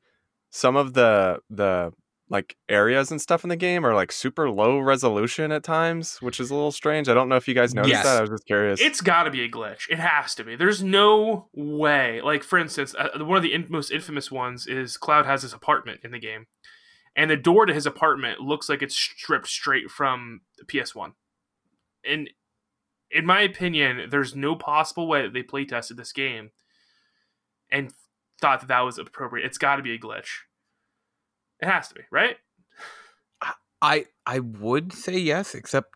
some 0.50 0.76
of 0.76 0.94
the 0.94 1.40
the 1.50 1.92
like 2.28 2.56
areas 2.68 3.10
and 3.10 3.20
stuff 3.20 3.42
in 3.42 3.50
the 3.50 3.56
game 3.56 3.84
are 3.84 3.92
like 3.92 4.12
super 4.12 4.48
low 4.48 4.78
resolution 4.78 5.50
at 5.50 5.64
times, 5.64 6.18
which 6.22 6.38
is 6.38 6.48
a 6.50 6.54
little 6.54 6.70
strange. 6.70 7.08
I 7.08 7.14
don't 7.14 7.28
know 7.28 7.34
if 7.34 7.48
you 7.48 7.54
guys 7.54 7.74
noticed 7.74 7.92
Yes. 7.92 8.04
that. 8.04 8.18
I 8.18 8.20
was 8.20 8.30
just 8.30 8.46
curious. 8.46 8.80
It's 8.80 9.00
got 9.00 9.24
to 9.24 9.32
be 9.32 9.42
a 9.42 9.48
glitch. 9.50 9.90
It 9.90 9.98
has 9.98 10.36
to 10.36 10.44
be. 10.44 10.54
There's 10.54 10.80
no 10.80 11.48
way. 11.52 12.20
Like 12.22 12.44
for 12.44 12.56
instance, 12.58 12.94
uh, 12.96 13.08
one 13.24 13.36
of 13.38 13.42
the 13.42 13.52
in- 13.52 13.66
most 13.68 13.90
infamous 13.90 14.30
ones 14.30 14.68
is 14.68 14.96
Cloud 14.96 15.26
has 15.26 15.42
his 15.42 15.52
apartment 15.52 16.02
in 16.04 16.12
the 16.12 16.20
game, 16.20 16.46
and 17.16 17.28
the 17.28 17.36
door 17.36 17.66
to 17.66 17.74
his 17.74 17.84
apartment 17.84 18.38
looks 18.40 18.68
like 18.68 18.80
it's 18.80 18.94
stripped 18.94 19.48
straight 19.48 19.90
from 19.90 20.42
the 20.56 20.64
PS1. 20.64 21.14
And 22.08 22.30
in 23.10 23.26
my 23.26 23.40
opinion, 23.40 24.08
there's 24.10 24.36
no 24.36 24.54
possible 24.54 25.08
way 25.08 25.22
that 25.22 25.32
they 25.32 25.42
play 25.42 25.64
tested 25.64 25.96
this 25.96 26.12
game 26.12 26.50
and 27.70 27.92
thought 28.40 28.60
that 28.60 28.68
that 28.68 28.80
was 28.80 28.98
appropriate. 28.98 29.46
It's 29.46 29.58
got 29.58 29.76
to 29.76 29.82
be 29.82 29.94
a 29.94 29.98
glitch. 29.98 30.40
It 31.60 31.66
has 31.66 31.88
to 31.88 31.94
be, 31.94 32.02
right? 32.10 32.36
I 33.82 34.06
I 34.26 34.40
would 34.40 34.92
say 34.92 35.18
yes, 35.18 35.54
except 35.54 35.94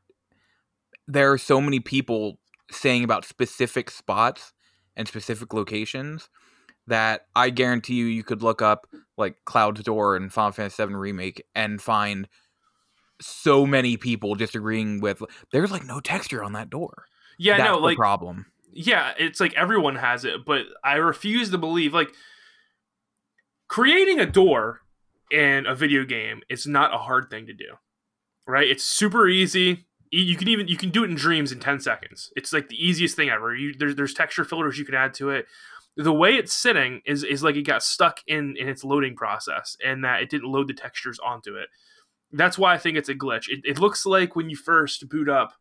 there 1.06 1.32
are 1.32 1.38
so 1.38 1.60
many 1.60 1.80
people 1.80 2.38
saying 2.70 3.04
about 3.04 3.24
specific 3.24 3.90
spots 3.90 4.52
and 4.96 5.06
specific 5.06 5.52
locations 5.52 6.28
that 6.86 7.26
I 7.34 7.50
guarantee 7.50 7.94
you 7.94 8.06
you 8.06 8.24
could 8.24 8.42
look 8.42 8.62
up 8.62 8.86
like 9.16 9.36
Cloud's 9.44 9.82
Door 9.82 10.16
and 10.16 10.32
Final 10.32 10.52
Fantasy 10.52 10.84
VII 10.84 10.94
Remake 10.94 11.42
and 11.54 11.80
find 11.80 12.28
so 13.20 13.66
many 13.66 13.96
people 13.96 14.34
disagreeing 14.34 15.00
with 15.00 15.22
there's 15.52 15.70
like 15.70 15.84
no 15.84 16.00
texture 16.00 16.42
on 16.42 16.52
that 16.54 16.70
door. 16.70 17.06
Yeah, 17.38 17.56
That's 17.58 17.68
no, 17.70 17.78
like 17.78 17.96
problem. 17.96 18.46
yeah, 18.72 19.12
it's 19.18 19.40
like 19.40 19.54
everyone 19.54 19.96
has 19.96 20.24
it, 20.24 20.44
but 20.44 20.62
I 20.82 20.96
refuse 20.96 21.50
to 21.50 21.58
believe 21.58 21.94
like 21.94 22.10
creating 23.68 24.20
a 24.20 24.26
door 24.26 24.80
in 25.30 25.66
a 25.66 25.74
video 25.74 26.04
game 26.04 26.42
is 26.48 26.66
not 26.66 26.94
a 26.94 26.98
hard 26.98 27.30
thing 27.30 27.46
to 27.46 27.52
do. 27.52 27.74
Right? 28.46 28.68
It's 28.68 28.84
super 28.84 29.26
easy. 29.26 29.86
You 30.10 30.36
can 30.36 30.48
even 30.48 30.68
you 30.68 30.76
can 30.76 30.90
do 30.90 31.02
it 31.02 31.10
in 31.10 31.16
dreams 31.16 31.50
in 31.50 31.60
10 31.60 31.80
seconds. 31.80 32.30
It's 32.36 32.52
like 32.52 32.68
the 32.68 32.76
easiest 32.76 33.16
thing 33.16 33.30
ever. 33.30 33.54
You 33.54 33.74
there's 33.76 33.96
there's 33.96 34.14
texture 34.14 34.44
filters 34.44 34.78
you 34.78 34.84
can 34.84 34.94
add 34.94 35.14
to 35.14 35.30
it. 35.30 35.46
The 35.96 36.12
way 36.12 36.34
it's 36.34 36.52
sitting 36.52 37.00
is 37.06 37.24
is 37.24 37.42
like 37.42 37.56
it 37.56 37.62
got 37.62 37.82
stuck 37.82 38.20
in 38.26 38.54
in 38.58 38.68
its 38.68 38.84
loading 38.84 39.16
process 39.16 39.76
and 39.84 40.04
that 40.04 40.22
it 40.22 40.30
didn't 40.30 40.50
load 40.52 40.68
the 40.68 40.74
textures 40.74 41.18
onto 41.24 41.56
it. 41.56 41.68
That's 42.36 42.58
why 42.58 42.74
I 42.74 42.78
think 42.78 42.96
it's 42.96 43.08
a 43.08 43.14
glitch. 43.14 43.48
It, 43.48 43.60
it 43.64 43.78
looks 43.78 44.04
like 44.04 44.36
when 44.36 44.50
you 44.50 44.56
first 44.56 45.08
boot 45.08 45.28
up 45.28 45.54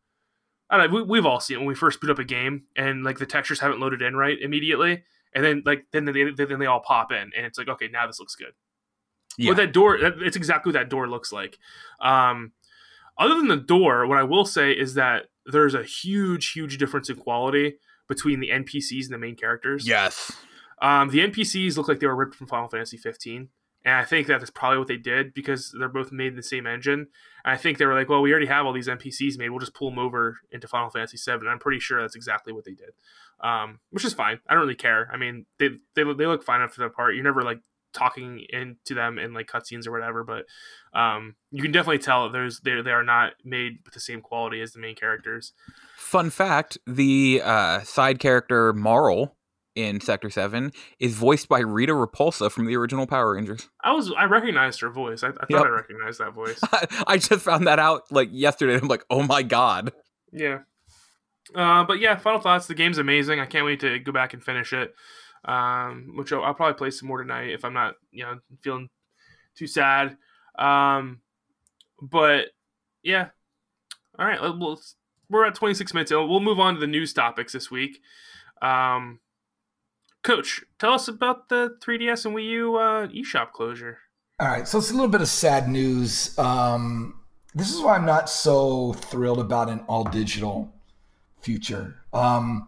I 0.69 0.77
don't 0.77 0.91
know, 0.91 0.95
we, 0.95 1.03
we've 1.03 1.25
all 1.25 1.39
seen 1.39 1.57
it 1.57 1.59
when 1.59 1.67
we 1.67 1.75
first 1.75 2.01
boot 2.01 2.09
up 2.09 2.19
a 2.19 2.23
game 2.23 2.63
and 2.75 3.03
like 3.03 3.19
the 3.19 3.25
textures 3.25 3.59
haven't 3.59 3.79
loaded 3.79 4.01
in 4.01 4.15
right 4.15 4.37
immediately 4.41 5.03
and 5.33 5.43
then 5.43 5.63
like 5.65 5.85
then 5.91 6.05
they 6.05 6.31
then 6.35 6.59
they 6.59 6.65
all 6.65 6.79
pop 6.79 7.11
in, 7.11 7.31
and 7.35 7.45
it's 7.45 7.57
like 7.57 7.67
okay, 7.67 7.87
now 7.87 8.07
this 8.07 8.19
looks 8.19 8.35
good. 8.35 8.53
Yeah. 9.37 9.49
Well, 9.49 9.57
that 9.57 9.73
door, 9.73 9.97
that, 9.99 10.13
it's 10.19 10.35
exactly 10.35 10.69
what 10.69 10.79
that 10.79 10.89
door 10.89 11.09
looks 11.09 11.31
like. 11.31 11.57
Um, 11.99 12.51
other 13.17 13.35
than 13.35 13.47
the 13.47 13.57
door, 13.57 14.05
what 14.05 14.19
I 14.19 14.23
will 14.23 14.45
say 14.45 14.71
is 14.71 14.93
that 14.93 15.23
there's 15.45 15.73
a 15.73 15.83
huge, 15.83 16.51
huge 16.51 16.77
difference 16.77 17.09
in 17.09 17.15
quality 17.15 17.77
between 18.07 18.41
the 18.41 18.49
NPCs 18.49 19.05
and 19.05 19.13
the 19.13 19.17
main 19.17 19.35
characters. 19.35 19.87
Yes. 19.87 20.31
Um, 20.81 21.09
the 21.09 21.19
NPCs 21.19 21.77
look 21.77 21.87
like 21.87 21.99
they 21.99 22.05
were 22.05 22.15
ripped 22.15 22.35
from 22.35 22.45
Final 22.45 22.67
Fantasy 22.67 22.97
15. 22.97 23.49
And 23.85 23.95
I 23.95 24.05
think 24.05 24.27
that's 24.27 24.49
probably 24.49 24.77
what 24.77 24.87
they 24.87 24.97
did 24.97 25.33
because 25.33 25.75
they're 25.77 25.89
both 25.89 26.11
made 26.11 26.27
in 26.27 26.35
the 26.35 26.43
same 26.43 26.65
engine. 26.65 27.07
And 27.43 27.53
I 27.53 27.57
think 27.57 27.77
they 27.77 27.85
were 27.85 27.95
like, 27.95 28.07
well, 28.07 28.21
we 28.21 28.31
already 28.31 28.47
have 28.47 28.65
all 28.65 28.73
these 28.73 28.87
NPCs 28.87 29.37
made. 29.37 29.49
We'll 29.49 29.59
just 29.59 29.73
pull 29.73 29.89
them 29.89 29.99
over 29.99 30.37
into 30.51 30.67
Final 30.67 30.89
Fantasy 30.89 31.17
7. 31.17 31.47
I'm 31.47 31.59
pretty 31.59 31.79
sure 31.79 32.01
that's 32.01 32.15
exactly 32.15 32.53
what 32.53 32.63
they 32.63 32.73
did, 32.73 32.91
um, 33.41 33.79
which 33.91 34.05
is 34.05 34.13
fine. 34.13 34.39
I 34.47 34.53
don't 34.53 34.61
really 34.61 34.75
care. 34.75 35.09
I 35.11 35.17
mean, 35.17 35.45
they, 35.59 35.69
they, 35.95 36.03
they 36.03 36.25
look 36.25 36.43
fine 36.43 36.61
enough 36.61 36.73
for 36.73 36.81
the 36.81 36.89
part. 36.89 37.15
You're 37.15 37.25
never 37.25 37.43
like 37.43 37.59
talking 37.93 38.45
into 38.49 38.93
them 38.93 39.19
in 39.19 39.33
like 39.33 39.47
cutscenes 39.47 39.87
or 39.87 39.91
whatever, 39.91 40.23
but 40.23 40.45
um, 40.97 41.35
you 41.51 41.61
can 41.61 41.71
definitely 41.71 41.99
tell 41.99 42.29
there's 42.29 42.59
they, 42.61 42.81
they 42.81 42.91
are 42.91 43.03
not 43.03 43.33
made 43.43 43.79
with 43.85 43.93
the 43.93 43.99
same 43.99 44.21
quality 44.21 44.61
as 44.61 44.73
the 44.73 44.79
main 44.79 44.95
characters. 44.95 45.53
Fun 45.95 46.29
fact: 46.29 46.77
the 46.87 47.41
uh, 47.43 47.81
side 47.81 48.19
character 48.19 48.73
Marle 48.73 49.35
in 49.75 49.99
Sector 50.01 50.29
Seven 50.29 50.71
is 50.99 51.15
voiced 51.15 51.47
by 51.49 51.59
Rita 51.59 51.93
Repulsa 51.93 52.51
from 52.51 52.65
the 52.65 52.75
original 52.75 53.07
Power 53.07 53.33
Rangers. 53.33 53.69
I 53.83 53.93
was 53.93 54.11
I 54.17 54.25
recognized 54.25 54.81
her 54.81 54.89
voice. 54.89 55.23
I, 55.23 55.29
I 55.29 55.31
thought 55.31 55.49
Yep. 55.49 55.61
I 55.65 55.69
recognized 55.69 56.19
that 56.19 56.33
voice. 56.33 56.59
I 57.07 57.17
just 57.17 57.43
found 57.43 57.67
that 57.67 57.79
out 57.79 58.03
like 58.11 58.29
yesterday. 58.31 58.75
I'm 58.81 58.87
like, 58.87 59.03
oh 59.09 59.23
my 59.23 59.41
god. 59.43 59.91
Yeah. 60.31 60.59
Uh, 61.55 61.83
but 61.83 61.99
yeah, 61.99 62.15
final 62.17 62.39
thoughts. 62.39 62.67
The 62.67 62.73
game's 62.75 62.97
amazing. 62.97 63.39
I 63.39 63.45
can't 63.45 63.65
wait 63.65 63.79
to 63.81 63.99
go 63.99 64.11
back 64.11 64.33
and 64.33 64.43
finish 64.43 64.73
it. 64.73 64.93
Um, 65.45 66.13
which 66.15 66.31
I'll, 66.31 66.43
I'll 66.43 66.53
probably 66.53 66.75
play 66.77 66.89
some 66.89 67.07
more 67.09 67.21
tonight 67.21 67.49
if 67.49 67.65
I'm 67.65 67.73
not, 67.73 67.95
you 68.11 68.23
know, 68.23 68.39
feeling 68.61 68.89
too 69.57 69.67
sad. 69.67 70.15
Um, 70.57 71.19
but 72.01 72.45
yeah. 73.03 73.29
All 74.17 74.25
right. 74.25 74.41
let- 74.41 74.57
We'll, 74.57 74.79
we're 75.29 75.45
at 75.45 75.55
26 75.55 75.93
minutes. 75.93 76.11
We'll 76.11 76.39
move 76.39 76.59
on 76.59 76.75
to 76.75 76.79
the 76.79 76.87
news 76.87 77.11
topics 77.11 77.53
this 77.53 77.69
week. 77.71 77.99
Um, 78.61 79.19
Coach, 80.23 80.63
tell 80.79 80.93
us 80.93 81.07
about 81.07 81.49
the 81.49 81.77
3DS 81.81 82.25
and 82.25 82.35
Wii 82.35 82.49
U 82.51 82.75
uh, 82.77 83.07
eShop 83.07 83.51
closure. 83.51 83.99
All 84.39 84.47
right, 84.47 84.67
so 84.67 84.77
it's 84.77 84.89
a 84.89 84.93
little 84.93 85.09
bit 85.09 85.21
of 85.21 85.27
sad 85.27 85.67
news. 85.69 86.37
Um, 86.39 87.19
this 87.53 87.71
is 87.71 87.81
why 87.81 87.95
I'm 87.95 88.05
not 88.05 88.29
so 88.29 88.93
thrilled 88.93 89.39
about 89.39 89.69
an 89.69 89.81
all 89.81 90.05
digital 90.05 90.73
future. 91.41 91.97
Um, 92.13 92.67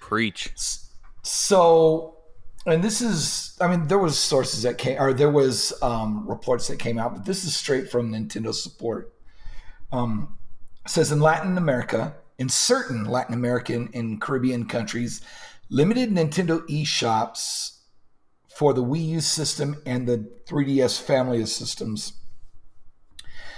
Preach. 0.00 0.52
so, 1.22 2.18
and 2.66 2.82
this 2.82 3.00
is, 3.00 3.56
I 3.60 3.68
mean, 3.68 3.86
there 3.86 3.98
was 3.98 4.18
sources 4.18 4.62
that 4.62 4.76
came, 4.76 5.00
or 5.00 5.14
there 5.14 5.30
was 5.30 5.72
um, 5.82 6.28
reports 6.28 6.68
that 6.68 6.78
came 6.78 6.98
out, 6.98 7.14
but 7.14 7.24
this 7.24 7.44
is 7.44 7.56
straight 7.56 7.90
from 7.90 8.12
Nintendo 8.12 8.52
support. 8.52 9.14
Um, 9.92 10.36
it 10.84 10.90
says 10.90 11.12
in 11.12 11.20
Latin 11.20 11.56
America, 11.56 12.14
in 12.38 12.48
certain 12.48 13.04
Latin 13.04 13.32
American 13.34 13.88
and 13.94 14.20
Caribbean 14.20 14.66
countries, 14.66 15.22
limited 15.68 16.10
Nintendo 16.10 16.66
eShops 16.68 17.78
for 18.54 18.72
the 18.72 18.82
Wii 18.82 19.06
U 19.08 19.20
system 19.20 19.82
and 19.84 20.06
the 20.06 20.30
3DS 20.46 21.00
family 21.00 21.42
of 21.42 21.48
systems 21.48 22.14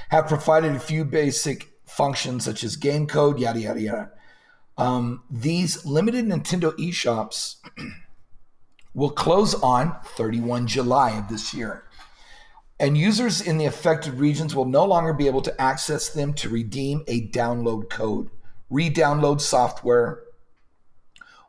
have 0.08 0.26
provided 0.26 0.74
a 0.74 0.80
few 0.80 1.04
basic 1.04 1.70
functions 1.86 2.44
such 2.44 2.64
as 2.64 2.76
game 2.76 3.06
code, 3.06 3.38
yada, 3.38 3.60
yada, 3.60 3.80
yada. 3.80 4.10
Um, 4.76 5.24
these 5.30 5.84
limited 5.84 6.24
Nintendo 6.24 6.72
eShops 6.78 7.56
will 8.94 9.10
close 9.10 9.54
on 9.54 9.96
31 10.04 10.66
July 10.66 11.10
of 11.10 11.28
this 11.28 11.52
year. 11.52 11.84
And 12.80 12.96
users 12.96 13.40
in 13.40 13.58
the 13.58 13.66
affected 13.66 14.14
regions 14.14 14.54
will 14.54 14.64
no 14.64 14.84
longer 14.84 15.12
be 15.12 15.26
able 15.26 15.42
to 15.42 15.60
access 15.60 16.08
them 16.08 16.32
to 16.34 16.48
redeem 16.48 17.02
a 17.08 17.28
download 17.28 17.90
code, 17.90 18.30
re 18.70 18.88
download 18.88 19.40
software, 19.40 20.22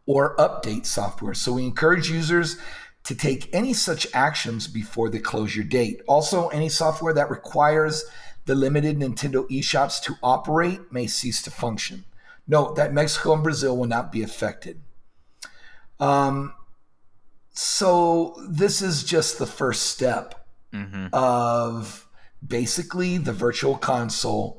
or 0.10 0.36
update 0.38 0.88
software. 0.88 1.36
So 1.36 1.54
we 1.54 1.63
encourage 1.63 2.10
users 2.10 2.58
to 3.04 3.13
take 3.13 3.48
any 3.54 3.74
such 3.74 4.08
actions 4.12 4.67
before 4.67 5.08
the 5.08 5.19
closure 5.19 5.62
date. 5.62 6.02
Also, 6.08 6.48
any 6.48 6.67
software 6.67 7.13
that 7.13 7.30
requires 7.30 8.06
the 8.45 8.56
limited 8.56 8.98
Nintendo 8.98 9.48
eShops 9.50 10.02
to 10.02 10.15
operate 10.24 10.91
may 10.91 11.06
cease 11.06 11.43
to 11.43 11.52
function. 11.52 12.06
Note 12.48 12.76
that 12.76 12.91
Mexico 12.91 13.34
and 13.34 13.43
Brazil 13.43 13.78
will 13.78 13.86
not 13.86 14.12
be 14.12 14.24
affected. 14.24 14.82
Um, 16.00 16.56
so 17.52 18.36
this 18.50 18.82
is 18.82 19.04
just 19.04 19.38
the 19.38 19.45
first 19.45 19.84
step 19.84 20.36
Mm-hmm. 20.72 21.08
of 21.13 22.08
basically 22.45 23.17
the 23.17 23.34
virtual 23.34 23.76
console 23.76 24.59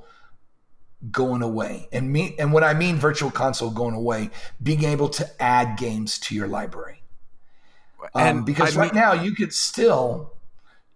going 1.10 1.42
away. 1.42 1.88
And 1.92 2.12
me 2.12 2.34
and 2.38 2.52
what 2.52 2.62
I 2.64 2.74
mean 2.74 2.96
virtual 2.96 3.30
console 3.30 3.70
going 3.70 3.94
away, 3.94 4.30
being 4.62 4.84
able 4.84 5.08
to 5.10 5.42
add 5.42 5.78
games 5.78 6.18
to 6.20 6.34
your 6.34 6.46
library. 6.48 7.02
Um, 8.14 8.22
And 8.22 8.46
because 8.46 8.76
I 8.76 8.80
right 8.80 8.92
mean- 8.94 9.00
now 9.02 9.12
you 9.12 9.34
could 9.34 9.52
still 9.54 10.32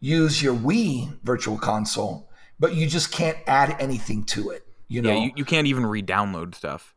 use 0.00 0.42
your 0.42 0.54
Wii 0.54 1.18
virtual 1.22 1.56
console, 1.58 2.28
but 2.60 2.74
you 2.74 2.86
just 2.86 3.10
can't 3.10 3.38
add 3.46 3.76
anything 3.80 4.24
to 4.24 4.50
it. 4.50 4.66
You 4.88 5.00
know, 5.00 5.10
Yeah, 5.10 5.24
you, 5.24 5.32
you 5.36 5.44
can't 5.46 5.66
even 5.66 5.86
re-download 5.86 6.54
stuff. 6.54 6.94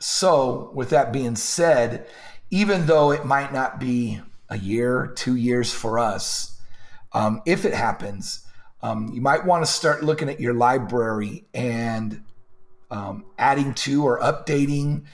so, 0.00 0.70
with 0.74 0.90
that 0.90 1.12
being 1.12 1.36
said, 1.36 2.06
even 2.50 2.86
though 2.86 3.12
it 3.12 3.24
might 3.24 3.52
not 3.52 3.78
be 3.78 4.20
a 4.48 4.58
year, 4.58 5.12
two 5.14 5.36
years 5.36 5.72
for 5.72 5.98
us, 5.98 6.60
um, 7.12 7.40
if 7.46 7.64
it 7.64 7.74
happens, 7.74 8.43
um, 8.84 9.08
you 9.14 9.20
might 9.20 9.44
want 9.46 9.64
to 9.64 9.70
start 9.70 10.02
looking 10.04 10.28
at 10.28 10.38
your 10.40 10.52
library 10.52 11.46
and 11.54 12.22
um, 12.90 13.24
adding 13.38 13.72
to 13.74 14.04
or 14.04 14.20
updating 14.20 15.04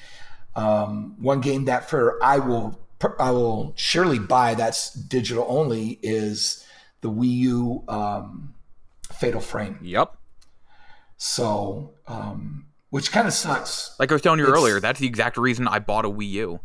um, 0.57 1.15
one 1.23 1.41
game 1.41 1.65
that 1.67 1.89
for 1.89 2.19
I 2.23 2.39
will 2.41 2.79
I 3.19 3.31
will 3.31 3.73
surely 3.77 4.19
buy 4.19 4.55
that's 4.55 4.93
digital 4.93 5.47
only 5.49 5.99
is 6.03 6.67
the 7.01 7.11
Wii 7.11 7.37
U 7.55 7.85
um, 7.89 8.55
Fatal 9.13 9.41
Frame. 9.41 9.79
Yep. 9.83 10.17
So, 11.17 11.93
um, 12.07 12.67
which 12.91 13.13
kind 13.13 13.27
of 13.29 13.33
sucks 13.35 13.95
Like 13.99 14.11
I 14.11 14.15
was 14.15 14.23
telling 14.23 14.39
you 14.41 14.47
It's- 14.47 14.59
earlier, 14.59 14.81
that's 14.81 14.99
the 15.01 15.07
exact 15.07 15.37
reason 15.37 15.69
I 15.69 15.79
bought 15.79 16.05
a 16.05 16.11
Wii 16.11 16.29
U. 16.31 16.61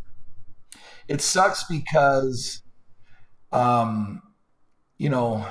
it 1.08 1.22
sucks 1.22 1.64
because 1.66 2.62
um 3.52 4.22
you 4.98 5.08
know 5.10 5.46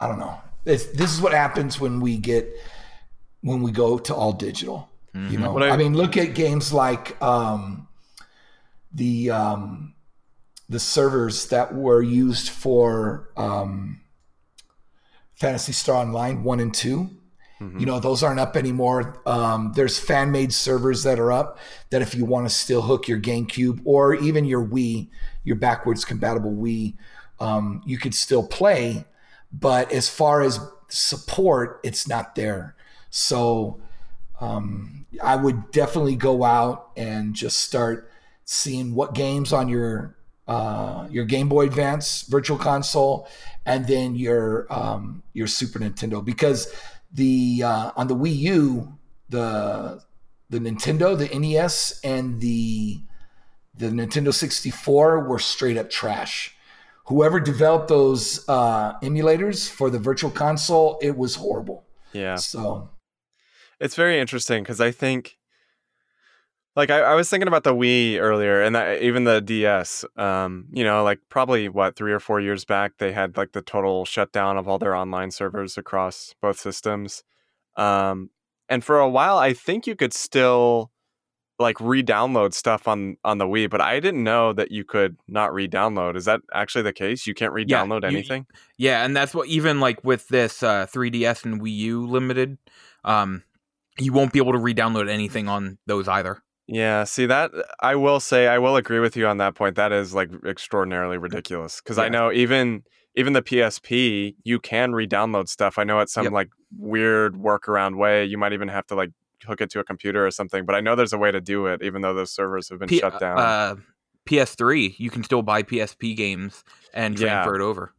i 0.00 0.08
don't 0.08 0.18
know 0.18 0.36
it's, 0.64 0.86
this 0.86 1.12
is 1.12 1.20
what 1.20 1.32
happens 1.32 1.80
when 1.80 2.00
we 2.00 2.16
get 2.18 2.48
when 3.42 3.62
we 3.62 3.70
go 3.72 3.98
to 3.98 4.14
all 4.14 4.32
digital 4.32 4.88
you 5.14 5.38
know? 5.38 5.52
I- 5.62 5.70
I, 5.70 5.76
mean 5.76 5.94
look 5.94 6.16
at 6.16 6.34
games 6.34 6.72
like 6.72 7.20
um 7.22 7.88
the 8.92 9.30
um 9.30 9.94
the 10.68 10.78
servers 10.78 11.46
that 11.48 11.74
were 11.74 12.02
used 12.02 12.50
for 12.50 13.30
um 13.36 14.00
Phantasy 15.34 15.72
Star 15.72 15.96
Online 15.96 16.42
1 16.44 16.60
and 16.60 16.74
2 16.74 17.10
you 17.80 17.86
know 17.86 17.98
those 17.98 18.22
aren't 18.22 18.38
up 18.38 18.56
anymore. 18.56 19.20
Um, 19.26 19.72
there's 19.74 19.98
fan 19.98 20.30
made 20.30 20.52
servers 20.52 21.02
that 21.02 21.18
are 21.18 21.32
up 21.32 21.58
that 21.90 22.02
if 22.02 22.14
you 22.14 22.24
want 22.24 22.48
to 22.48 22.54
still 22.54 22.82
hook 22.82 23.08
your 23.08 23.18
gamecube 23.18 23.80
or 23.84 24.14
even 24.14 24.44
your 24.44 24.64
wii 24.64 25.08
your 25.42 25.56
backwards 25.56 26.04
compatible 26.04 26.52
wii 26.52 26.94
um, 27.40 27.82
you 27.84 27.98
could 27.98 28.14
still 28.14 28.46
play 28.46 29.04
but 29.52 29.90
as 29.92 30.08
far 30.08 30.42
as 30.42 30.60
support 30.88 31.80
it's 31.84 32.08
not 32.08 32.34
there 32.34 32.74
so 33.10 33.80
um, 34.40 35.06
i 35.22 35.36
would 35.36 35.70
definitely 35.70 36.16
go 36.16 36.44
out 36.44 36.90
and 36.96 37.34
just 37.34 37.58
start 37.58 38.10
seeing 38.44 38.94
what 38.94 39.14
games 39.14 39.52
on 39.52 39.68
your 39.68 40.16
uh, 40.48 41.06
your 41.10 41.26
Game 41.26 41.48
Boy 41.48 41.66
Advance 41.66 42.22
Virtual 42.22 42.56
Console, 42.56 43.28
and 43.66 43.86
then 43.86 44.16
your 44.16 44.66
um, 44.70 45.22
your 45.34 45.46
Super 45.46 45.78
Nintendo. 45.78 46.24
Because 46.24 46.72
the 47.12 47.62
uh, 47.62 47.92
on 47.96 48.08
the 48.08 48.16
Wii 48.16 48.36
U, 48.36 48.98
the 49.28 50.02
the 50.48 50.58
Nintendo, 50.58 51.16
the 51.16 51.38
NES, 51.38 52.00
and 52.02 52.40
the 52.40 53.02
the 53.74 53.88
Nintendo 53.88 54.32
64 54.32 55.28
were 55.28 55.38
straight 55.38 55.76
up 55.76 55.90
trash. 55.90 56.56
Whoever 57.08 57.40
developed 57.40 57.88
those 57.88 58.46
uh, 58.48 58.98
emulators 59.00 59.70
for 59.70 59.88
the 59.88 59.98
Virtual 59.98 60.30
Console, 60.30 60.98
it 61.00 61.16
was 61.16 61.36
horrible. 61.36 61.86
Yeah. 62.12 62.36
So 62.36 62.90
It's 63.80 63.94
very 63.94 64.20
interesting 64.20 64.62
because 64.62 64.78
I 64.78 64.90
think, 64.90 65.38
like, 66.76 66.90
I, 66.90 67.00
I 67.00 67.14
was 67.14 67.30
thinking 67.30 67.48
about 67.48 67.64
the 67.64 67.74
Wii 67.74 68.20
earlier, 68.20 68.60
and 68.60 68.74
that, 68.76 69.00
even 69.00 69.24
the 69.24 69.40
DS. 69.40 70.04
Um, 70.18 70.66
you 70.70 70.84
know, 70.84 71.02
like 71.02 71.20
probably 71.30 71.68
what 71.70 71.96
three 71.96 72.12
or 72.12 72.20
four 72.20 72.40
years 72.40 72.66
back, 72.66 72.98
they 72.98 73.12
had 73.12 73.38
like 73.38 73.52
the 73.52 73.62
total 73.62 74.04
shutdown 74.04 74.58
of 74.58 74.68
all 74.68 74.78
their 74.78 74.94
online 74.94 75.30
servers 75.30 75.78
across 75.78 76.34
both 76.42 76.58
systems. 76.58 77.24
Um, 77.76 78.28
and 78.68 78.84
for 78.84 78.98
a 78.98 79.08
while, 79.08 79.38
I 79.38 79.54
think 79.54 79.86
you 79.86 79.96
could 79.96 80.12
still 80.12 80.90
like 81.60 81.80
re-download 81.80 82.54
stuff 82.54 82.86
on 82.86 83.16
on 83.24 83.38
the 83.38 83.44
Wii, 83.46 83.68
but 83.68 83.80
I 83.80 83.98
didn't 84.00 84.22
know 84.22 84.52
that 84.52 84.70
you 84.70 84.84
could 84.84 85.16
not 85.26 85.52
re-download. 85.52 86.16
Is 86.16 86.24
that 86.26 86.40
actually 86.54 86.82
the 86.82 86.92
case? 86.92 87.26
You 87.26 87.34
can't 87.34 87.52
re-download 87.52 88.02
you- 88.02 88.08
anything? 88.16 88.46
Yeah, 88.76 89.04
and 89.04 89.16
that's 89.16 89.34
what 89.34 89.48
even 89.48 89.80
like 89.80 90.02
with 90.04 90.28
this 90.28 90.62
uh, 90.62 90.86
3DS 90.86 91.44
and 91.44 91.60
Wii 91.60 91.74
U 91.76 92.06
limited, 92.06 92.58
um, 93.04 93.42
you 93.98 94.12
won't 94.12 94.32
be 94.32 94.38
able 94.38 94.52
to 94.52 94.58
re-download 94.58 95.08
anything 95.10 95.48
on 95.48 95.78
those 95.86 96.06
either. 96.06 96.42
Yeah, 96.68 97.04
see 97.04 97.26
that 97.26 97.50
I 97.80 97.96
will 97.96 98.20
say 98.20 98.46
I 98.46 98.58
will 98.58 98.76
agree 98.76 99.00
with 99.00 99.16
you 99.16 99.26
on 99.26 99.38
that 99.38 99.54
point. 99.54 99.74
That 99.76 99.90
is 99.90 100.14
like 100.14 100.28
extraordinarily 100.46 101.16
ridiculous 101.18 101.80
because 101.80 101.98
I 101.98 102.08
know 102.10 102.30
even 102.30 102.84
even 103.16 103.32
the 103.32 103.42
PSP 103.42 104.36
you 104.44 104.60
can 104.60 104.92
re-download 104.92 105.48
stuff. 105.48 105.78
I 105.78 105.84
know 105.84 105.98
it's 106.00 106.12
some 106.12 106.24
Yep. 106.24 106.32
like 106.34 106.48
weird 106.78 107.34
workaround 107.34 107.96
way. 107.96 108.24
You 108.26 108.36
might 108.38 108.52
even 108.52 108.68
have 108.68 108.86
to 108.88 108.94
like 108.94 109.10
hook 109.46 109.60
it 109.60 109.70
to 109.70 109.80
a 109.80 109.84
computer 109.84 110.26
or 110.26 110.30
something. 110.30 110.64
But 110.64 110.74
I 110.74 110.80
know 110.80 110.94
there's 110.96 111.12
a 111.12 111.18
way 111.18 111.30
to 111.30 111.40
do 111.40 111.66
it, 111.66 111.82
even 111.82 112.02
though 112.02 112.14
those 112.14 112.30
servers 112.30 112.68
have 112.68 112.78
been 112.78 112.88
P- 112.88 112.98
shut 112.98 113.18
down. 113.20 113.38
Uh, 113.38 113.76
PS3, 114.28 114.94
you 114.98 115.10
can 115.10 115.22
still 115.24 115.42
buy 115.42 115.62
PSP 115.62 116.14
games 116.16 116.64
and 116.92 117.18
Yeah. 117.18 117.28
transfer 117.42 117.54
it 117.56 117.62
over. 117.62 117.94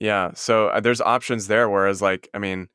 Yeah, 0.00 0.32
so 0.34 0.68
uh, 0.68 0.80
there's 0.80 1.00
options 1.00 1.46
there. 1.46 1.68
Whereas, 1.70 2.02
like, 2.02 2.28
I 2.34 2.38
mean, 2.38 2.68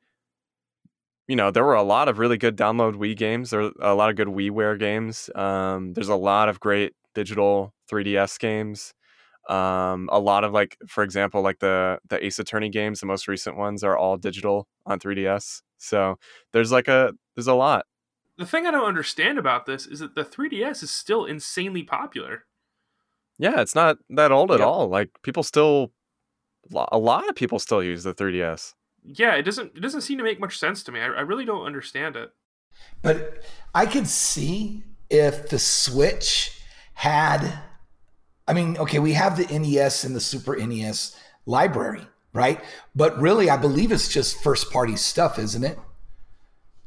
you 1.26 1.36
know, 1.36 1.50
there 1.50 1.64
were 1.64 1.74
a 1.74 1.82
lot 1.82 2.08
of 2.08 2.18
really 2.18 2.38
good 2.38 2.56
download 2.56 2.94
Wii 2.94 3.16
games. 3.16 3.50
There 3.50 3.60
are 3.62 3.72
a 3.80 3.94
lot 3.94 4.08
of 4.10 4.16
good 4.16 4.28
WiiWare 4.28 4.78
games. 4.78 5.28
Um, 5.34 5.92
there's 5.92 6.08
a 6.08 6.16
lot 6.16 6.48
of 6.48 6.58
great 6.58 6.94
digital 7.14 7.74
3DS 7.90 8.38
games. 8.38 8.94
Um, 9.50 10.08
a 10.12 10.18
lot 10.18 10.44
of 10.44 10.52
like, 10.52 10.76
for 10.86 11.02
example, 11.02 11.40
like 11.42 11.58
the 11.58 11.98
the 12.08 12.24
Ace 12.24 12.38
Attorney 12.38 12.68
games. 12.70 13.00
The 13.00 13.06
most 13.06 13.28
recent 13.28 13.56
ones 13.56 13.82
are 13.84 13.96
all 13.96 14.16
digital 14.16 14.66
on 14.86 14.98
3DS. 14.98 15.62
So 15.78 16.18
there's 16.52 16.72
like 16.72 16.88
a 16.88 17.12
there's 17.36 17.46
a 17.46 17.54
lot. 17.54 17.84
The 18.38 18.46
thing 18.46 18.66
I 18.66 18.70
don't 18.70 18.86
understand 18.86 19.36
about 19.38 19.66
this 19.66 19.86
is 19.86 19.98
that 19.98 20.14
the 20.14 20.24
3DS 20.24 20.82
is 20.82 20.90
still 20.90 21.24
insanely 21.24 21.82
popular. 21.82 22.44
Yeah, 23.38 23.60
it's 23.60 23.74
not 23.74 23.98
that 24.10 24.32
old 24.32 24.50
at 24.52 24.60
Yep. 24.60 24.66
all. 24.68 24.88
Like 24.88 25.10
people 25.22 25.42
still, 25.42 25.92
a 26.72 26.98
lot 26.98 27.28
of 27.28 27.34
people 27.34 27.58
still 27.58 27.82
use 27.82 28.04
the 28.04 28.14
3DS. 28.14 28.74
Yeah, 29.04 29.34
it 29.34 29.42
doesn't 29.42 29.76
it 29.76 29.80
doesn't 29.80 30.02
seem 30.02 30.18
to 30.18 30.24
make 30.24 30.40
much 30.40 30.58
sense 30.58 30.82
to 30.84 30.92
me. 30.92 31.00
I, 31.00 31.06
I 31.06 31.20
really 31.20 31.44
don't 31.44 31.64
understand 31.66 32.16
it. 32.16 32.30
But 33.02 33.42
I 33.74 33.86
could 33.86 34.06
see 34.06 34.84
if 35.10 35.48
the 35.48 35.58
Switch 35.58 36.60
had, 36.94 37.60
I 38.46 38.52
mean, 38.52 38.76
okay, 38.78 38.98
we 38.98 39.12
have 39.14 39.36
the 39.36 39.46
NES 39.58 40.04
and 40.04 40.14
the 40.14 40.20
Super 40.20 40.54
NES 40.56 41.16
library, 41.46 42.06
right? 42.32 42.60
But 42.94 43.18
really, 43.20 43.50
I 43.50 43.56
believe 43.56 43.90
it's 43.92 44.08
just 44.08 44.42
first 44.42 44.70
party 44.70 44.96
stuff, 44.96 45.38
isn't 45.38 45.64
it? 45.64 45.78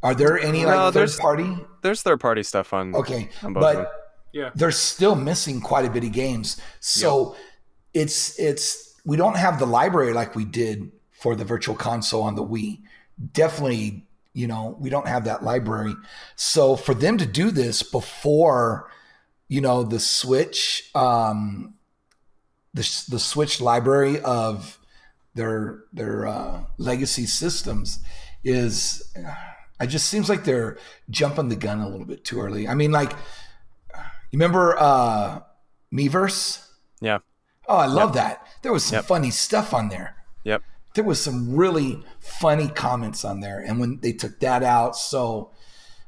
Are 0.03 0.15
there 0.15 0.39
any 0.39 0.63
No, 0.63 0.67
like 0.85 0.93
third 0.93 1.11
party? 1.19 1.55
There's 1.81 2.01
third 2.01 2.19
party 2.19 2.43
stuff 2.43 2.73
on. 2.73 2.95
Okay, 2.95 3.29
on 3.43 3.53
both 3.53 3.61
but 3.61 3.91
Yeah. 4.33 4.49
they're 4.55 4.71
still 4.71 5.15
missing 5.15 5.61
quite 5.61 5.85
a 5.85 5.89
bit 5.89 6.03
of 6.03 6.11
games. 6.11 6.59
So 6.79 7.35
it's 7.93 8.37
it's 8.39 8.95
we 9.05 9.17
don't 9.17 9.37
have 9.37 9.59
the 9.59 9.65
library 9.65 10.13
like 10.13 10.35
we 10.35 10.45
did 10.45 10.91
for 11.11 11.35
the 11.35 11.45
virtual 11.45 11.75
console 11.75 12.23
on 12.23 12.35
the 12.35 12.43
Wii. 12.43 12.81
Definitely, 13.33 14.07
you 14.33 14.47
know, 14.47 14.75
we 14.79 14.89
don't 14.89 15.07
have 15.07 15.25
that 15.25 15.43
library. 15.43 15.93
So 16.35 16.75
for 16.75 16.93
them 16.95 17.17
to 17.17 17.25
do 17.25 17.51
this 17.51 17.83
before, 17.83 18.89
you 19.47 19.61
know, 19.61 19.83
the 19.83 19.99
Switch, 19.99 20.89
um, 20.95 21.75
the 22.73 22.81
the 23.09 23.19
Switch 23.19 23.61
library 23.61 24.19
of 24.21 24.79
their 25.35 25.83
their 25.93 26.25
uh, 26.27 26.61
legacy 26.79 27.27
systems 27.27 27.99
is. 28.43 29.13
It 29.81 29.87
just 29.87 30.07
seems 30.09 30.29
like 30.29 30.43
they're 30.43 30.77
jumping 31.09 31.49
the 31.49 31.55
gun 31.55 31.79
a 31.79 31.89
little 31.89 32.05
bit 32.05 32.23
too 32.23 32.39
early. 32.41 32.67
I 32.67 32.75
mean, 32.75 32.91
like, 32.91 33.11
you 33.93 34.37
remember 34.39 34.75
uh 34.79 35.41
Miiverse? 35.93 36.65
Yeah. 37.01 37.19
Oh, 37.67 37.77
I 37.77 37.85
love 37.87 38.13
that. 38.13 38.45
There 38.61 38.71
was 38.71 38.83
some 38.83 38.97
Yep. 38.97 39.05
funny 39.05 39.31
stuff 39.31 39.73
on 39.73 39.89
there. 39.89 40.15
Yep. 40.43 40.63
There 40.95 41.03
was 41.03 41.21
some 41.21 41.55
really 41.55 42.03
funny 42.19 42.67
comments 42.67 43.23
on 43.23 43.39
there, 43.39 43.59
and 43.59 43.79
when 43.79 43.99
they 44.01 44.11
took 44.13 44.39
that 44.41 44.61
out, 44.63 44.95
so 44.95 45.51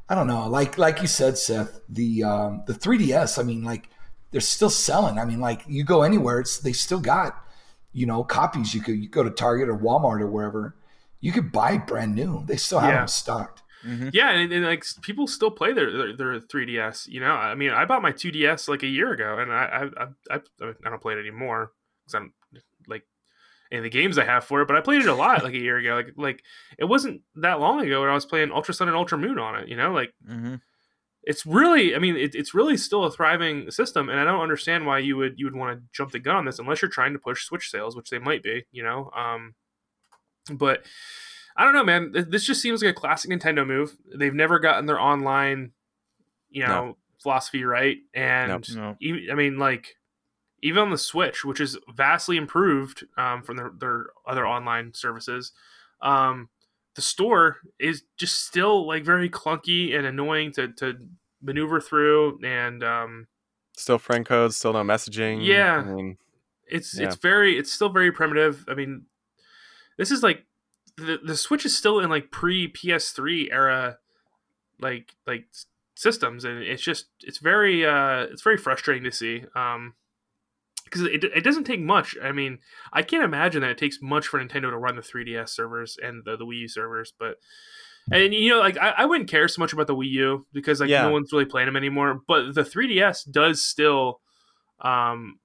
I 0.10 0.16
don't 0.16 0.28
know. 0.28 0.48
Like 0.48 0.78
like 0.78 1.02
you 1.02 1.08
said, 1.08 1.38
Seth, 1.38 1.80
the 1.90 2.24
um, 2.24 2.64
the 2.68 2.74
3ds. 2.74 3.40
I 3.40 3.44
mean, 3.44 3.64
like 3.64 3.90
they're 4.32 4.42
still 4.42 4.70
selling. 4.70 5.18
I 5.20 5.26
mean, 5.26 5.40
like 5.40 5.62
you 5.68 5.84
go 5.86 6.04
anywhere, 6.04 6.40
it's 6.42 6.58
they 6.60 6.74
still 6.74 7.00
got 7.00 7.38
you 7.94 8.06
know 8.06 8.24
copies. 8.24 8.74
You 8.76 8.82
could 8.82 8.98
you 8.98 9.08
go 9.08 9.24
to 9.24 9.30
Target 9.30 9.70
or 9.70 9.78
Walmart 9.78 10.20
or 10.22 10.28
wherever. 10.28 10.76
You 11.22 11.32
could 11.32 11.54
buy 11.54 11.78
brand 11.78 12.16
new. 12.16 12.44
They 12.46 12.58
still 12.58 12.80
have 12.80 12.92
Yeah. 12.92 12.98
them 13.00 13.08
stocked. 13.08 13.63
Mhm. 13.86 14.12
Yeah, 14.14 14.30
and, 14.32 14.52
and 14.52 14.66
like 14.66 14.86
people 15.02 15.28
still 15.28 15.52
play 15.52 15.74
their, 15.74 15.92
their 15.92 16.16
their 16.16 16.40
3DS. 16.40 17.08
You 17.08 17.20
know, 17.20 17.32
I 17.34 17.56
mean, 17.56 17.72
I 17.72 17.86
bought 17.86 18.02
my 18.02 18.12
2DS 18.12 18.68
like 18.68 18.84
a 18.84 18.88
year 18.88 19.12
ago, 19.12 19.40
and 19.40 19.52
I 19.52 19.90
I 20.00 20.04
I, 20.36 20.38
I, 20.38 20.90
don't 20.90 21.02
play 21.02 21.14
it 21.14 21.20
anymore 21.20 21.72
because 22.06 22.16
I'm 22.16 22.34
like 22.88 23.04
in 23.72 23.84
the 23.84 23.90
games 23.90 24.18
I 24.18 24.26
have 24.26 24.44
for 24.46 24.62
it. 24.62 24.68
But 24.68 24.78
I 24.78 24.82
played 24.82 25.02
it 25.02 25.08
a 25.08 25.16
lot 25.16 25.44
like 25.44 25.54
a 25.54 25.60
year 25.60 25.78
ago. 25.78 25.96
Like 25.96 26.14
like 26.18 26.44
it 26.78 26.86
wasn't 26.86 27.22
that 27.36 27.60
long 27.60 27.82
ago 27.86 28.02
when 28.02 28.10
I 28.10 28.14
was 28.14 28.26
playing 28.26 28.52
Ultra 28.52 28.74
Sun 28.74 28.88
and 28.88 28.98
Ultra 28.98 29.18
Moon 29.18 29.40
on 29.40 29.56
it. 29.60 29.68
You 29.68 29.76
know, 29.78 29.92
like 29.92 30.14
Mhm. 30.30 30.62
it's 31.24 31.46
really 31.46 31.96
i 31.96 32.00
mean 32.00 32.18
it, 32.18 32.36
it's 32.36 32.54
really 32.54 32.76
still 32.78 33.06
a 33.06 33.12
thriving 33.12 33.72
system 33.72 34.10
and 34.10 34.20
i 34.20 34.24
don't 34.26 34.42
understand 34.42 34.86
why 34.86 34.98
you 35.00 35.16
would 35.16 35.36
you 35.38 35.46
would 35.46 35.56
want 35.56 35.78
to 35.78 35.84
jump 35.94 36.12
the 36.12 36.20
gun 36.20 36.36
on 36.36 36.46
this 36.46 36.60
unless 36.60 36.82
you're 36.82 36.92
trying 36.92 37.14
to 37.14 37.20
push 37.20 37.46
switch 37.46 37.70
sales 37.70 37.96
which 37.96 38.10
they 38.10 38.20
might 38.20 38.44
be 38.44 38.66
you 38.72 38.84
know 38.84 39.10
um 39.16 39.54
but 40.56 40.84
i 41.56 41.64
don't 41.64 41.74
know 41.74 41.84
man 41.84 42.12
this 42.30 42.44
just 42.46 42.62
seems 42.62 42.82
like 42.82 42.92
a 42.92 42.94
classic 43.00 43.30
nintendo 43.32 43.66
move 43.66 43.96
they've 44.16 44.34
never 44.34 44.60
gotten 44.60 44.86
their 44.86 45.00
online 45.00 45.72
you 46.50 46.62
know 46.64 46.68
No. 46.86 46.98
philosophy 47.22 47.64
right 47.64 47.98
and 48.14 48.76
No. 48.76 48.98
even, 49.00 49.28
i 49.32 49.36
mean 49.36 49.58
like 49.58 49.96
even 50.62 50.82
on 50.84 50.90
the 50.92 50.98
switch 50.98 51.44
which 51.44 51.60
is 51.60 51.78
vastly 51.94 52.38
improved 52.38 53.06
um, 53.18 53.42
from 53.44 53.58
their, 53.58 53.72
their 53.78 54.06
other 54.26 54.48
online 54.48 54.94
services 54.94 55.52
um, 56.02 56.50
the 56.96 57.02
store 57.02 57.58
is 57.80 58.04
just 58.18 58.46
still 58.46 58.86
like 58.88 59.04
very 59.04 59.30
clunky 59.30 59.96
and 59.98 60.06
annoying 60.06 60.52
to, 60.54 60.68
to 60.74 60.96
maneuver 61.42 61.82
through 61.82 62.40
and 62.44 62.84
um, 62.84 63.28
Still 63.76 63.98
friend 63.98 64.24
codes, 64.24 64.56
still 64.56 64.72
no 64.74 64.84
messaging. 64.84 65.44
Yeah. 65.44 65.78
I 65.78 65.84
mean, 65.96 66.18
it's 66.68 66.96
Yeah. 66.98 67.08
it's 67.08 67.16
very 67.16 67.58
it's 67.58 67.72
still 67.74 67.90
very 67.90 68.12
primitive 68.12 68.64
i 68.70 68.74
mean 68.76 69.06
this 69.98 70.12
is 70.12 70.22
like 70.24 70.46
the, 70.98 71.20
the 71.24 71.36
switch 71.36 71.66
is 71.66 71.78
still 71.78 72.00
in 72.00 72.10
like 72.10 72.32
pre 72.32 72.72
ps3 72.72 73.52
era 73.52 73.98
like 74.80 75.16
like 75.26 75.46
systems 75.96 76.44
and 76.44 76.60
it's 76.64 76.82
just 76.84 77.06
it's 77.22 77.38
very 77.38 77.86
uh 77.86 78.22
it's 78.32 78.42
very 78.42 78.58
frustrating 78.58 79.04
to 79.04 79.12
see 79.12 79.44
um 79.56 79.94
because 80.86 81.02
it, 81.04 81.24
it 81.24 81.44
doesn't 81.44 81.64
take 81.64 81.80
much 81.80 82.16
i 82.24 82.32
mean 82.32 82.60
i 82.92 83.02
can't 83.02 83.24
imagine 83.24 83.62
that 83.62 83.72
it 83.72 83.78
takes 83.78 84.00
much 84.02 84.28
for 84.28 84.40
nintendo 84.40 84.70
to 84.72 84.78
run 84.78 84.96
the 84.96 85.02
3ds 85.02 85.50
servers 85.50 85.98
and 86.04 86.24
the, 86.26 86.36
the 86.36 86.46
wii 86.46 86.62
u 86.62 86.68
servers 86.68 87.14
but 87.18 87.36
and 88.12 88.34
you 88.34 88.50
know 88.50 88.60
like 88.60 88.78
I, 88.78 88.90
I 88.98 89.06
wouldn't 89.06 89.30
care 89.30 89.48
so 89.48 89.60
much 89.62 89.72
about 89.74 89.88
the 89.88 89.96
wii 89.96 90.10
u 90.10 90.46
because 90.52 90.82
like 90.82 90.90
Yeah. 90.90 91.04
no 91.04 91.12
one's 91.12 91.32
really 91.32 91.46
playing 91.46 91.68
them 91.68 91.78
anymore 91.78 92.22
but 92.28 92.54
the 92.54 92.64
3ds 92.64 93.32
does 93.32 93.64
still 93.64 94.20
um 94.82 95.40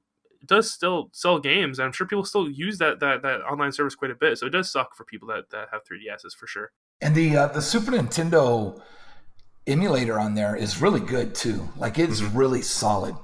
does 0.47 0.71
still 0.71 1.09
sell 1.13 1.39
games 1.39 1.79
i'm 1.81 1.93
sure 1.93 2.07
people 2.07 2.25
still 2.25 2.49
use 2.49 2.79
that 2.79 3.01
that 3.01 3.23
that 3.23 3.41
online 3.43 3.73
service 3.73 3.95
quite 3.95 4.11
a 4.11 4.15
bit 4.15 4.39
so 4.39 4.47
it 4.47 4.51
does 4.51 4.71
suck 4.71 4.95
for 4.97 5.05
people 5.05 5.27
that 5.29 5.51
that 5.51 5.69
have 5.73 5.83
3ds's 5.85 6.35
for 6.35 6.47
sure 6.47 6.71
And 7.01 7.15
the 7.15 7.37
uh, 7.37 7.47
the 7.49 7.63
Super 7.63 7.93
Nintendo 7.93 8.81
emulator 9.67 10.19
on 10.19 10.35
there 10.35 10.57
is 10.57 10.81
really 10.81 11.01
good 11.01 11.35
too. 11.35 11.69
Like 11.77 11.99
it's 11.99 12.21
Mm-hmm. 12.21 12.37
really 12.39 12.63
solid. 12.63 13.15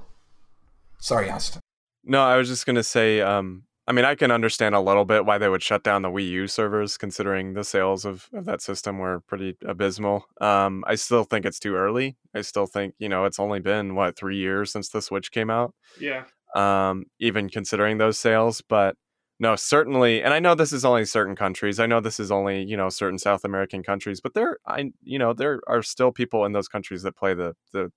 Sorry, 0.99 1.29
Austin. 1.29 1.61
no, 2.03 2.21
I 2.21 2.37
was 2.37 2.47
just 2.47 2.65
gonna 2.65 2.83
say. 2.83 3.21
Um, 3.21 3.63
I 3.87 3.91
mean, 3.91 4.03
I 4.05 4.15
can 4.15 4.31
understand 4.31 4.73
a 4.73 4.79
little 4.79 5.05
bit 5.05 5.25
why 5.27 5.37
they 5.37 5.47
would 5.47 5.61
shut 5.61 5.83
down 5.83 6.01
the 6.01 6.09
Wii 6.09 6.27
U 6.29 6.47
servers, 6.47 6.97
considering 6.97 7.53
the 7.53 7.63
sales 7.63 8.03
of, 8.03 8.27
of 8.33 8.45
that 8.45 8.59
system 8.61 8.97
were 8.97 9.19
pretty 9.27 9.57
abysmal. 9.63 10.25
Um, 10.41 10.83
I 10.87 10.95
still 10.95 11.23
think 11.23 11.45
it's 11.45 11.59
too 11.59 11.75
early. 11.75 12.17
I 12.33 12.41
still 12.41 12.65
think 12.65 12.95
you 12.97 13.09
know 13.09 13.25
it's 13.25 13.39
only 13.39 13.59
been 13.59 13.93
what 13.93 14.15
three 14.17 14.37
years 14.37 14.71
since 14.71 14.89
the 14.89 15.01
Switch 15.01 15.31
came 15.31 15.49
out. 15.51 15.73
yeah 15.99 16.23
um, 16.55 17.05
even 17.19 17.49
considering 17.49 17.97
those 17.99 18.17
sales. 18.19 18.61
But 18.67 18.95
no, 19.39 19.55
certainly, 19.55 20.23
and 20.23 20.33
I 20.33 20.39
know 20.39 20.55
this 20.55 20.73
is 20.73 20.85
only 20.85 21.05
certain 21.05 21.35
countries. 21.35 21.79
I 21.79 21.85
know 21.87 21.99
this 21.99 22.19
is 22.19 22.31
only 22.31 22.63
you 22.63 22.77
know 22.77 22.89
certain 22.89 23.19
South 23.19 23.43
American 23.45 23.83
countries, 23.83 24.21
but 24.21 24.33
there, 24.33 24.57
I 24.65 24.91
you 25.03 25.19
know 25.19 25.33
there 25.33 25.61
are 25.67 25.83
still 25.83 26.11
people 26.11 26.45
in 26.45 26.53
those 26.53 26.67
countries 26.69 27.03
that 27.03 27.17
play 27.17 27.33
the 27.35 27.55
the 27.73 27.91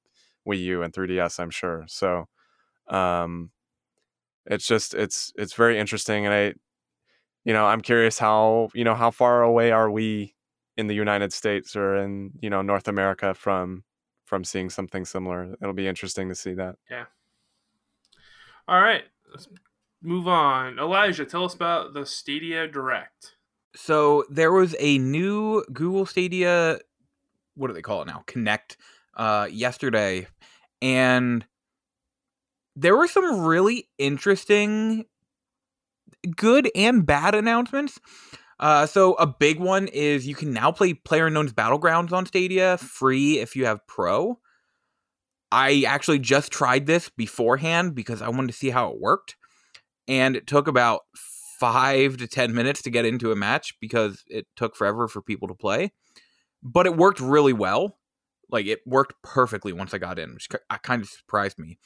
Wii 0.48 0.60
U 0.64 0.82
and 0.82 0.92
3DS. 0.92 1.40
I'm 1.40 1.50
sure. 1.50 1.84
So, 1.88 2.26
um, 2.88 3.50
it's 4.46 4.66
just 4.66 4.94
it's 4.94 5.32
it's 5.36 5.54
very 5.54 5.78
interesting, 5.78 6.26
and 6.26 6.34
I, 6.34 6.54
you 7.44 7.52
know, 7.52 7.66
I'm 7.66 7.80
curious 7.82 8.18
how 8.18 8.70
you 8.74 8.84
know 8.84 8.94
how 8.94 9.10
far 9.10 9.42
away 9.42 9.70
are 9.72 9.90
we 9.90 10.34
in 10.76 10.86
the 10.88 10.94
United 10.94 11.32
States 11.32 11.76
or 11.76 11.96
in 11.96 12.32
you 12.40 12.50
know 12.50 12.62
North 12.62 12.88
America 12.88 13.34
from 13.34 13.84
from 14.24 14.44
seeing 14.44 14.70
something 14.70 15.04
similar. 15.04 15.54
It'll 15.62 15.74
be 15.74 15.88
interesting 15.88 16.28
to 16.30 16.34
see 16.34 16.54
that. 16.54 16.76
All 18.68 18.80
right 18.80 19.04
let's 19.32 19.48
move 20.02 20.28
on 20.28 20.78
elijah 20.78 21.24
tell 21.24 21.44
us 21.44 21.54
about 21.54 21.92
the 21.94 22.06
stadia 22.06 22.68
direct 22.68 23.34
So 23.74 24.24
there 24.28 24.50
was 24.50 24.74
a 24.80 24.98
new 24.98 25.64
Google 25.72 26.04
Stadia. 26.04 26.80
What 27.54 27.68
do 27.68 27.74
they 27.74 27.82
call 27.82 28.02
it 28.02 28.06
now? 28.06 28.24
Connect. 28.26 28.76
Uh, 29.14 29.48
yesterday, 29.50 30.28
and 30.80 31.44
there 32.76 32.96
were 32.96 33.08
some 33.08 33.40
really 33.40 33.88
interesting 33.98 35.06
good 36.36 36.70
and 36.74 37.04
bad 37.04 37.34
announcements. 37.34 37.98
Uh, 38.60 38.86
so 38.86 39.14
a 39.14 39.26
big 39.26 39.58
one 39.58 39.88
is 39.88 40.26
you 40.26 40.36
can 40.36 40.52
now 40.52 40.70
play 40.70 40.94
PlayerUnknown's 40.94 41.52
Battlegrounds 41.52 42.12
on 42.12 42.26
Stadia 42.26 42.78
free 42.78 43.38
if 43.40 43.56
you 43.56 43.66
have 43.66 43.84
Pro. 43.88 44.38
I 45.50 45.84
actually 45.86 46.18
just 46.18 46.52
tried 46.52 46.86
this 46.86 47.08
beforehand 47.08 47.94
because 47.94 48.20
I 48.20 48.28
wanted 48.28 48.48
to 48.48 48.58
see 48.58 48.70
how 48.70 48.90
it 48.90 49.00
worked, 49.00 49.36
and 50.06 50.36
it 50.36 50.46
took 50.46 50.68
about 50.68 51.02
five 51.58 52.18
to 52.18 52.26
ten 52.26 52.54
minutes 52.54 52.82
to 52.82 52.90
get 52.90 53.04
into 53.04 53.32
a 53.32 53.36
match 53.36 53.74
because 53.80 54.24
it 54.28 54.46
took 54.56 54.76
forever 54.76 55.08
for 55.08 55.22
people 55.22 55.48
to 55.48 55.54
play. 55.54 55.92
But 56.62 56.86
it 56.86 56.96
worked 56.96 57.20
really 57.20 57.52
well. 57.52 57.98
Like 58.50 58.66
it 58.66 58.80
worked 58.86 59.14
perfectly 59.22 59.72
once 59.72 59.94
I 59.94 59.98
got 59.98 60.18
in, 60.18 60.34
which 60.34 60.48
I 60.70 60.74
uh, 60.74 60.78
kind 60.78 61.02
of 61.02 61.08
surprised 61.08 61.58
me. 61.58 61.78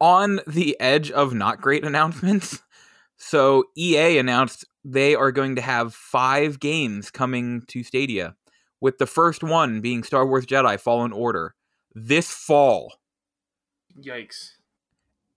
On 0.00 0.40
the 0.46 0.78
edge 0.80 1.10
of 1.10 1.34
not 1.34 1.60
great 1.60 1.84
announcements, 1.84 2.62
so 3.16 3.64
EA 3.76 4.18
announced 4.18 4.64
they 4.82 5.14
are 5.14 5.30
going 5.30 5.56
to 5.56 5.62
have 5.62 5.94
five 5.94 6.58
games 6.58 7.10
coming 7.10 7.62
to 7.68 7.82
Stadia, 7.82 8.34
with 8.80 8.96
the 8.96 9.06
first 9.06 9.42
one 9.42 9.82
being 9.82 10.02
Star 10.02 10.26
Wars 10.26 10.46
Jedi 10.46 10.80
Fallen 10.80 11.12
Order 11.12 11.54
this 11.94 12.30
fall. 12.30 12.94
Yikes. 14.00 14.52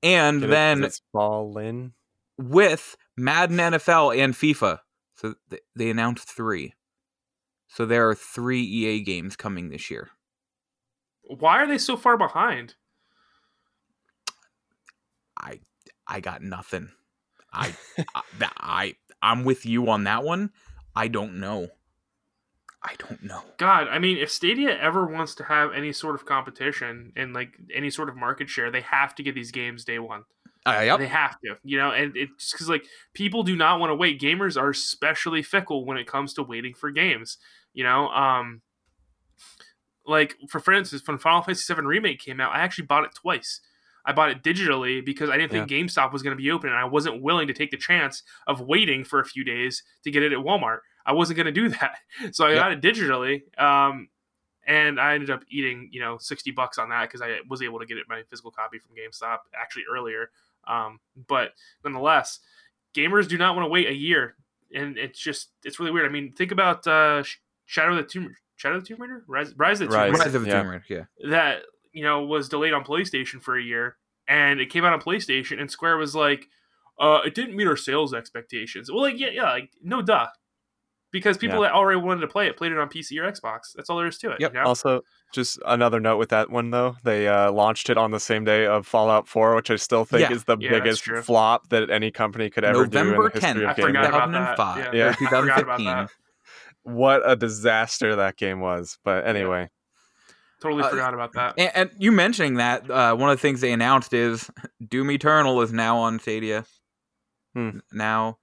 And 0.02 0.42
Get 0.42 0.50
then 0.50 0.84
it's 0.84 1.02
fallen 1.12 1.94
with 2.38 2.98
Madden 3.16 3.58
NFL 3.58 4.18
and 4.18 4.34
FIFA. 4.34 4.80
So 5.16 5.36
they 5.76 5.90
announced 5.90 6.30
three. 6.30 6.74
So 7.68 7.86
there 7.86 8.08
are 8.10 8.16
three 8.16 8.62
EA 8.62 9.02
games 9.02 9.36
coming 9.36 9.70
this 9.70 9.90
year. 9.90 10.10
Why 11.24 11.58
are 11.62 11.68
they 11.68 11.78
so 11.78 11.96
far 11.98 12.18
behind? 12.18 12.76
I 15.40 15.60
I 16.08 16.20
got 16.20 16.42
nothing. 16.42 16.90
I 17.52 17.76
I, 18.16 18.24
I 18.42 18.96
I'm 19.22 19.44
with 19.46 19.66
you 19.66 19.90
on 19.90 20.04
that 20.04 20.24
one. 20.24 20.52
I 20.96 21.08
don't 21.08 21.40
know. 21.40 21.70
I 22.84 22.96
don't 22.98 23.24
know. 23.24 23.42
God, 23.58 23.88
I 23.88 23.98
mean, 24.00 24.18
if 24.18 24.30
Stadia 24.30 24.78
ever 24.78 25.06
wants 25.06 25.36
to 25.36 25.44
have 25.44 25.72
any 25.74 25.94
sort 25.94 26.16
of 26.16 26.26
competition 26.26 27.14
and 27.16 27.34
like 27.34 27.54
any 27.74 27.90
sort 27.90 28.10
of 28.10 28.16
market 28.16 28.50
share, 28.50 28.72
they 28.72 28.82
have 28.82 29.16
to 29.16 29.24
get 29.24 29.36
these 29.36 29.52
games 29.52 29.86
day 29.86 30.00
one. 30.00 30.24
Uh, 30.66 30.82
yep. 30.86 31.00
They 31.00 31.08
have 31.08 31.40
to, 31.42 31.56
you 31.64 31.78
know, 31.78 31.92
and 31.92 32.16
it's 32.16 32.52
because 32.52 32.70
like 32.70 32.86
people 33.14 33.44
do 33.44 33.56
not 33.56 33.80
want 33.80 33.90
to 33.90 33.96
wait. 33.96 34.20
Gamers 34.20 34.60
are 34.60 34.70
especially 34.70 35.44
fickle 35.44 35.86
when 35.86 35.98
it 35.98 36.08
comes 36.08 36.34
to 36.34 36.44
waiting 36.44 36.74
for 36.74 36.92
games. 36.92 37.38
You 37.74 37.84
know, 37.84 38.08
um, 38.10 38.62
like 40.06 40.36
for, 40.50 40.60
for 40.60 40.74
instance, 40.74 41.04
when 41.06 41.18
Final 41.18 41.42
Fantasy 41.42 41.74
VII 41.74 41.82
Remake 41.82 42.20
came 42.20 42.40
out, 42.40 42.54
I 42.54 42.60
actually 42.60 42.86
bought 42.86 43.04
it 43.04 43.16
twice. 43.16 43.62
I 44.06 44.12
bought 44.12 44.30
it 44.30 44.44
digitally 44.44 45.04
because 45.04 45.30
I 45.30 45.38
didn't 45.38 45.52
think 45.52 45.72
yeah. 45.72 45.78
GameStop 45.78 46.12
was 46.12 46.22
going 46.22 46.36
to 46.36 46.42
be 46.42 46.52
open, 46.52 46.70
and 46.70 46.78
I 46.78 46.84
wasn't 46.84 47.22
willing 47.22 47.48
to 47.48 47.54
take 47.54 47.72
the 47.72 47.78
chance 47.78 48.24
of 48.48 48.62
waiting 48.62 49.06
for 49.06 49.20
a 49.20 49.26
few 49.26 49.46
days 49.46 49.82
to 50.04 50.12
get 50.12 50.24
it 50.24 50.34
at 50.34 50.40
Walmart. 50.40 50.80
I 51.06 51.14
wasn't 51.14 51.38
going 51.38 51.46
to 51.46 51.52
do 51.52 51.70
that, 51.80 51.98
so 52.32 52.46
I 52.46 52.50
yep. 52.50 52.58
got 52.58 52.72
it 52.72 52.82
digitally. 52.82 53.42
Um, 53.62 54.10
and 54.66 55.00
I 55.00 55.14
ended 55.14 55.30
up 55.30 55.44
eating, 55.50 55.90
you 55.92 56.00
know, 56.00 56.18
sixty 56.18 56.52
bucks 56.52 56.78
on 56.78 56.90
that 56.90 57.10
because 57.10 57.22
I 57.22 57.40
was 57.50 57.62
able 57.62 57.80
to 57.80 57.86
get 57.86 57.98
it 57.98 58.06
my 58.08 58.24
physical 58.30 58.52
copy 58.52 58.80
from 58.80 58.96
GameStop 58.96 59.40
actually 59.60 59.84
earlier. 59.94 60.30
Um, 60.68 61.00
but 61.28 61.52
nonetheless, 61.84 62.40
gamers 62.96 63.28
do 63.28 63.38
not 63.38 63.56
want 63.56 63.66
to 63.66 63.70
wait 63.70 63.88
a 63.88 63.94
year, 63.94 64.36
and 64.74 64.98
it's 64.98 65.20
just 65.20 65.50
it's 65.64 65.80
really 65.80 65.92
weird. 65.92 66.06
I 66.06 66.10
mean, 66.10 66.32
think 66.32 66.52
about 66.52 66.88
uh, 66.88 67.24
Shadow 67.66 67.92
of 67.92 67.98
the 67.98 68.04
Tomb 68.04 68.36
Shadow 68.56 68.78
of 68.78 68.84
the 68.84 68.88
Tomb 68.88 69.02
Raider, 69.02 69.24
Rise, 69.28 69.54
Rise 69.58 69.82
of 69.82 69.90
the 69.90 69.96
Tomb 69.96 70.04
Raider, 70.04 70.18
Rise 70.18 70.36
of 70.36 70.46
the 70.46 70.52
Tomb 70.52 70.68
Raider, 70.68 70.86
yeah. 70.88 71.30
That 71.30 71.64
you 71.92 72.04
know 72.04 72.24
was 72.24 72.50
delayed 72.50 72.74
on 72.74 72.84
PlayStation 72.84 73.42
for 73.42 73.58
a 73.58 73.64
year, 73.64 73.98
and 74.28 74.60
it 74.60 74.70
came 74.70 74.86
out 74.86 74.94
on 74.94 75.02
PlayStation, 75.02 75.60
and 75.60 75.70
Square 75.70 75.98
was 75.98 76.16
like, 76.16 76.48
uh, 77.00 77.20
it 77.26 77.36
didn't 77.36 77.56
meet 77.56 77.68
our 77.68 77.78
sales 77.78 78.14
expectations. 78.14 78.92
Well, 78.92 79.02
like 79.02 79.20
yeah, 79.20 79.30
yeah, 79.32 79.52
like 79.52 79.72
no 79.82 80.02
duh, 80.02 80.28
because 81.14 81.38
people 81.38 81.62
yeah. 81.62 81.70
that 81.70 81.74
already 81.74 82.02
wanted 82.02 82.22
to 82.22 82.28
play 82.28 82.48
it 82.48 82.58
played 82.58 82.72
it 82.72 82.78
on 82.80 82.90
PC 82.90 83.18
or 83.20 83.32
Xbox. 83.32 83.72
That's 83.76 83.90
all 83.90 83.98
there 83.98 84.08
is 84.08 84.18
to 84.18 84.32
it. 84.32 84.42
Yep. 84.42 84.54
You 84.54 84.60
know? 84.60 84.66
Also, 84.66 85.02
just 85.32 85.60
another 85.66 86.00
note 86.00 86.18
with 86.18 86.30
that 86.30 86.50
one 86.50 86.72
though, 86.72 86.98
they 87.04 87.28
uh, 87.28 87.52
launched 87.52 87.90
it 87.90 87.98
on 87.98 88.12
the 88.12 88.20
same 88.20 88.44
day 88.44 88.66
of 88.66 88.86
Fallout 88.86 89.28
4, 89.28 89.56
which 89.56 89.70
I 89.70 89.78
still 89.78 90.04
think 90.04 90.22
yeah. 90.22 90.36
is 90.36 90.44
the 90.44 90.58
yeah, 90.60 90.72
biggest 90.72 91.04
flop 91.04 91.70
that 91.70 91.90
any 91.90 92.12
company 92.12 92.50
could 92.50 92.66
ever 92.66 92.84
November 92.86 93.16
do 93.16 93.22
in 93.22 93.32
the 93.32 93.40
history 93.40 93.64
10th, 93.64 93.70
of 93.70 93.76
gaming. 93.78 93.94
2005. 93.94 94.94
Yeah, 94.94 95.14
2015. 95.14 96.08
what 96.82 97.22
a 97.24 97.36
disaster 97.36 98.16
that 98.18 98.36
game 98.36 98.60
was. 98.60 98.98
But 99.06 99.26
anyway. 99.28 99.70
Totally 100.62 100.84
uh, 100.84 100.90
forgot 100.90 101.14
about 101.14 101.34
that. 101.34 101.54
And, 101.60 101.72
and 101.76 101.92
you 102.00 102.12
mentioning 102.12 102.56
that, 102.56 102.90
uh, 102.90 103.16
one 103.16 103.30
of 103.30 103.38
the 103.38 103.42
things 103.42 103.62
they 103.62 103.72
announced 103.72 104.14
is 104.14 104.50
Doom 104.88 105.12
Eternal 105.12 105.62
is 105.62 105.72
now 105.72 105.98
on 105.98 106.20
Stadia. 106.20 106.66
Hmm. 107.54 107.80
Now, 107.92 108.40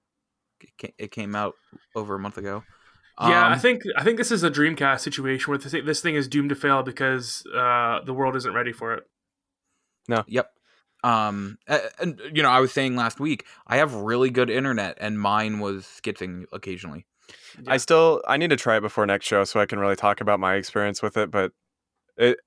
it 0.97 1.11
came 1.11 1.35
out 1.35 1.55
over 1.95 2.15
a 2.15 2.19
month 2.19 2.37
ago. 2.37 2.63
Yeah, 3.19 3.45
um, 3.45 3.53
I 3.53 3.57
think 3.57 3.83
I 3.97 4.03
think 4.03 4.17
this 4.17 4.31
is 4.31 4.43
a 4.43 4.49
Dreamcast 4.49 5.01
situation 5.01 5.51
where 5.51 5.57
this, 5.57 5.71
this 5.71 6.01
thing 6.01 6.15
is 6.15 6.27
doomed 6.27 6.49
to 6.49 6.55
fail 6.55 6.81
because 6.81 7.43
uh, 7.55 7.99
the 8.03 8.13
world 8.13 8.35
isn't 8.35 8.53
ready 8.53 8.71
for 8.71 8.93
it. 8.93 9.03
No. 10.07 10.23
Yep. 10.27 10.49
Um, 11.03 11.57
and 11.99 12.19
you 12.33 12.41
know, 12.41 12.49
I 12.49 12.59
was 12.59 12.71
saying 12.71 12.95
last 12.95 13.19
week, 13.19 13.45
I 13.67 13.77
have 13.77 13.93
really 13.93 14.29
good 14.29 14.49
internet, 14.49 14.97
and 14.99 15.19
mine 15.19 15.59
was 15.59 15.85
skipping 15.85 16.45
occasionally. 16.51 17.05
Yeah. 17.61 17.73
I 17.73 17.77
still 17.77 18.21
I 18.27 18.37
need 18.37 18.49
to 18.49 18.55
try 18.55 18.77
it 18.77 18.81
before 18.81 19.05
next 19.05 19.25
show 19.25 19.43
so 19.43 19.59
I 19.59 19.65
can 19.65 19.79
really 19.79 19.95
talk 19.95 20.21
about 20.21 20.39
my 20.39 20.55
experience 20.55 21.01
with 21.01 21.17
it. 21.17 21.31
But 21.31 21.51
it, 22.17 22.39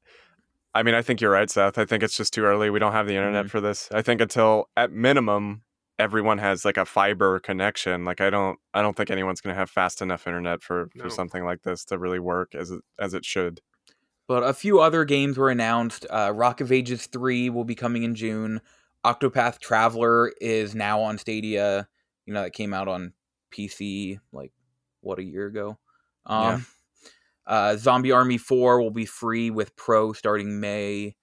I 0.75 0.83
mean, 0.83 0.95
I 0.95 1.03
think 1.03 1.21
you're 1.21 1.31
right, 1.31 1.51
Seth. 1.51 1.79
I 1.79 1.85
think 1.85 2.03
it's 2.03 2.17
just 2.17 2.33
too 2.35 2.45
early. 2.45 2.71
We 2.71 2.79
don't 2.79 2.93
have 2.93 3.07
the 3.07 3.17
internet 3.17 3.47
mm-hmm. 3.47 3.51
for 3.51 3.61
this. 3.61 3.89
I 3.93 4.03
think 4.03 4.21
until 4.21 4.69
at 4.77 4.91
minimum 4.91 5.63
everyone 5.99 6.39
has 6.39 6.65
like 6.65 6.77
a 6.77 6.85
fiber 6.85 7.39
connection 7.39 8.05
like 8.05 8.21
i 8.21 8.29
don't 8.29 8.59
i 8.73 8.83
don't 8.83 8.97
think 8.97 9.11
anyone's 9.11 9.41
going 9.41 9.55
to 9.55 9.59
have 9.59 9.71
fast 9.71 10.03
enough 10.03 10.27
internet 10.27 10.63
for 10.63 10.89
for 10.99 11.09
something 11.09 11.45
like 11.45 11.63
this 11.63 11.85
to 11.85 11.99
really 11.99 12.19
work 12.19 12.55
as 12.55 12.71
it 12.71 12.81
as 12.99 13.15
it 13.15 13.25
should. 13.25 13.61
But 14.27 14.43
a 14.43 14.55
few 14.55 14.81
other 14.81 15.05
games 15.05 15.37
were 15.37 15.51
announced 15.51 16.07
uh, 16.09 16.33
rock 16.35 16.63
of 16.63 16.73
ages 16.73 17.07
3 17.07 17.51
will 17.51 17.65
be 17.65 17.75
coming 17.75 18.03
in 18.03 18.15
june. 18.15 18.61
Octopath 19.05 19.59
traveler 19.61 20.33
is 20.41 20.75
now 20.75 21.01
on 21.01 21.19
stadia 21.19 21.89
you 22.27 22.35
know 22.35 22.43
that 22.43 22.53
came 22.53 22.75
out 22.75 22.89
on 22.89 23.13
pc 23.53 24.19
like 24.33 24.53
what 25.01 25.19
a 25.19 25.25
year 25.25 25.47
ago? 25.47 25.79
Um 26.27 26.67
yeah. 27.47 27.55
uh, 27.55 27.77
zombie 27.77 28.13
army 28.13 28.39
4 28.39 28.81
will 28.81 28.91
be 28.91 29.07
free 29.07 29.51
with 29.51 29.77
pro 29.77 30.13
starting 30.13 30.59
may. 30.59 31.15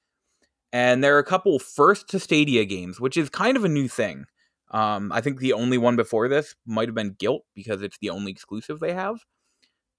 And 0.74 1.04
there 1.04 1.18
are 1.18 1.20
a 1.20 1.26
couple 1.26 1.60
first 1.60 2.08
to 2.10 2.20
stadia 2.20 2.64
games 2.64 3.02
which 3.02 3.18
is 3.18 3.30
kind 3.30 3.58
of 3.58 3.66
a 3.66 3.70
new 3.70 3.90
thing 3.90 4.26
um, 4.72 5.12
I 5.12 5.22
think 5.22 5.40
the 5.40 5.54
only 5.54 5.78
one 5.78 5.96
before 5.96 6.28
this 6.28 6.56
might 6.66 6.88
have 6.88 6.96
been 6.96 7.16
Gylt 7.16 7.42
because 7.54 7.82
it's 7.82 7.98
the 8.00 8.10
only 8.10 8.32
exclusive 8.32 8.80
they 8.80 8.94
have. 8.94 9.26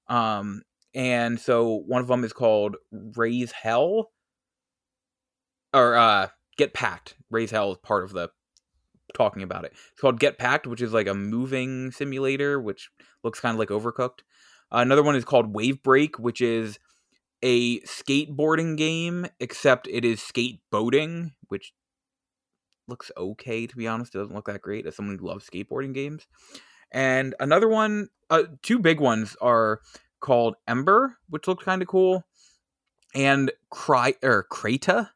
Um, 0.08 0.62
and 0.94 1.38
so 1.38 1.82
one 1.86 2.00
of 2.00 2.08
them 2.08 2.24
is 2.24 2.32
called 2.32 2.76
Raise 2.90 3.52
Hell, 3.52 4.10
or 5.74 5.96
uh, 5.96 6.28
Get 6.56 6.74
Packed. 6.74 7.16
Raise 7.30 7.50
Hell 7.50 7.72
is 7.72 7.78
part 7.78 8.04
of 8.04 8.12
the 8.12 8.30
talking 9.14 9.42
about 9.42 9.64
it. 9.64 9.72
It's 9.92 10.00
called 10.00 10.20
Get 10.20 10.38
Packed, 10.38 10.66
which 10.66 10.82
is 10.82 10.92
like 10.92 11.06
a 11.06 11.14
moving 11.14 11.90
simulator, 11.90 12.60
which 12.60 12.90
looks 13.22 13.40
kind 13.40 13.54
of 13.54 13.58
like 13.58 13.68
Overcooked. 13.68 14.20
Uh, 14.70 14.78
another 14.78 15.02
one 15.02 15.16
is 15.16 15.24
called 15.24 15.54
Wave 15.54 15.82
Break, 15.82 16.18
which 16.18 16.40
is 16.40 16.78
a 17.42 17.80
skateboarding 17.80 18.76
game, 18.76 19.26
except 19.38 19.86
it 19.88 20.04
is 20.04 20.20
skateboating, 20.20 21.32
which 21.48 21.72
looks 22.92 23.10
okay 23.16 23.66
to 23.66 23.76
be 23.76 23.88
honest. 23.88 24.14
It 24.14 24.18
doesn't 24.18 24.34
look 24.34 24.46
that 24.46 24.60
great 24.60 24.86
as 24.86 24.94
someone 24.94 25.16
who 25.18 25.26
loves 25.26 25.48
skateboarding 25.48 25.94
games. 25.94 26.26
And 26.92 27.34
another 27.40 27.68
one, 27.68 28.08
uh, 28.28 28.42
two 28.62 28.78
big 28.78 29.00
ones 29.00 29.34
are 29.40 29.80
called 30.20 30.56
Embr, 30.68 31.14
which 31.30 31.48
looked 31.48 31.64
kind 31.64 31.80
of 31.80 31.88
cool, 31.88 32.24
and 33.14 33.50
Cry 33.70 34.14
or 34.22 34.46
Krata, 34.52 35.08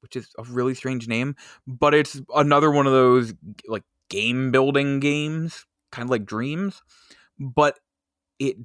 which 0.00 0.14
is 0.14 0.28
a 0.38 0.44
really 0.44 0.74
strange 0.74 1.08
name, 1.08 1.34
but 1.66 1.92
it's 1.92 2.20
another 2.34 2.70
one 2.70 2.86
of 2.86 2.92
those 2.92 3.34
like 3.66 3.82
game 4.08 4.52
building 4.52 5.00
games, 5.00 5.66
kind 5.90 6.06
of 6.06 6.10
like 6.10 6.24
Dreams, 6.24 6.82
but 7.40 7.80
it 8.38 8.56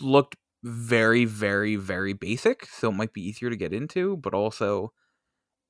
looked 0.00 0.36
very, 0.62 1.26
very, 1.26 1.76
very 1.76 2.14
basic, 2.14 2.64
so 2.66 2.88
it 2.88 2.94
might 2.94 3.12
be 3.12 3.28
easier 3.28 3.50
to 3.50 3.56
get 3.56 3.74
into, 3.74 4.16
but 4.16 4.32
also 4.32 4.92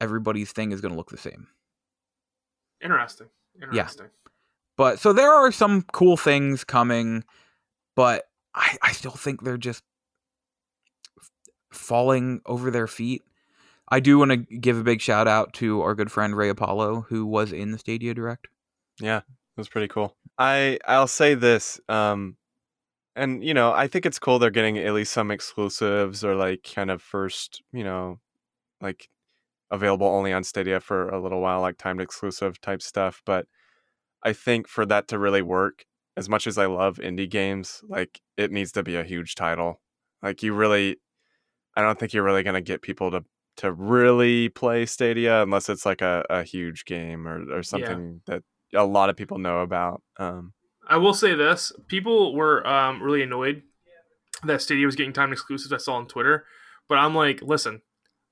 everybody's 0.01 0.53
thing 0.53 0.71
is 0.71 0.81
going 0.81 0.93
to 0.93 0.99
look 0.99 1.11
the 1.11 1.19
same. 1.19 1.49
Interesting. 2.83 3.29
Interesting. 3.61 4.07
Yeah. 4.07 4.31
But 4.77 4.99
so 4.99 5.13
there 5.13 5.33
are 5.33 5.53
some 5.53 5.83
cool 5.93 6.17
things 6.17 6.65
coming, 6.65 7.25
but 7.95 8.25
I, 8.55 8.77
I 8.83 8.93
still 8.93 9.13
think 9.13 9.43
they're 9.43 9.57
just 9.57 9.85
falling 11.73 12.41
over 12.47 12.71
their 12.71 12.87
feet. 12.87 13.23
I 13.89 14.01
do 14.01 14.19
want 14.19 14.31
to 14.31 14.37
give 14.37 14.79
a 14.79 14.83
big 14.83 15.01
shout 15.01 15.29
out 15.29 15.53
to 15.55 15.83
our 15.83 15.95
good 15.95 16.11
friend 16.11 16.37
Ray 16.37 16.49
Apollo, 16.49 17.07
who 17.09 17.27
was 17.27 17.53
in 17.53 17.71
the 17.71 17.79
Stadia 17.79 18.15
Direct. 18.15 18.49
Yeah, 19.01 19.19
it 19.19 19.25
was 19.57 19.69
pretty 19.69 19.89
cool. 19.89 20.17
I 20.39 20.79
I'll 20.87 21.07
say 21.07 21.35
this, 21.35 21.81
um, 21.89 22.37
and 23.15 23.45
you 23.45 23.55
know, 23.55 23.73
I 23.73 23.87
think 23.87 24.07
it's 24.07 24.19
cool 24.19 24.39
they're 24.39 24.51
getting 24.51 24.79
at 24.79 24.95
least 24.95 25.13
some 25.13 25.31
exclusives 25.31 26.25
or 26.25 26.35
like 26.35 26.69
kind 26.75 26.91
of 26.91 27.03
first, 27.03 27.63
you 27.73 27.85
know, 27.85 28.19
like 28.81 29.09
available 29.75 30.07
only 30.07 30.33
on 30.33 30.45
Stadia 30.45 30.81
for 30.81 31.09
a 31.09 31.21
little 31.21 31.41
while, 31.41 31.61
like 31.61 31.79
timed 31.79 32.01
exclusive 32.01 32.61
type 32.61 32.83
stuff. 32.83 33.23
But 33.25 33.47
I 34.23 34.33
think 34.33 34.69
for 34.69 34.87
that 34.87 35.09
to 35.09 35.19
really 35.19 35.43
work, 35.43 35.85
as 36.17 36.29
much 36.29 36.47
as 36.47 36.59
I 36.59 36.67
love 36.67 36.97
indie 36.99 37.31
games, 37.31 37.83
like 37.89 38.21
it 38.37 38.51
needs 38.51 38.73
to 38.73 38.83
be 38.83 38.97
a 38.97 39.05
huge 39.05 39.35
title. 39.35 39.81
Like 40.23 40.43
you 40.43 40.55
really, 40.55 40.97
I 41.77 41.83
don't 41.83 41.99
think 41.99 42.13
you're 42.13 42.25
really 42.25 42.43
gonna 42.43 42.61
get 42.61 42.83
people 42.83 43.11
to 43.11 43.25
to 43.57 43.73
really 43.73 44.49
play 44.49 44.87
Stadia 44.87 45.43
unless 45.43 45.69
it's 45.69 45.87
like 45.87 46.03
a, 46.03 46.25
a 46.31 46.43
huge 46.43 46.85
game 46.85 47.27
or 47.29 47.59
or 47.59 47.63
something 47.63 48.21
yeah. 48.27 48.39
that 48.73 48.79
a 48.79 48.85
lot 48.85 49.11
of 49.11 49.17
people 49.17 49.39
know 49.39 49.61
about. 49.61 50.03
Um, 50.19 50.53
I 50.89 50.97
will 50.97 51.15
say 51.15 51.35
this: 51.35 51.73
people 51.89 52.35
were 52.35 52.67
um, 52.67 53.03
really 53.03 53.23
annoyed 53.23 53.63
that 54.45 54.63
Stadia 54.63 54.87
was 54.87 54.97
getting 54.97 55.13
time 55.13 55.33
exclusives. 55.33 55.73
I 55.73 55.79
saw 55.79 55.95
on 55.95 56.07
Twitter, 56.07 56.45
but 56.89 56.99
I'm 56.99 57.15
like, 57.15 57.43
listen, 57.43 57.83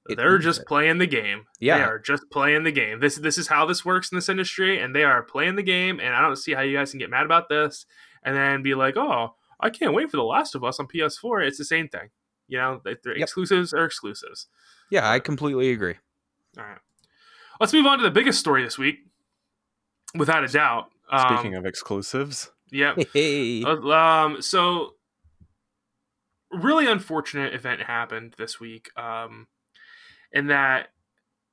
it 0.09 0.17
they're 0.17 0.39
just 0.39 0.61
it. 0.61 0.67
playing 0.67 0.99
the 0.99 1.07
game. 1.07 1.45
Yeah, 1.61 1.79
they 1.79 1.85
are 1.85 1.99
just 1.99 2.25
playing 2.31 2.65
the 2.65 2.73
game. 2.73 3.01
This 3.01 3.17
this 3.17 3.39
is 3.39 3.49
how 3.49 3.67
this 3.67 3.85
works 3.85 4.11
in 4.11 4.17
this 4.17 4.29
industry, 4.29 4.81
and 4.81 4.95
they 4.95 5.05
are 5.05 5.23
playing 5.23 5.57
the 5.57 5.63
game. 5.63 6.01
And 6.01 6.15
I 6.15 6.21
don't 6.21 6.37
see 6.37 6.53
how 6.53 6.63
you 6.63 6.77
guys 6.77 6.91
can 6.91 6.99
get 6.99 7.11
mad 7.11 7.25
about 7.25 7.49
this 7.49 7.87
and 8.23 8.37
then 8.37 8.63
be 8.63 8.75
like, 8.75 8.97
oh, 8.97 9.35
I 9.61 9.71
can't 9.71 9.95
wait 9.95 10.11
for 10.11 10.17
The 10.17 10.25
Last 10.25 10.55
of 10.55 10.65
Us 10.65 10.81
on 10.81 10.87
PS4. 10.87 11.47
It's 11.47 11.59
the 11.59 11.65
same 11.65 11.89
thing. 11.89 12.11
You 12.49 12.59
know, 12.59 12.81
they're 12.85 12.97
yep. 13.07 13.23
exclusives 13.23 13.73
are 13.73 13.85
exclusives. 13.85 14.49
Yeah, 14.91 15.09
I 15.09 15.21
completely 15.21 15.71
agree. 15.71 15.95
All 16.59 16.65
right, 16.65 16.79
let's 17.61 17.73
move 17.73 17.87
on 17.87 17.99
to 17.99 18.05
the 18.05 18.11
biggest 18.11 18.41
story 18.41 18.63
this 18.63 18.77
week, 18.77 18.97
without 20.17 20.45
a 20.45 20.49
doubt. 20.49 20.91
Speaking 21.29 21.55
um, 21.55 21.61
of 21.61 21.67
exclusives, 21.67 22.51
yeah. 22.71 22.95
Hey. 23.13 23.63
Uh, 23.63 23.77
um, 23.91 24.43
so 24.43 24.95
really 26.51 26.87
unfortunate 26.87 27.55
event 27.55 27.83
happened 27.83 28.35
this 28.37 28.61
week. 28.61 28.91
Um, 28.97 29.47
in 30.33 30.49
that 30.49 30.89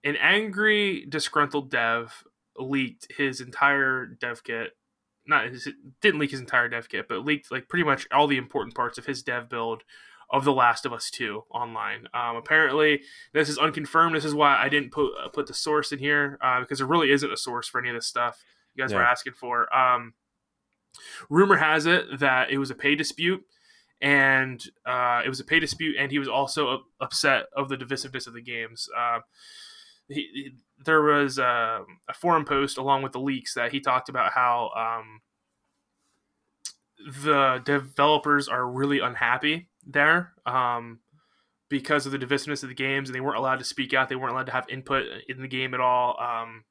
an 0.03 0.15
angry, 0.15 1.05
disgruntled 1.07 1.69
dev 1.69 2.23
leaked 2.57 3.07
his 3.15 3.41
entire 3.41 4.05
dev 4.05 4.43
kit. 4.43 4.71
Not 5.25 5.47
his, 5.47 5.67
didn't 6.01 6.19
leak 6.19 6.31
his 6.31 6.39
entire 6.39 6.69
dev 6.69 6.89
kit, 6.89 7.07
but 7.07 7.25
leaked 7.25 7.51
like 7.51 7.67
pretty 7.67 7.83
much 7.83 8.07
all 8.11 8.27
the 8.27 8.37
important 8.37 8.75
parts 8.75 8.97
of 8.97 9.05
his 9.05 9.21
dev 9.21 9.49
build 9.49 9.83
of 10.31 10.45
The 10.45 10.53
Last 10.53 10.85
of 10.85 10.93
Us 10.93 11.09
2 11.09 11.43
online. 11.49 12.07
Um, 12.13 12.35
apparently, 12.35 13.01
this 13.33 13.49
is 13.49 13.57
unconfirmed. 13.57 14.15
This 14.15 14.25
is 14.25 14.33
why 14.33 14.57
I 14.57 14.69
didn't 14.69 14.91
put 14.91 15.11
uh, 15.23 15.29
put 15.29 15.47
the 15.47 15.53
source 15.53 15.91
in 15.91 15.99
here 15.99 16.37
uh, 16.41 16.59
because 16.59 16.79
there 16.79 16.87
really 16.87 17.11
isn't 17.11 17.31
a 17.31 17.37
source 17.37 17.67
for 17.67 17.79
any 17.79 17.89
of 17.89 17.95
this 17.95 18.07
stuff 18.07 18.43
you 18.75 18.83
guys 18.83 18.91
yeah. 18.91 18.97
were 18.97 19.03
asking 19.03 19.33
for. 19.33 19.73
Um, 19.75 20.13
rumor 21.29 21.57
has 21.57 21.85
it 21.85 22.19
that 22.19 22.51
it 22.51 22.57
was 22.57 22.71
a 22.71 22.75
pay 22.75 22.95
dispute 22.95 23.43
and 24.01 24.63
uh, 24.85 25.21
it 25.25 25.29
was 25.29 25.39
a 25.39 25.45
pay 25.45 25.59
dispute, 25.59 25.95
and 25.99 26.11
he 26.11 26.19
was 26.19 26.27
also 26.27 26.83
upset 27.01 27.45
of 27.55 27.69
the 27.69 27.77
divisiveness 27.77 28.27
of 28.27 28.33
the 28.33 28.41
games. 28.41 28.87
Uh, 28.97 29.19
he, 30.07 30.29
he, 30.33 30.51
there 30.85 31.01
was 31.01 31.37
a, 31.37 31.81
a, 32.07 32.13
forum 32.13 32.45
post 32.45 32.77
along 32.77 33.03
with 33.03 33.11
the 33.11 33.19
leaks 33.19 33.53
that 33.53 33.71
he 33.71 33.79
talked 33.79 34.09
about 34.09 34.31
how 34.31 34.71
um, 34.75 35.21
the 37.23 37.61
developers 37.63 38.47
are 38.47 38.67
really 38.67 38.99
unhappy 38.99 39.67
there 39.85 40.33
um, 40.45 40.99
because 41.69 42.05
of 42.05 42.11
the 42.11 42.17
divisiveness 42.17 42.63
of 42.63 42.69
the 42.69 42.75
games, 42.75 43.09
and 43.09 43.15
they 43.15 43.19
weren't 43.19 43.37
allowed 43.37 43.59
to 43.59 43.65
speak 43.65 43.93
out. 43.93 44.09
They 44.09 44.15
weren't 44.15 44.33
allowed 44.33 44.47
to 44.47 44.53
have 44.53 44.69
input 44.69 45.05
in 45.27 45.41
the 45.41 45.47
game 45.47 45.73
at 45.73 45.81
all. 45.81 46.19
Um, 46.19 46.63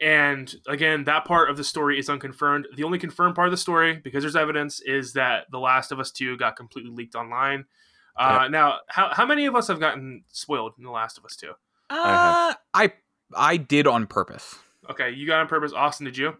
and 0.00 0.52
again, 0.66 1.04
that 1.04 1.24
part 1.24 1.50
of 1.50 1.56
the 1.56 1.64
story 1.64 1.98
is 1.98 2.08
unconfirmed. 2.08 2.66
The 2.74 2.84
only 2.84 2.98
confirmed 2.98 3.34
part 3.34 3.48
of 3.48 3.52
the 3.52 3.58
story, 3.58 4.00
because 4.02 4.22
there's 4.22 4.36
evidence, 4.36 4.80
is 4.80 5.12
that 5.12 5.46
The 5.50 5.58
Last 5.58 5.92
of 5.92 6.00
Us 6.00 6.10
2 6.10 6.38
got 6.38 6.56
completely 6.56 6.90
leaked 6.90 7.14
online. 7.14 7.66
Uh, 8.16 8.40
yep. 8.42 8.50
Now, 8.50 8.78
how, 8.88 9.12
how 9.12 9.26
many 9.26 9.46
of 9.46 9.54
us 9.54 9.68
have 9.68 9.78
gotten 9.78 10.24
spoiled 10.28 10.72
in 10.78 10.84
The 10.84 10.90
Last 10.90 11.18
of 11.18 11.24
Us 11.24 11.36
2? 11.36 11.50
Uh, 11.90 12.54
I 12.72 12.92
I 13.36 13.56
did 13.56 13.86
on 13.86 14.06
purpose. 14.06 14.56
Okay, 14.88 15.10
you 15.10 15.26
got 15.26 15.40
on 15.40 15.48
purpose. 15.48 15.72
Austin, 15.72 16.06
did 16.06 16.16
you? 16.16 16.36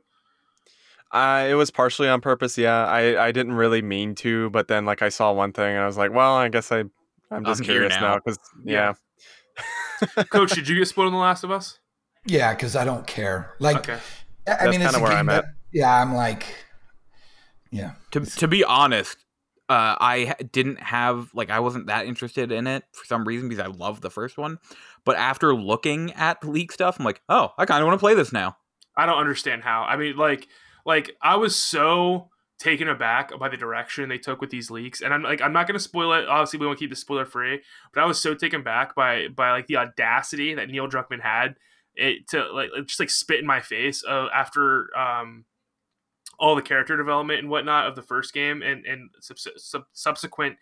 Uh, 1.12 1.46
it 1.48 1.54
was 1.54 1.70
partially 1.70 2.08
on 2.08 2.20
purpose. 2.20 2.56
Yeah, 2.56 2.86
I, 2.86 3.26
I 3.26 3.32
didn't 3.32 3.54
really 3.54 3.82
mean 3.82 4.14
to, 4.16 4.48
but 4.50 4.68
then 4.68 4.84
like 4.84 5.02
I 5.02 5.08
saw 5.08 5.32
one 5.32 5.52
thing 5.52 5.74
and 5.74 5.80
I 5.80 5.86
was 5.86 5.96
like, 5.96 6.12
well, 6.12 6.34
I 6.36 6.48
guess 6.48 6.70
I 6.70 6.84
I'm 7.30 7.44
just 7.44 7.60
I'm 7.60 7.64
curious 7.64 7.94
now 8.00 8.16
because 8.16 8.38
yeah. 8.64 8.94
yeah. 10.16 10.24
Coach, 10.24 10.50
did 10.54 10.68
you 10.68 10.76
get 10.76 10.86
spoiled 10.86 11.08
in 11.08 11.14
The 11.14 11.18
Last 11.18 11.42
of 11.42 11.50
Us? 11.50 11.78
Yeah, 12.26 12.54
because 12.54 12.76
I 12.76 12.84
don't 12.84 13.06
care. 13.06 13.54
Like, 13.58 13.78
okay. 13.78 13.98
I 14.46 14.64
That's 14.64 14.70
mean, 14.70 14.82
it's 14.82 14.98
where 14.98 15.12
I'm 15.12 15.28
at. 15.28 15.44
Yeah, 15.72 16.00
I'm 16.00 16.14
like, 16.14 16.44
yeah. 17.70 17.92
To 18.12 18.20
to 18.20 18.48
be 18.48 18.64
honest, 18.64 19.16
uh, 19.68 19.96
I 20.00 20.34
didn't 20.52 20.80
have 20.80 21.30
like 21.32 21.50
I 21.50 21.60
wasn't 21.60 21.86
that 21.86 22.06
interested 22.06 22.50
in 22.50 22.66
it 22.66 22.82
for 22.92 23.04
some 23.06 23.24
reason 23.24 23.48
because 23.48 23.64
I 23.64 23.68
love 23.68 24.00
the 24.00 24.10
first 24.10 24.36
one. 24.36 24.58
But 25.04 25.16
after 25.16 25.54
looking 25.54 26.12
at 26.14 26.40
the 26.40 26.50
leak 26.50 26.72
stuff, 26.72 26.98
I'm 26.98 27.04
like, 27.04 27.22
oh, 27.28 27.52
I 27.56 27.66
kind 27.66 27.80
of 27.80 27.86
want 27.86 27.98
to 27.98 28.02
play 28.02 28.14
this 28.14 28.32
now. 28.32 28.56
I 28.96 29.06
don't 29.06 29.18
understand 29.18 29.62
how. 29.62 29.82
I 29.82 29.96
mean, 29.96 30.16
like, 30.16 30.48
like 30.84 31.16
I 31.22 31.36
was 31.36 31.56
so 31.56 32.28
taken 32.58 32.88
aback 32.88 33.36
by 33.38 33.48
the 33.48 33.56
direction 33.56 34.08
they 34.08 34.18
took 34.18 34.40
with 34.40 34.50
these 34.50 34.70
leaks, 34.70 35.00
and 35.00 35.14
I'm 35.14 35.22
like, 35.22 35.40
I'm 35.40 35.52
not 35.52 35.68
going 35.68 35.78
to 35.78 35.82
spoil 35.82 36.12
it. 36.14 36.28
Obviously, 36.28 36.58
we 36.58 36.66
want 36.66 36.78
to 36.78 36.82
keep 36.82 36.90
the 36.90 36.96
spoiler 36.96 37.24
free, 37.24 37.60
but 37.94 38.02
I 38.02 38.06
was 38.06 38.20
so 38.20 38.34
taken 38.34 38.64
back 38.64 38.96
by 38.96 39.28
by 39.28 39.52
like 39.52 39.68
the 39.68 39.76
audacity 39.76 40.54
that 40.54 40.68
Neil 40.68 40.88
Druckmann 40.88 41.22
had 41.22 41.54
it 41.96 42.28
to 42.28 42.50
like 42.52 42.70
just 42.86 43.00
like 43.00 43.10
spit 43.10 43.40
in 43.40 43.46
my 43.46 43.60
face 43.60 44.04
uh, 44.08 44.26
after 44.34 44.96
um, 44.96 45.44
all 46.38 46.54
the 46.54 46.62
character 46.62 46.96
development 46.96 47.40
and 47.40 47.50
whatnot 47.50 47.86
of 47.86 47.94
the 47.94 48.02
first 48.02 48.32
game 48.32 48.62
and 48.62 48.84
and 48.86 49.10
sub- 49.20 49.38
sub- 49.56 49.86
subsequent 49.92 50.56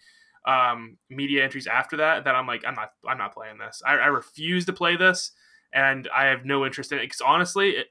um, 0.47 0.97
media 1.11 1.45
entries 1.45 1.67
after 1.67 1.97
that 1.99 2.25
that 2.25 2.35
I'm 2.35 2.47
like 2.47 2.65
I'm 2.67 2.75
not 2.75 2.93
I'm 3.07 3.19
not 3.19 3.35
playing 3.35 3.59
this. 3.59 3.83
I, 3.87 3.95
I 3.95 4.07
refuse 4.07 4.65
to 4.67 4.73
play 4.73 4.97
this, 4.97 5.33
and 5.73 6.09
I 6.15 6.27
have 6.27 6.45
no 6.45 6.65
interest 6.65 6.93
in 6.93 6.99
it 6.99 7.03
because 7.03 7.21
honestly, 7.21 7.71
it, 7.71 7.87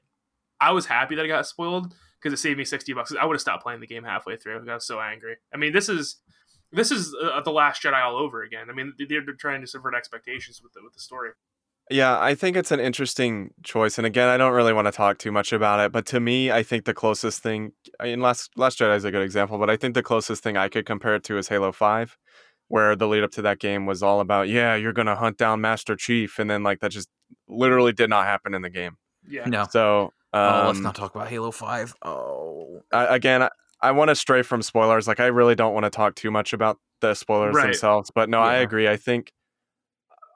I 0.60 0.72
was 0.72 0.86
happy 0.86 1.14
that 1.14 1.24
I 1.24 1.28
got 1.28 1.46
spoiled 1.46 1.94
because 2.20 2.32
it 2.32 2.42
saved 2.42 2.58
me 2.58 2.64
sixty 2.64 2.92
bucks. 2.92 3.12
I 3.18 3.24
would 3.24 3.34
have 3.34 3.40
stopped 3.40 3.62
playing 3.62 3.80
the 3.80 3.86
game 3.86 4.04
halfway 4.04 4.36
through. 4.36 4.68
I 4.68 4.74
was 4.74 4.86
so 4.86 5.00
angry. 5.00 5.36
I 5.54 5.56
mean, 5.56 5.72
this 5.72 5.88
is 5.88 6.16
this 6.72 6.90
is 6.90 7.14
uh, 7.22 7.40
the 7.40 7.50
Last 7.50 7.82
Jedi 7.82 8.02
all 8.02 8.16
over 8.16 8.42
again. 8.42 8.68
I 8.70 8.74
mean, 8.74 8.92
they're, 9.08 9.22
trying 9.38 9.60
to 9.62 9.66
subvert 9.66 9.94
expectations 9.94 10.60
with 10.62 10.72
the, 10.74 10.80
with 10.84 10.92
the 10.92 11.00
story. 11.00 11.30
Yeah, 11.90 12.20
I 12.20 12.34
think 12.34 12.56
it's 12.56 12.70
an 12.70 12.80
interesting 12.80 13.52
choice. 13.62 13.98
And 13.98 14.06
again, 14.06 14.28
I 14.28 14.36
don't 14.36 14.52
really 14.52 14.72
want 14.72 14.86
to 14.86 14.92
talk 14.92 15.18
too 15.18 15.32
much 15.32 15.52
about 15.52 15.80
it, 15.80 15.92
but 15.92 16.04
to 16.06 16.20
me, 16.20 16.50
I 16.50 16.62
think 16.62 16.84
the 16.84 16.94
closest 16.94 17.42
thing 17.42 17.72
I 17.98 18.04
mean 18.04 18.20
Last 18.20 18.50
Last 18.56 18.78
Jedi 18.78 18.96
is 18.96 19.04
a 19.04 19.10
good 19.10 19.22
example, 19.22 19.58
but 19.58 19.70
I 19.70 19.76
think 19.76 19.94
the 19.94 20.02
closest 20.02 20.42
thing 20.42 20.56
I 20.56 20.68
could 20.68 20.86
compare 20.86 21.14
it 21.14 21.24
to 21.24 21.38
is 21.38 21.48
Halo 21.48 21.72
5, 21.72 22.18
where 22.68 22.94
the 22.94 23.08
lead 23.08 23.24
up 23.24 23.30
to 23.32 23.42
that 23.42 23.58
game 23.58 23.86
was 23.86 24.02
all 24.02 24.20
about, 24.20 24.48
yeah, 24.48 24.74
you're 24.74 24.92
gonna 24.92 25.16
hunt 25.16 25.38
down 25.38 25.60
Master 25.60 25.96
Chief, 25.96 26.38
and 26.38 26.50
then 26.50 26.62
like 26.62 26.80
that 26.80 26.90
just 26.90 27.08
literally 27.48 27.92
did 27.92 28.10
not 28.10 28.26
happen 28.26 28.54
in 28.54 28.62
the 28.62 28.70
game. 28.70 28.96
Yeah. 29.26 29.46
No. 29.46 29.66
So 29.70 30.12
um, 30.32 30.42
oh, 30.42 30.66
let's 30.66 30.78
um 30.78 30.82
not 30.82 30.94
talk 30.94 31.14
about 31.14 31.28
Halo 31.28 31.50
5. 31.50 31.94
Oh. 32.04 32.82
I, 32.92 33.16
again, 33.16 33.42
I, 33.42 33.48
I 33.80 33.92
want 33.92 34.08
to 34.08 34.14
stray 34.14 34.42
from 34.42 34.62
spoilers. 34.62 35.08
Like 35.08 35.20
I 35.20 35.26
really 35.26 35.54
don't 35.54 35.72
want 35.72 35.84
to 35.84 35.90
talk 35.90 36.14
too 36.14 36.30
much 36.30 36.52
about 36.52 36.78
the 37.00 37.14
spoilers 37.14 37.54
right. 37.54 37.64
themselves, 37.64 38.10
but 38.14 38.28
no, 38.28 38.38
yeah. 38.38 38.50
I 38.50 38.54
agree. 38.56 38.88
I 38.88 38.96
think 38.96 39.32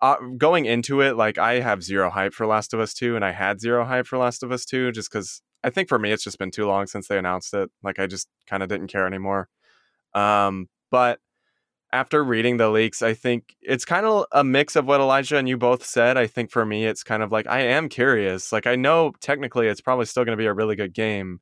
uh, 0.03 0.16
going 0.36 0.66
into 0.66 1.00
it, 1.00 1.16
like 1.16 1.38
I 1.38 1.61
have 1.61 1.82
zero 1.82 2.11
hype 2.11 2.34
for 2.34 2.44
Last 2.46 2.74
of 2.74 2.80
Us 2.80 2.92
2, 2.92 3.14
and 3.14 3.24
I 3.24 3.30
had 3.30 3.61
zero 3.61 3.84
hype 3.84 4.07
for 4.07 4.18
Last 4.18 4.42
of 4.42 4.50
Us 4.50 4.64
2 4.64 4.90
just 4.92 5.11
because 5.11 5.40
I 5.62 5.70
think 5.70 5.88
for 5.88 5.98
me 5.98 6.11
it's 6.11 6.24
just 6.24 6.38
been 6.38 6.50
too 6.50 6.66
long 6.66 6.86
since 6.88 7.07
they 7.07 7.16
announced 7.16 7.55
it. 7.55 7.70
Like 7.84 8.00
I 8.00 8.09
just 8.09 8.28
kind 8.46 8.64
of 8.64 8.68
didn't 8.68 8.88
care 8.88 9.07
anymore. 9.07 9.48
Um, 10.12 10.68
but 10.90 11.20
after 11.92 12.24
reading 12.24 12.57
the 12.57 12.68
leaks, 12.68 13.00
I 13.00 13.14
think 13.14 13.55
it's 13.61 13.84
kind 13.84 14.05
of 14.05 14.26
a 14.32 14.42
mix 14.42 14.74
of 14.74 14.86
what 14.86 15.00
Elijah 15.00 15.36
and 15.36 15.48
you 15.48 15.57
both 15.57 15.84
said. 15.84 16.16
I 16.16 16.26
think 16.26 16.50
for 16.50 16.66
me, 16.66 16.84
it's 16.84 17.05
kind 17.05 17.22
of 17.22 17.30
like 17.30 17.46
I 17.46 17.61
am 17.61 17.88
curious. 17.88 18.50
Like 18.50 18.66
I 18.66 18.74
know 18.74 19.12
technically 19.20 19.68
it's 19.68 19.80
probably 19.80 20.07
still 20.07 20.24
going 20.24 20.36
to 20.36 20.42
be 20.42 20.46
a 20.46 20.55
really 20.55 20.74
good 20.74 20.94
game. 20.94 21.40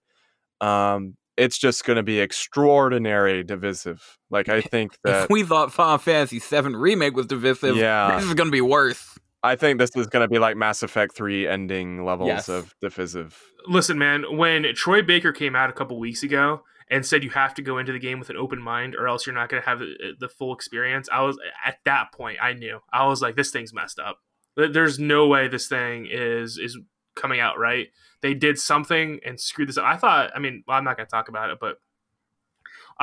Um, 0.61 1.17
it's 1.41 1.57
just 1.57 1.85
going 1.85 1.97
to 1.97 2.03
be 2.03 2.21
extraordinary 2.21 3.43
divisive. 3.43 4.19
Like 4.31 4.49
I 4.49 4.61
think 4.61 4.97
that 5.05 5.25
if 5.25 5.31
we 5.31 5.43
thought 5.43 5.73
Final 5.73 5.99
Fantasy 5.99 6.39
VII 6.39 6.75
remake 6.75 7.17
was 7.17 7.27
divisive, 7.27 7.77
yeah, 7.77 8.17
this 8.17 8.27
is 8.27 8.35
going 8.35 8.49
to 8.49 8.53
be 8.53 8.61
worse. 8.61 9.19
I 9.43 9.57
think 9.57 9.79
this 9.79 9.91
is 9.97 10.07
going 10.07 10.23
to 10.23 10.29
be 10.29 10.39
like 10.39 10.57
Mass 10.57 10.83
Effect 10.83 11.15
3 11.15 11.49
ending 11.49 12.05
levels 12.05 12.29
yes. 12.29 12.49
of 12.51 12.75
divisive. 12.83 13.43
Listen, 13.67 13.99
man, 13.99 14.37
when 14.37 14.67
Troy 14.75 15.01
Baker 15.01 15.33
came 15.33 15.57
out 15.57 15.71
a 15.71 15.73
couple 15.73 15.99
weeks 15.99 16.23
ago 16.23 16.63
and 16.91 17.07
said 17.07 17.25
you 17.25 17.31
have 17.31 17.55
to 17.55 17.63
go 17.63 17.79
into 17.79 17.91
the 17.91 17.99
game 17.99 18.19
with 18.19 18.29
an 18.29 18.37
open 18.37 18.61
mind 18.61 18.95
or 18.95 19.09
else 19.09 19.27
you're 19.27 19.35
not 19.35 19.49
going 19.49 19.63
to 19.63 19.69
have 19.69 19.79
the, 19.79 19.87
uh, 19.87 20.13
the 20.19 20.29
full 20.29 20.53
experience, 20.53 21.09
I 21.11 21.23
was 21.23 21.39
at 21.65 21.79
that 21.87 22.13
point 22.13 22.37
I 22.43 22.53
knew. 22.53 22.81
I 22.93 23.07
was 23.07 23.23
like 23.23 23.35
this 23.35 23.51
thing's 23.51 23.73
messed 23.73 23.99
up. 23.99 24.19
There's 24.57 24.99
no 24.99 25.27
way 25.27 25.49
this 25.49 25.69
thing 25.69 26.07
is 26.11 26.59
is 26.59 26.79
coming 27.21 27.41
out 27.41 27.59
right 27.59 27.89
they 28.23 28.35
did 28.35 28.59
something 28.59 29.21
and 29.25 29.41
screwed 29.41 29.69
this 29.69 29.79
up. 29.79 29.85
I 29.85 29.97
thought, 29.97 30.31
I 30.35 30.39
mean, 30.39 30.63
well, 30.67 30.77
I'm 30.77 30.85
not 30.85 30.97
going 30.97 31.07
to 31.07 31.11
talk 31.11 31.29
about 31.29 31.51
it, 31.51 31.59
but 31.61 31.77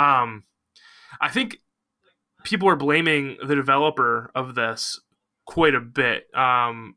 um, 0.02 0.44
I 1.20 1.30
think 1.30 1.58
people 2.44 2.70
are 2.70 2.76
blaming 2.76 3.38
the 3.44 3.56
developer 3.56 4.32
of 4.36 4.56
this 4.56 5.00
quite 5.46 5.76
a 5.76 5.82
bit. 5.82 6.28
Um, 6.36 6.96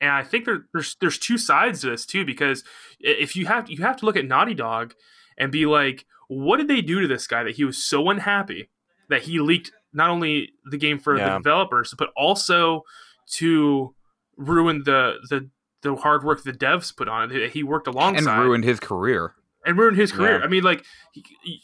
and 0.00 0.10
I 0.10 0.22
think 0.22 0.44
there, 0.44 0.66
there's 0.72 0.96
there's 1.00 1.18
two 1.18 1.38
sides 1.38 1.80
to 1.80 1.90
this 1.90 2.04
too, 2.04 2.24
because 2.24 2.64
if 3.00 3.34
you 3.34 3.46
have 3.46 3.70
you 3.70 3.82
have 3.82 3.96
to 3.98 4.06
look 4.06 4.16
at 4.16 4.26
Naughty 4.26 4.54
Dog 4.54 4.92
and 5.38 5.50
be 5.50 5.64
like, 5.64 6.04
what 6.28 6.58
did 6.58 6.68
they 6.68 6.82
do 6.82 7.00
to 7.00 7.08
this 7.08 7.26
guy 7.26 7.42
that 7.44 7.56
he 7.56 7.64
was 7.64 7.82
so 7.82 8.10
unhappy 8.10 8.68
that 9.08 9.22
he 9.22 9.38
leaked 9.38 9.72
not 9.92 10.10
only 10.10 10.50
the 10.70 10.76
game 10.76 10.98
for 10.98 11.16
yeah. 11.16 11.30
the 11.30 11.38
developers 11.38 11.94
but 11.96 12.08
also 12.16 12.82
to 13.30 13.94
ruin 14.36 14.82
the 14.84 15.14
the 15.30 15.48
the 15.84 15.94
hard 15.94 16.24
work 16.24 16.42
the 16.42 16.52
devs 16.52 16.94
put 16.96 17.08
on 17.08 17.30
it. 17.30 17.52
He 17.52 17.62
worked 17.62 17.86
alongside 17.86 18.34
and 18.34 18.42
ruined 18.42 18.64
his 18.64 18.80
career. 18.80 19.34
and 19.64 19.78
ruined 19.78 19.96
his 19.96 20.10
career. 20.10 20.38
Yeah. 20.40 20.44
I 20.44 20.48
mean, 20.48 20.64
like, 20.64 20.84
he- 21.12 21.24
he- 21.44 21.62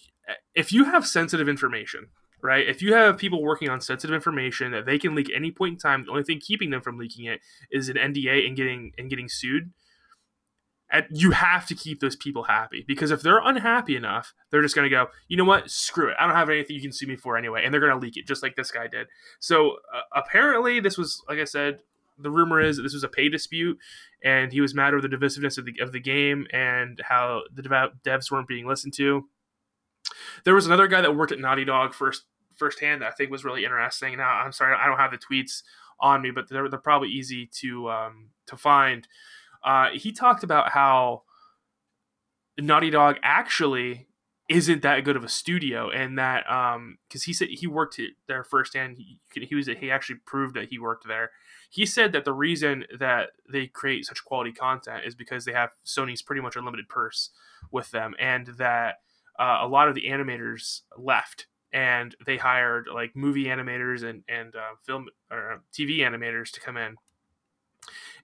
if 0.55 0.73
you 0.73 0.85
have 0.85 1.05
sensitive 1.07 1.49
information, 1.49 2.07
right? 2.43 2.67
If 2.69 2.81
you 2.83 2.95
have 2.95 3.19
people 3.19 3.43
working 3.43 3.69
on 3.69 3.81
sensitive 3.81 4.15
information 4.15 4.71
that 4.73 4.87
they 4.87 4.99
can 4.99 5.15
leak 5.17 5.29
any 5.35 5.51
point 5.51 5.73
in 5.75 5.79
time, 5.79 6.05
the 6.05 6.11
only 6.13 6.23
thing 6.23 6.39
keeping 6.41 6.71
them 6.71 6.81
from 6.81 6.97
leaking 6.99 7.25
it 7.25 7.41
is 7.71 7.89
an 7.89 7.97
NDA 7.97 8.47
and 8.47 8.57
getting 8.57 8.93
and 8.97 9.11
getting 9.11 9.29
sued. 9.29 9.73
And 10.93 11.07
you 11.11 11.31
have 11.33 11.67
to 11.67 11.75
keep 11.75 12.01
those 12.01 12.17
people 12.17 12.45
happy 12.45 12.85
because 12.87 13.13
if 13.13 13.23
they're 13.23 13.39
unhappy 13.39 13.95
enough, 13.95 14.33
they're 14.51 14.63
just 14.63 14.75
going 14.75 14.87
to 14.87 14.91
go, 14.91 15.07
you 15.29 15.37
know 15.37 15.45
what? 15.45 15.71
Screw 15.71 16.09
it. 16.09 16.17
I 16.19 16.27
don't 16.27 16.35
have 16.35 16.51
anything 16.51 16.75
you 16.75 16.83
can 16.83 16.93
sue 16.93 17.07
me 17.07 17.15
for 17.17 17.37
anyway, 17.37 17.63
and 17.65 17.73
they're 17.73 17.81
going 17.81 17.93
to 17.93 17.99
leak 17.99 18.17
it 18.17 18.27
just 18.27 18.43
like 18.43 18.57
this 18.57 18.73
guy 18.73 18.89
did. 18.89 19.07
So 19.39 19.77
uh, 19.95 20.01
apparently, 20.15 20.81
this 20.81 20.99
was 20.99 21.23
like 21.29 21.39
I 21.39 21.45
said. 21.45 21.81
The 22.21 22.31
rumor 22.31 22.61
is 22.61 22.77
that 22.77 22.83
this 22.83 22.95
was 22.95 23.05
a 23.05 23.09
pay 23.09 23.29
dispute, 23.29 23.79
and 24.25 24.53
he 24.53 24.61
was 24.61 24.75
mad 24.75 24.95
over 24.95 25.07
the 25.07 25.15
divisiveness 25.15 25.59
of 25.59 25.65
the 25.65 25.75
of 25.81 25.93
the 25.93 26.01
game 26.01 26.47
and 26.53 27.01
how 27.05 27.43
the 27.53 27.63
dev- 27.63 27.93
devs 28.05 28.31
weren't 28.31 28.49
being 28.49 28.67
listened 28.67 28.95
to. 28.95 29.25
There 30.45 30.55
was 30.55 30.67
another 30.67 30.89
guy 30.89 31.01
that 31.01 31.17
worked 31.17 31.33
at 31.33 31.39
Naughty 31.39 31.65
Dog 31.65 31.95
first 31.95 32.25
firsthand 32.57 33.03
that 33.03 33.09
I 33.09 33.13
think 33.13 33.31
was 33.31 33.45
really 33.45 33.65
interesting. 33.65 34.17
Now 34.17 34.29
I'm 34.29 34.53
sorry, 34.53 34.77
I 34.79 34.87
don't 34.87 34.99
have 34.99 35.13
the 35.13 35.19
tweets 35.19 35.63
on 36.01 36.23
me, 36.23 36.31
but 36.31 36.49
they're, 36.49 36.69
they're 36.69 36.79
probably 36.79 37.09
easy 37.09 37.47
to 37.61 37.91
um, 37.91 38.31
to 38.47 38.57
find. 38.57 39.07
Uh, 39.65 39.89
he 39.93 40.13
talked 40.13 40.43
about 40.43 40.71
how 40.71 41.23
Naughty 42.59 42.91
Dog 42.91 43.17
actually 43.23 44.09
isn't 44.49 44.83
that 44.83 45.05
good 45.05 45.17
of 45.17 45.25
a 45.25 45.29
studio, 45.29 45.91
and 45.91 46.19
that 46.19 46.45
because 47.09 47.23
he 47.25 47.33
said 47.33 47.49
he 47.51 47.67
worked 47.67 48.01
there 48.27 48.43
firsthand, 48.43 48.99
he, 48.99 49.19
he 49.33 49.55
was 49.55 49.67
he 49.67 49.91
actually 49.91 50.19
proved 50.27 50.57
that 50.57 50.69
he 50.71 50.79
worked 50.79 51.07
there. 51.07 51.31
He 51.71 51.87
said 51.87 52.13
that 52.13 52.25
the 52.25 52.33
reason 52.33 52.85
that 52.99 53.31
they 53.51 53.69
create 53.69 54.05
such 54.05 54.25
quality 54.25 54.53
content 54.53 55.05
is 55.07 55.15
because 55.15 55.45
they 55.45 55.53
have 55.53 55.71
Sony's 55.87 56.21
pretty 56.21 56.43
much 56.43 56.57
unlimited 56.57 56.89
purse 56.89 57.31
with 57.71 57.93
them, 57.93 58.15
and 58.19 58.49
that 58.59 58.97
uh, 59.39 59.61
a 59.63 59.69
lot 59.69 59.89
of 59.89 59.95
the 59.95 60.09
animators 60.09 60.81
left 60.99 61.47
and 61.73 62.17
they 62.27 62.37
hired 62.37 62.89
like 62.93 63.15
movie 63.15 63.45
animators 63.45 64.03
and 64.03 64.25
and 64.29 64.57
uh, 64.57 64.75
film 64.85 65.07
or 65.31 65.53
uh, 65.53 65.57
TV 65.73 65.99
animators 65.99 66.51
to 66.51 66.61
come 66.61 66.77
in, 66.77 66.97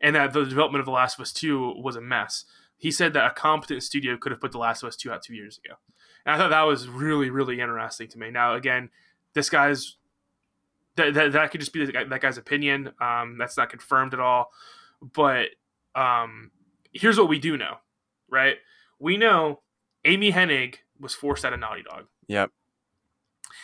and 0.01 0.17
that 0.17 0.33
the 0.33 0.45
development 0.45 0.81
of 0.81 0.87
The 0.87 0.93
Last 0.93 1.19
of 1.19 1.23
Us 1.23 1.33
Two 1.33 1.75
was 1.81 1.97
a 1.97 2.01
mess. 2.01 2.45
He 2.77 2.91
said 2.91 3.13
that 3.15 3.31
a 3.31 3.35
competent 3.35 3.83
studio 3.83 4.17
could 4.17 4.33
have 4.33 4.41
put 4.41 4.53
The 4.53 4.59
Last 4.59 4.83
of 4.83 4.89
Us 4.89 4.97
Two 4.97 5.13
out 5.13 5.23
two 5.23 5.35
years 5.35 5.59
ago, 5.65 5.77
and 6.25 6.35
I 6.35 6.39
thought 6.39 6.51
that 6.51 6.63
was 6.63 6.89
really 6.89 7.31
really 7.31 7.61
interesting 7.61 8.09
to 8.09 8.19
me. 8.19 8.31
Now 8.31 8.55
again, 8.55 8.91
this 9.35 9.49
guy's 9.49 9.97
that 10.97 11.15
that, 11.15 11.33
that 11.33 11.51
could 11.51 11.61
just 11.61 11.73
be 11.73 11.85
that, 11.85 11.93
guy, 11.93 12.05
that 12.05 12.21
guy's 12.21 12.39
opinion. 12.39 12.93
Um, 13.01 13.37
that's 13.39 13.57
not 13.57 13.71
confirmed 13.71 14.15
at 14.15 14.21
all, 14.21 14.51
but 15.01 15.49
um, 15.95 16.51
here's 16.93 17.19
what 17.19 17.29
we 17.29 17.39
do 17.39 17.57
know, 17.57 17.77
right? 18.29 18.57
We 18.99 19.17
know 19.17 19.61
Amy 20.05 20.33
Hennig 20.33 20.77
was 20.99 21.15
forced 21.15 21.45
out 21.45 21.53
of 21.53 21.61
Naughty 21.61 21.83
Dog. 21.83 22.07
Yep. 22.29 22.51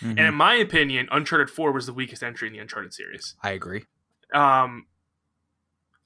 And 0.00 0.18
in 0.18 0.34
my 0.34 0.54
opinion, 0.54 1.08
Uncharted 1.12 1.48
4 1.48 1.70
was 1.72 1.86
the 1.86 1.92
weakest 1.92 2.22
entry 2.22 2.48
in 2.48 2.54
the 2.54 2.58
Uncharted 2.58 2.92
series. 2.92 3.36
I 3.42 3.52
agree. 3.52 3.84
Um, 4.34 4.86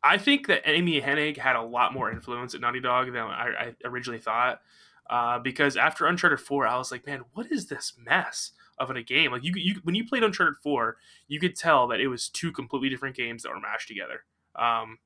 I 0.02 0.18
think 0.18 0.48
that 0.48 0.68
Amy 0.68 1.00
Hennig 1.00 1.38
had 1.38 1.56
a 1.56 1.62
lot 1.62 1.94
more 1.94 2.10
influence 2.10 2.54
at 2.54 2.60
Naughty 2.60 2.80
Dog 2.80 3.06
than 3.06 3.22
I, 3.22 3.48
I 3.58 3.74
originally 3.84 4.20
thought. 4.20 4.60
Uh, 5.08 5.38
because 5.38 5.76
after 5.76 6.06
Uncharted 6.06 6.40
4, 6.40 6.66
I 6.66 6.76
was 6.76 6.90
like, 6.90 7.06
man, 7.06 7.22
what 7.32 7.50
is 7.50 7.66
this 7.66 7.94
mess 7.96 8.52
of 8.78 8.90
a 8.90 9.02
game? 9.02 9.32
Like 9.32 9.44
you, 9.44 9.52
you 9.56 9.80
when 9.82 9.94
you 9.94 10.06
played 10.06 10.22
Uncharted 10.22 10.56
4, 10.62 10.96
you 11.28 11.40
could 11.40 11.56
tell 11.56 11.88
that 11.88 12.00
it 12.00 12.08
was 12.08 12.28
two 12.28 12.52
completely 12.52 12.88
different 12.88 13.16
games 13.16 13.42
that 13.42 13.50
were 13.50 13.60
mashed 13.60 13.88
together. 13.88 14.24
Um, 14.54 14.98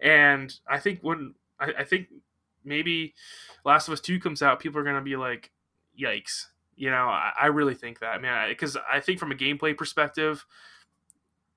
and 0.00 0.52
I 0.68 0.78
think 0.78 1.00
when 1.02 1.34
I, 1.58 1.72
I 1.80 1.84
think 1.84 2.08
maybe 2.64 3.14
Last 3.64 3.88
of 3.88 3.92
Us 3.92 4.00
2 4.00 4.20
comes 4.20 4.42
out, 4.42 4.60
people 4.60 4.80
are 4.80 4.84
gonna 4.84 5.00
be 5.00 5.16
like, 5.16 5.50
yikes. 6.00 6.46
You 6.76 6.90
know, 6.90 7.08
I, 7.08 7.32
I 7.42 7.46
really 7.46 7.74
think 7.74 8.00
that, 8.00 8.22
man, 8.22 8.48
because 8.48 8.76
I 8.90 9.00
think 9.00 9.18
from 9.18 9.32
a 9.32 9.34
gameplay 9.34 9.76
perspective, 9.76 10.44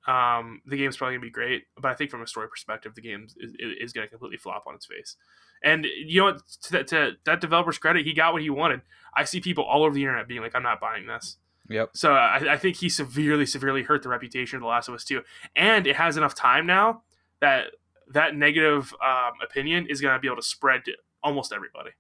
um, 0.05 0.61
the 0.65 0.75
game's 0.75 0.97
probably 0.97 1.15
gonna 1.15 1.27
be 1.27 1.31
great. 1.31 1.63
But 1.79 1.91
I 1.91 1.95
think 1.95 2.11
from 2.11 2.21
a 2.21 2.27
story 2.27 2.49
perspective, 2.49 2.93
the 2.95 3.01
game 3.01 3.27
is, 3.37 3.55
is 3.59 3.93
gonna 3.93 4.07
completely 4.07 4.37
flop 4.37 4.65
on 4.67 4.75
its 4.75 4.85
face. 4.85 5.15
And 5.63 5.85
you 5.85 6.19
know 6.19 6.25
what? 6.25 6.41
To 6.63 6.71
that, 6.73 6.87
to 6.87 7.11
that 7.25 7.41
developer's 7.41 7.77
credit, 7.77 8.05
he 8.05 8.13
got 8.13 8.33
what 8.33 8.41
he 8.41 8.49
wanted. 8.49 8.81
I 9.15 9.23
see 9.23 9.39
people 9.39 9.63
all 9.63 9.83
over 9.83 9.93
the 9.93 10.01
internet 10.01 10.27
being 10.27 10.41
like, 10.41 10.55
"I'm 10.55 10.63
not 10.63 10.81
buying 10.81 11.07
this." 11.07 11.37
Yep. 11.69 11.91
So 11.93 12.13
I, 12.13 12.53
I 12.53 12.57
think 12.57 12.77
he 12.77 12.89
severely, 12.89 13.45
severely 13.45 13.83
hurt 13.83 14.03
the 14.03 14.09
reputation 14.09 14.57
of 14.57 14.61
The 14.61 14.67
Last 14.67 14.89
of 14.89 14.95
Us 14.95 15.05
2. 15.05 15.21
And 15.55 15.87
it 15.87 15.95
has 15.95 16.17
enough 16.17 16.35
time 16.35 16.65
now 16.65 17.03
that 17.39 17.67
that 18.13 18.35
negative 18.35 18.93
um, 19.03 19.31
opinion 19.41 19.87
is 19.89 20.01
going 20.01 20.13
to 20.13 20.19
be 20.19 20.27
able 20.27 20.35
to 20.35 20.43
spread 20.43 20.83
to 20.85 20.91
almost 21.23 21.53
everybody 21.53 21.91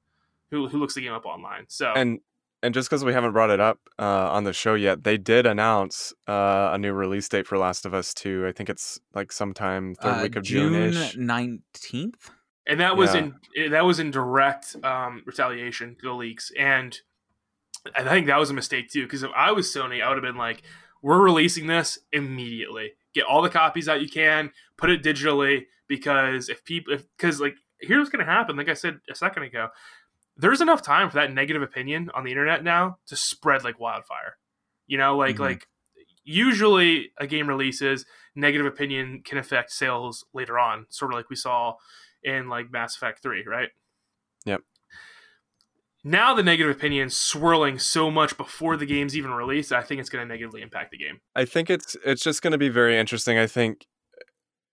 who, 0.51 0.67
who 0.67 0.77
looks 0.79 0.95
the 0.95 1.01
game 1.01 1.13
up 1.13 1.25
online. 1.25 1.65
So 1.69 1.93
And 1.95 2.19
and 2.61 2.73
just 2.73 2.89
because 2.89 3.03
we 3.03 3.11
haven't 3.13 3.33
brought 3.33 3.49
it 3.49 3.59
up 3.59 3.79
uh, 3.99 4.31
on 4.31 4.45
the 4.45 4.53
show 4.53 4.73
yet, 4.73 5.03
they 5.03 5.17
did 5.17 5.45
announce 5.45 6.13
uh, 6.29 6.71
a 6.73 6.77
new 6.77 6.93
release 6.93 7.27
date 7.27 7.45
for 7.45 7.57
Last 7.57 7.85
of 7.85 7.93
Us 7.93 8.13
2. 8.13 8.45
I 8.47 8.51
think 8.51 8.69
it's 8.69 8.99
like 9.13 9.31
sometime 9.33 9.95
third 9.95 10.19
Uh, 10.19 10.23
week 10.23 10.35
of 10.35 10.43
June 10.43 10.95
nineteenth. 11.17 12.31
And 12.67 12.79
that 12.79 12.95
was 12.97 13.13
Yeah. 13.13 13.29
in 13.55 13.71
that 13.71 13.85
was 13.85 13.99
in 13.99 14.11
direct 14.11 14.75
um, 14.83 15.23
retaliation 15.25 15.95
to 15.95 16.01
the 16.07 16.13
leaks, 16.13 16.51
and 16.57 16.99
I 17.95 18.03
think 18.03 18.27
that 18.27 18.39
was 18.39 18.49
a 18.49 18.53
mistake 18.53 18.89
too. 18.89 19.03
Because 19.03 19.23
if 19.23 19.31
I 19.35 19.51
was 19.51 19.67
Sony, 19.73 20.01
I 20.01 20.07
would 20.07 20.15
have 20.17 20.23
been 20.23 20.37
like, 20.37 20.63
"We're 21.01 21.21
releasing 21.21 21.67
this 21.67 21.99
immediately. 22.11 22.93
Get 23.13 23.25
all 23.25 23.41
the 23.41 23.49
copies 23.49 23.87
out 23.89 24.01
you 24.01 24.09
can. 24.09 24.51
Put 24.77 24.89
it 24.89 25.03
digitally 25.03 25.65
because 25.87 26.49
if 26.49 26.63
people, 26.63 26.93
if 26.93 27.05
because 27.17 27.39
like 27.41 27.55
here's 27.79 27.99
what's 27.99 28.09
going 28.09 28.25
to 28.25 28.31
happen. 28.31 28.55
Like 28.55 28.69
I 28.69 28.73
said 28.73 28.99
a 29.09 29.15
second 29.15 29.43
ago, 29.43 29.67
there's 30.37 30.61
enough 30.61 30.81
time 30.81 31.09
for 31.09 31.15
that 31.15 31.33
negative 31.33 31.61
opinion 31.61 32.09
on 32.15 32.23
the 32.23 32.31
internet 32.31 32.63
now 32.63 32.97
to 33.07 33.15
spread 33.17 33.63
like 33.65 33.79
wildfire. 33.79 34.37
You 34.87 34.97
know, 34.97 35.17
like 35.17 35.35
Mhm. 35.35 35.39
like 35.39 35.67
usually 36.23 37.11
a 37.17 37.27
game 37.27 37.47
releases, 37.47 38.05
negative 38.35 38.65
opinion 38.65 39.21
can 39.23 39.37
affect 39.37 39.71
sales 39.71 40.25
later 40.33 40.57
on, 40.57 40.85
sort 40.89 41.11
of 41.11 41.17
like 41.17 41.29
we 41.29 41.35
saw 41.35 41.75
in 42.23 42.49
like 42.49 42.71
Mass 42.71 42.95
Effect 42.95 43.21
3, 43.21 43.45
right? 43.47 43.69
Yep. 44.45 44.61
Now 46.03 46.33
the 46.33 46.43
negative 46.43 46.75
opinion 46.75 47.09
swirling 47.09 47.79
so 47.79 48.11
much 48.11 48.35
before 48.35 48.75
the 48.75 48.85
game's 48.85 49.15
even 49.15 49.31
released, 49.31 49.71
I 49.71 49.81
think 49.83 50.01
it's 50.01 50.09
going 50.09 50.27
to 50.27 50.31
negatively 50.33 50.61
impact 50.61 50.91
the 50.91 50.97
game. 50.97 51.19
I 51.35 51.45
think 51.45 51.69
it's 51.69 51.95
it's 52.05 52.21
just 52.23 52.41
going 52.41 52.51
to 52.51 52.57
be 52.57 52.67
very 52.69 52.97
interesting. 52.97 53.37
I 53.37 53.47
think 53.47 53.85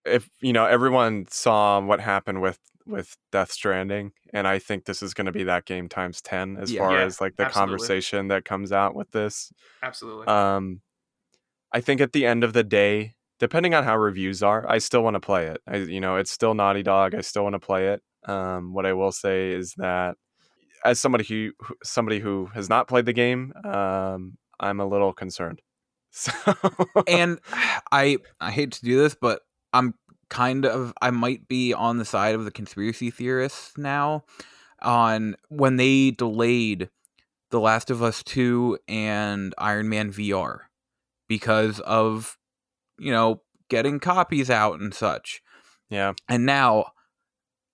if 0.05 0.29
you 0.41 0.53
know 0.53 0.67
everyone 0.67 1.27
saw 1.31 1.81
what 1.81 2.01
happened 2.01 2.41
with 2.43 2.59
with 2.87 3.17
Death 3.31 3.53
Stranding, 3.53 4.11
and 4.35 4.49
I 4.49 4.59
think 4.59 4.87
this 4.87 5.03
is 5.03 5.15
going 5.15 5.27
to 5.27 5.33
be 5.33 5.45
that 5.45 5.67
game 5.67 5.89
times 5.89 6.21
ten 6.21 6.57
as 6.57 6.73
Yeah. 6.73 6.81
far 6.81 6.95
Yeah, 6.95 7.05
as 7.05 7.21
like 7.21 7.37
the 7.37 7.45
absolutely. 7.45 7.73
conversation 7.77 8.29
that 8.29 8.45
comes 8.45 8.73
out 8.73 8.97
with 8.97 9.13
this. 9.13 9.53
Absolutely. 9.85 10.27
Um, 10.27 10.81
I 11.73 11.81
think 11.81 12.01
at 12.01 12.13
the 12.13 12.27
end 12.27 12.43
of 12.43 12.55
the 12.55 12.65
day, 12.65 13.15
depending 13.41 13.75
on 13.75 13.83
how 13.83 13.97
reviews 13.97 14.43
are, 14.43 14.65
I 14.71 14.79
still 14.79 15.03
want 15.03 15.15
to 15.15 15.21
play 15.21 15.47
it. 15.49 15.61
I, 15.67 15.77
you 15.79 16.01
know, 16.01 16.17
it's 16.17 16.31
still 16.31 16.55
Naughty 16.55 16.85
Dog. 16.85 17.15
I 17.15 17.23
still 17.23 17.43
want 17.43 17.55
to 17.55 17.59
play 17.59 17.89
it. 17.89 18.03
Um, 18.31 18.73
what 18.73 18.87
I 18.87 18.93
will 18.93 19.11
say 19.13 19.51
is 19.51 19.75
that 19.79 20.15
as 20.85 21.01
somebody 21.01 21.25
who 21.25 21.51
who- 21.61 21.77
somebody 21.83 22.21
who 22.21 22.47
has 22.55 22.69
not 22.69 22.87
played 22.87 23.07
the 23.07 23.13
game, 23.13 23.53
um, 23.65 24.37
I'm 24.61 24.79
a 24.79 24.87
little 24.87 25.13
concerned. 25.13 25.61
So 26.13 26.33
and 27.07 27.39
I 27.93 28.19
I 28.41 28.51
hate 28.51 28.73
to 28.73 28.85
do 28.85 28.99
this, 28.99 29.15
but 29.15 29.43
I'm 29.73 29.95
kind 30.29 30.67
of 30.67 30.93
I 31.01 31.11
might 31.11 31.47
be 31.47 31.73
on 31.73 31.99
the 31.99 32.05
side 32.05 32.35
of 32.35 32.45
the 32.45 32.51
conspiracy 32.51 33.11
theorists 33.11 33.79
now 33.79 34.25
on 34.83 35.37
when 35.51 35.77
they 35.77 36.11
delayed 36.11 36.91
The 37.51 37.61
Last 37.61 37.91
of 37.91 38.03
Us 38.03 38.25
2 38.25 38.79
and 38.89 39.55
Iron 39.57 39.89
Man 39.89 40.11
VR 40.11 40.63
because 41.29 41.79
of 41.81 42.37
you 43.01 43.11
know 43.13 43.43
getting 43.69 43.99
copies 44.01 44.51
out 44.51 44.81
and 44.81 44.93
such. 44.95 45.43
yeah, 45.89 46.13
And 46.29 46.45
now 46.47 46.93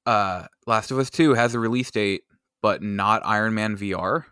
uh 0.07 0.47
Last 0.67 0.91
of 0.91 0.99
Us 0.99 1.11
2 1.11 1.35
has 1.35 1.55
a 1.55 1.59
release 1.59 1.91
date 1.91 2.23
but 2.63 2.83
not 2.83 3.23
Iron 3.25 3.55
Man 3.55 3.77
VR. 3.77 4.25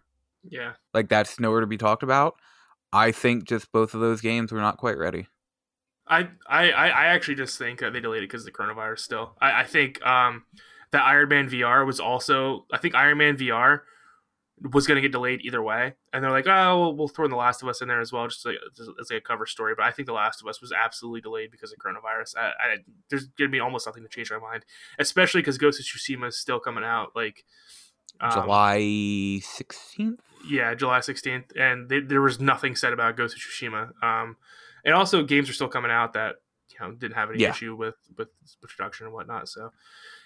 yeah. 0.49 0.73
Like 0.93 1.09
that's 1.09 1.39
nowhere 1.41 1.61
to 1.61 1.67
be 1.67 1.77
talked 1.77 2.03
about. 2.03 2.35
I 2.93 3.13
think 3.13 3.45
just 3.45 3.71
both 3.73 3.95
of 3.95 4.01
those 4.01 4.21
games 4.21 4.53
were 4.53 4.61
not 4.61 4.77
quite 4.79 4.97
ready. 4.99 5.27
I, 6.07 6.29
I, 6.49 6.71
I 6.71 6.89
I 6.89 7.05
actually 7.07 7.35
just 7.37 7.59
think 7.59 7.81
that 7.81 7.93
they 7.93 8.01
delayed 8.01 8.23
it 8.23 8.29
because 8.29 8.43
of 8.43 8.47
the 8.47 8.53
coronavirus 8.53 9.01
still. 9.01 9.37
I, 9.41 9.63
I 9.63 9.65
think 9.65 10.05
um, 10.07 10.45
that 10.93 11.03
Iron 11.03 11.29
Man 11.29 11.49
VR 11.49 11.87
was 11.87 11.99
also, 11.99 12.67
I 12.73 12.79
think 12.79 12.95
Iron 12.95 13.19
Man 13.19 13.37
VR 13.37 13.81
was 14.73 14.87
going 14.87 14.97
to 14.97 15.03
get 15.03 15.13
delayed 15.13 15.41
either 15.43 15.63
way. 15.63 15.93
And 16.13 16.25
they're 16.25 16.31
like, 16.31 16.47
oh, 16.47 16.79
well, 16.81 16.97
we'll 16.97 17.09
throw 17.09 17.25
in 17.27 17.31
The 17.31 17.37
Last 17.37 17.63
of 17.63 17.69
Us 17.69 17.83
in 17.83 17.89
there 17.89 18.01
as 18.01 18.13
well, 18.13 18.27
just 18.29 18.45
like, 18.47 18.57
as 18.99 19.11
like 19.11 19.19
a 19.19 19.21
cover 19.21 19.45
story. 19.47 19.75
But 19.77 19.85
I 19.85 19.91
think 19.91 20.07
The 20.07 20.15
Last 20.15 20.41
of 20.41 20.47
Us 20.49 20.61
was 20.61 20.73
absolutely 20.73 21.21
delayed 21.21 21.51
because 21.51 21.71
of 21.71 21.79
coronavirus. 21.79 22.37
I, 22.39 22.47
I, 22.47 22.77
there's 23.11 23.27
going 23.27 23.51
to 23.51 23.53
be 23.53 23.61
almost 23.61 23.87
nothing 23.87 24.03
to 24.05 24.09
change 24.09 24.31
my 24.31 24.39
mind, 24.39 24.65
especially 24.99 25.43
because 25.43 25.59
Ghost 25.59 25.81
of 25.81 25.87
Tsushima 25.87 26.29
is 26.29 26.39
still 26.39 26.61
coming 26.61 26.83
out. 26.85 27.13
Like, 27.15 27.45
um, 28.21 28.31
July 28.33 28.79
16th? 28.79 30.19
yeah, 30.49 30.75
July 30.75 31.01
16th, 31.01 31.57
and 31.59 31.89
they, 31.89 32.01
there 32.01 32.23
was 32.23 32.41
nothing 32.41 32.75
said 32.77 32.93
about 32.93 33.17
Ghost 33.17 33.37
of 33.37 33.43
Tsushima. 33.43 33.91
Um, 34.03 34.37
and 34.85 34.95
also, 34.95 35.23
games 35.25 35.51
are 35.51 35.55
still 35.55 35.69
coming 35.69 35.91
out 35.91 36.13
that 36.15 36.37
you 36.71 36.77
know 36.81 36.93
didn't 36.93 37.15
have 37.17 37.31
any 37.31 37.41
Yeah. 37.41 37.51
issue 37.51 37.75
with 37.77 37.97
with 38.17 38.29
production 38.63 39.07
and 39.07 39.15
whatnot. 39.15 39.49
So 39.49 39.73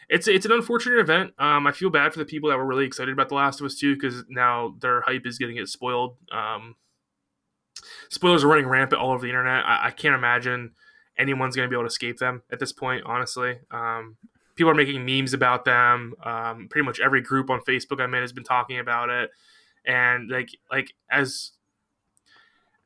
it's 0.08 0.26
it's 0.26 0.46
an 0.46 0.52
unfortunate 0.52 0.98
event. 0.98 1.32
Um, 1.38 1.66
I 1.66 1.72
feel 1.72 1.90
bad 1.90 2.12
for 2.12 2.18
the 2.18 2.24
people 2.24 2.48
that 2.48 2.56
were 2.56 2.66
really 2.66 2.86
excited 2.86 3.12
about 3.12 3.28
The 3.28 3.34
Last 3.34 3.60
of 3.60 3.66
Us 3.66 3.76
2 3.76 3.94
because 3.94 4.24
now 4.28 4.74
their 4.80 5.02
hype 5.02 5.26
is 5.26 5.38
getting 5.38 5.56
it 5.56 5.68
spoiled. 5.68 6.16
Um, 6.32 6.76
spoilers 8.08 8.42
are 8.42 8.48
running 8.48 8.66
rampant 8.66 9.00
all 9.00 9.12
over 9.12 9.22
the 9.22 9.28
internet. 9.28 9.64
I, 9.66 9.86
I 9.86 9.90
can't 9.90 10.14
imagine 10.14 10.72
anyone's 11.18 11.56
going 11.56 11.66
to 11.66 11.70
be 11.70 11.76
able 11.76 11.84
to 11.84 11.92
escape 11.92 12.18
them 12.18 12.42
at 12.50 12.58
this 12.58 12.72
point. 12.72 13.04
Honestly, 13.04 13.58
um, 13.70 14.16
people 14.54 14.70
are 14.70 14.74
making 14.74 15.04
memes 15.04 15.34
about 15.34 15.64
them. 15.64 16.14
Um, 16.24 16.68
pretty 16.70 16.86
much 16.86 17.00
every 17.00 17.20
group 17.20 17.50
on 17.50 17.60
Facebook 17.60 18.00
I'm 18.00 18.14
in 18.14 18.22
has 18.22 18.32
been 18.32 18.44
talking 18.44 18.78
about 18.78 19.10
it, 19.10 19.30
and 19.84 20.30
like 20.30 20.50
like 20.70 20.94
as 21.10 21.52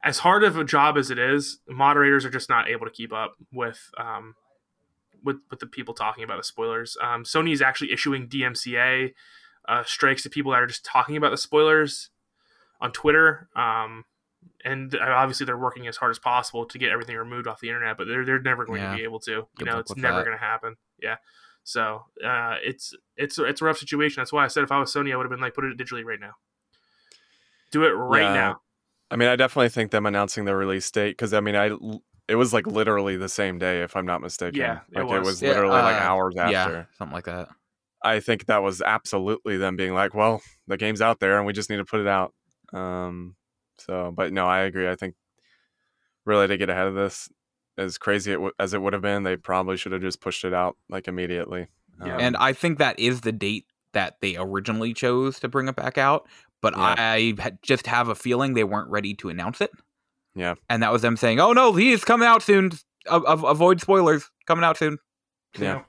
as 0.04 0.18
hard 0.18 0.42
of 0.42 0.56
a 0.56 0.64
job 0.64 0.98
as 0.98 1.10
it 1.10 1.18
is, 1.18 1.58
moderators 1.68 2.24
are 2.24 2.30
just 2.30 2.48
not 2.48 2.68
able 2.68 2.84
to 2.84 2.92
keep 2.92 3.12
up 3.12 3.34
with 3.52 3.90
um, 3.96 4.34
with 5.24 5.36
with 5.50 5.60
the 5.60 5.66
people 5.66 5.94
talking 5.94 6.24
about 6.24 6.36
the 6.38 6.44
spoilers. 6.44 6.96
Um, 7.02 7.24
Sony 7.24 7.52
is 7.52 7.62
actually 7.62 7.92
issuing 7.92 8.28
DMCA 8.28 9.12
uh, 9.68 9.82
strikes 9.84 10.22
to 10.24 10.30
people 10.30 10.52
that 10.52 10.62
are 10.62 10.66
just 10.66 10.84
talking 10.84 11.16
about 11.16 11.30
the 11.30 11.36
spoilers 11.36 12.10
on 12.80 12.92
Twitter. 12.92 13.48
Um, 13.54 14.04
and 14.64 14.94
obviously, 14.96 15.46
they're 15.46 15.56
working 15.58 15.86
as 15.86 15.96
hard 15.96 16.10
as 16.10 16.18
possible 16.18 16.64
to 16.66 16.78
get 16.78 16.90
everything 16.90 17.16
removed 17.16 17.46
off 17.46 17.60
the 17.60 17.68
internet, 17.68 17.96
but 17.96 18.06
they're 18.08 18.24
they're 18.24 18.40
never 18.42 18.64
going 18.64 18.80
Yeah. 18.80 18.90
to 18.90 18.96
be 18.96 19.04
able 19.04 19.20
to. 19.20 19.30
You 19.30 19.46
Good 19.58 19.66
know, 19.66 19.78
it's 19.78 19.96
never 19.96 20.24
going 20.24 20.36
to 20.36 20.42
happen. 20.42 20.76
Yeah. 21.00 21.16
So 21.64 22.06
uh, 22.24 22.56
it's 22.62 22.92
it's 23.16 23.38
it's 23.38 23.60
a 23.62 23.64
rough 23.64 23.78
situation. 23.78 24.20
That's 24.20 24.32
why 24.32 24.44
I 24.44 24.48
said 24.48 24.64
if 24.64 24.72
I 24.72 24.80
was 24.80 24.92
Sony, 24.92 25.12
I 25.12 25.16
would 25.16 25.24
have 25.24 25.30
been 25.30 25.40
like, 25.40 25.54
put 25.54 25.64
it 25.64 25.78
digitally 25.78 26.04
right 26.04 26.18
now. 26.20 26.32
Do 27.70 27.84
it 27.84 27.90
right 27.90 28.22
Yeah. 28.22 28.34
now. 28.34 28.60
I 29.10 29.16
mean, 29.16 29.28
I 29.28 29.36
definitely 29.36 29.68
think 29.68 29.90
them 29.90 30.06
announcing 30.06 30.44
the 30.44 30.56
release 30.56 30.90
date 30.90 31.10
because 31.12 31.32
I 31.32 31.40
mean, 31.40 31.54
I 31.54 31.70
it 32.28 32.36
was 32.36 32.52
like 32.52 32.66
literally 32.66 33.16
the 33.16 33.28
same 33.28 33.58
day, 33.58 33.82
if 33.82 33.96
I'm 33.96 34.06
not 34.06 34.20
mistaken. 34.20 34.60
Yeah, 34.60 34.80
it 34.92 35.04
like 35.04 35.04
it 35.16 35.18
was. 35.20 35.26
was 35.28 35.42
Yeah, 35.42 35.48
literally 35.50 35.74
like 35.74 36.00
uh, 36.00 36.04
hours 36.04 36.36
after. 36.36 36.52
Yeah, 36.52 36.84
something 36.96 37.14
like 37.14 37.24
that. 37.24 37.48
I 38.04 38.20
think 38.20 38.46
that 38.46 38.62
was 38.62 38.80
absolutely 38.82 39.56
them 39.58 39.76
being 39.76 39.94
like, 39.94 40.14
well, 40.14 40.42
the 40.66 40.76
game's 40.76 41.00
out 41.00 41.20
there 41.20 41.36
and 41.36 41.46
we 41.46 41.52
just 41.52 41.70
need 41.70 41.76
to 41.76 41.84
put 41.84 42.00
it 42.00 42.08
out. 42.08 42.32
Um, 42.72 43.36
so, 43.78 44.12
but 44.14 44.32
no, 44.32 44.46
I 44.46 44.60
agree. 44.60 44.88
I 44.88 44.96
think 44.96 45.14
really 46.24 46.48
to 46.48 46.56
get 46.56 46.70
ahead 46.70 46.86
of 46.88 46.94
this, 46.94 47.28
as 47.78 47.98
crazy 47.98 48.32
it 48.32 48.36
w- 48.36 48.52
as 48.58 48.74
it 48.74 48.82
would 48.82 48.92
have 48.92 49.02
been, 49.02 49.22
they 49.22 49.36
probably 49.36 49.76
should 49.76 49.92
have 49.92 50.02
just 50.02 50.20
pushed 50.20 50.44
it 50.44 50.52
out 50.54 50.76
like 50.88 51.08
immediately. 51.08 51.68
Yeah. 52.04 52.14
Um, 52.14 52.20
and 52.20 52.36
I 52.36 52.52
think 52.52 52.78
that 52.78 52.98
is 52.98 53.20
the 53.22 53.32
date 53.32 53.66
that 53.92 54.16
they 54.20 54.36
originally 54.36 54.94
chose 54.94 55.38
to 55.40 55.48
bring 55.48 55.68
it 55.68 55.76
back 55.76 55.96
out. 55.98 56.28
But 56.60 56.74
Yeah. 56.76 56.94
I 56.98 57.34
had- 57.38 57.58
just 57.62 57.86
have 57.86 58.08
a 58.08 58.14
feeling 58.14 58.54
they 58.54 58.64
weren't 58.64 58.90
ready 58.90 59.14
to 59.16 59.28
announce 59.28 59.60
it. 59.60 59.70
Yeah. 60.34 60.54
And 60.70 60.82
that 60.82 60.92
was 60.92 61.02
them 61.02 61.16
saying, 61.16 61.40
"Oh 61.40 61.52
no, 61.52 61.72
he 61.74 61.92
is 61.92 62.04
coming 62.04 62.26
out 62.28 62.42
soon. 62.42 62.72
A- 63.06 63.20
a- 63.20 63.46
avoid 63.46 63.80
spoilers. 63.80 64.28
Coming 64.46 64.64
out 64.64 64.76
soon." 64.78 64.98
Yeah. 65.58 65.82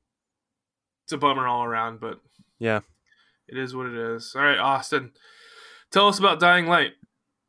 It's 1.06 1.14
a 1.14 1.18
bummer 1.18 1.48
all 1.48 1.64
around, 1.64 2.00
but 2.00 2.20
Yeah. 2.60 2.82
it 3.48 3.58
is 3.58 3.76
what 3.76 3.86
it 3.88 3.96
is. 3.96 4.34
All 4.36 4.42
right, 4.42 4.58
Austin, 4.58 5.12
tell 5.92 6.08
us 6.08 6.20
about 6.20 6.40
Dying 6.40 6.68
Light. 6.68 6.94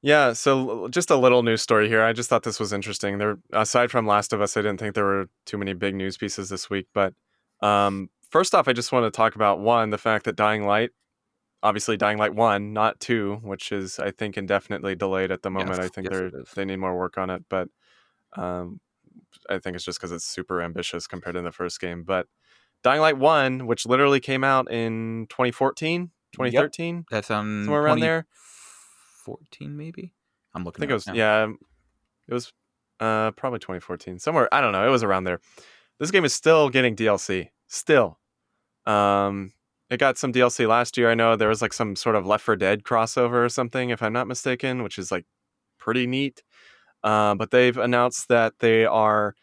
Yeah, 0.03 0.35
so 0.35 0.89
just 0.89 1.11
a 1.11 1.17
little 1.17 1.43
news 1.43 1.63
story 1.63 1.89
here. 1.89 2.03
I 2.03 2.13
just 2.13 2.29
thought 2.29 2.43
this 2.43 2.61
was 2.61 2.73
interesting. 2.75 3.17
There, 3.19 3.39
aside 3.53 3.91
from 3.91 4.07
Last 4.07 4.33
of 4.35 4.41
Us, 4.43 4.57
I 4.57 4.61
didn't 4.61 4.79
think 4.79 4.95
there 4.95 5.05
were 5.05 5.29
too 5.47 5.57
many 5.57 5.73
big 5.73 5.95
news 5.95 6.17
pieces 6.19 6.51
this 6.51 6.69
week. 6.69 6.89
But 6.93 7.15
um, 7.63 8.11
first 8.31 8.55
off, 8.55 8.69
I 8.69 8.75
just 8.75 8.93
want 8.93 9.07
to 9.07 9.17
talk 9.17 9.35
about 9.35 9.61
one, 9.61 9.89
the 9.91 9.97
fact 9.99 10.27
that 10.27 10.37
Dying 10.37 10.67
Light, 10.67 10.91
obviously 11.65 11.97
Dying 11.97 12.19
Light 12.19 12.35
one, 12.35 12.73
not 12.73 13.01
two, 13.01 13.41
which 13.43 13.73
is 13.73 13.99
I 13.99 14.13
think 14.13 14.37
indefinitely 14.37 14.95
delayed 14.95 15.33
at 15.33 15.43
the 15.43 15.51
moment. 15.51 15.81
I 15.81 15.89
think 15.89 16.09
yes, 16.11 16.31
they're 16.31 16.31
they 16.55 16.65
need 16.65 16.77
more 16.77 16.97
work 16.97 17.19
on 17.19 17.31
it, 17.31 17.43
but 17.49 17.69
um, 18.37 18.81
I 19.49 19.59
think 19.59 19.75
it's 19.75 19.85
just 19.85 19.99
because 19.99 20.13
it's 20.13 20.25
super 20.25 20.63
ambitious 20.63 21.07
compared 21.07 21.35
to 21.35 21.43
the 21.43 21.51
first 21.51 21.81
game. 21.81 22.05
But 22.05 22.27
Dying 22.85 23.01
Light 23.01 23.17
one, 23.19 23.67
which 23.67 23.87
literally 23.87 24.21
came 24.21 24.45
out 24.45 24.71
in 24.71 25.27
2014, 25.31 26.11
2013, 26.33 27.07
That's 27.11 27.31
on 27.31 27.65
somewhere 27.65 27.83
around 27.83 28.01
there. 28.01 28.27
Fourteen, 29.25 29.77
maybe. 29.77 30.13
I'm 30.55 30.65
looking. 30.65 30.81
I 30.81 30.83
think 30.83 30.91
it 30.91 30.95
was 30.95 31.07
now. 31.07 31.15
yeah, 31.15 31.47
it 32.29 32.35
was 32.35 32.53
uh 33.01 33.33
probably 33.33 33.59
2014 33.59 34.19
somewhere. 34.19 34.49
I 34.53 34.61
don't 34.61 34.73
know. 34.73 34.87
It 34.87 34.91
was 34.91 35.03
around 35.03 35.25
there. 35.25 35.41
This 35.99 36.11
game 36.11 36.25
is 36.25 36.35
still 36.35 36.69
getting 36.69 36.95
DLC. 36.95 37.49
Still, 37.67 38.19
um, 38.85 39.53
it 39.91 39.99
got 39.99 40.19
some 40.19 40.33
DLC 40.33 40.67
last 40.67 40.97
year. 40.97 41.11
I 41.11 41.15
know 41.15 41.37
there 41.37 41.49
was 41.49 41.63
like 41.63 41.73
some 41.73 41.97
sort 41.97 42.17
of 42.17 42.27
Left 42.27 42.45
4 42.45 42.57
Dead 42.57 42.85
crossover 42.85 43.45
or 43.45 43.49
something, 43.49 43.91
if 43.91 44.03
I'm 44.03 44.13
not 44.13 44.27
mistaken, 44.27 44.83
which 44.83 44.99
is 44.99 45.13
like 45.13 45.27
pretty 45.79 46.07
neat. 46.07 46.43
Uh, 47.03 47.35
but 47.35 47.51
they've 47.51 47.77
announced 47.77 48.29
that 48.29 48.55
they 48.61 48.87
are 48.87 49.35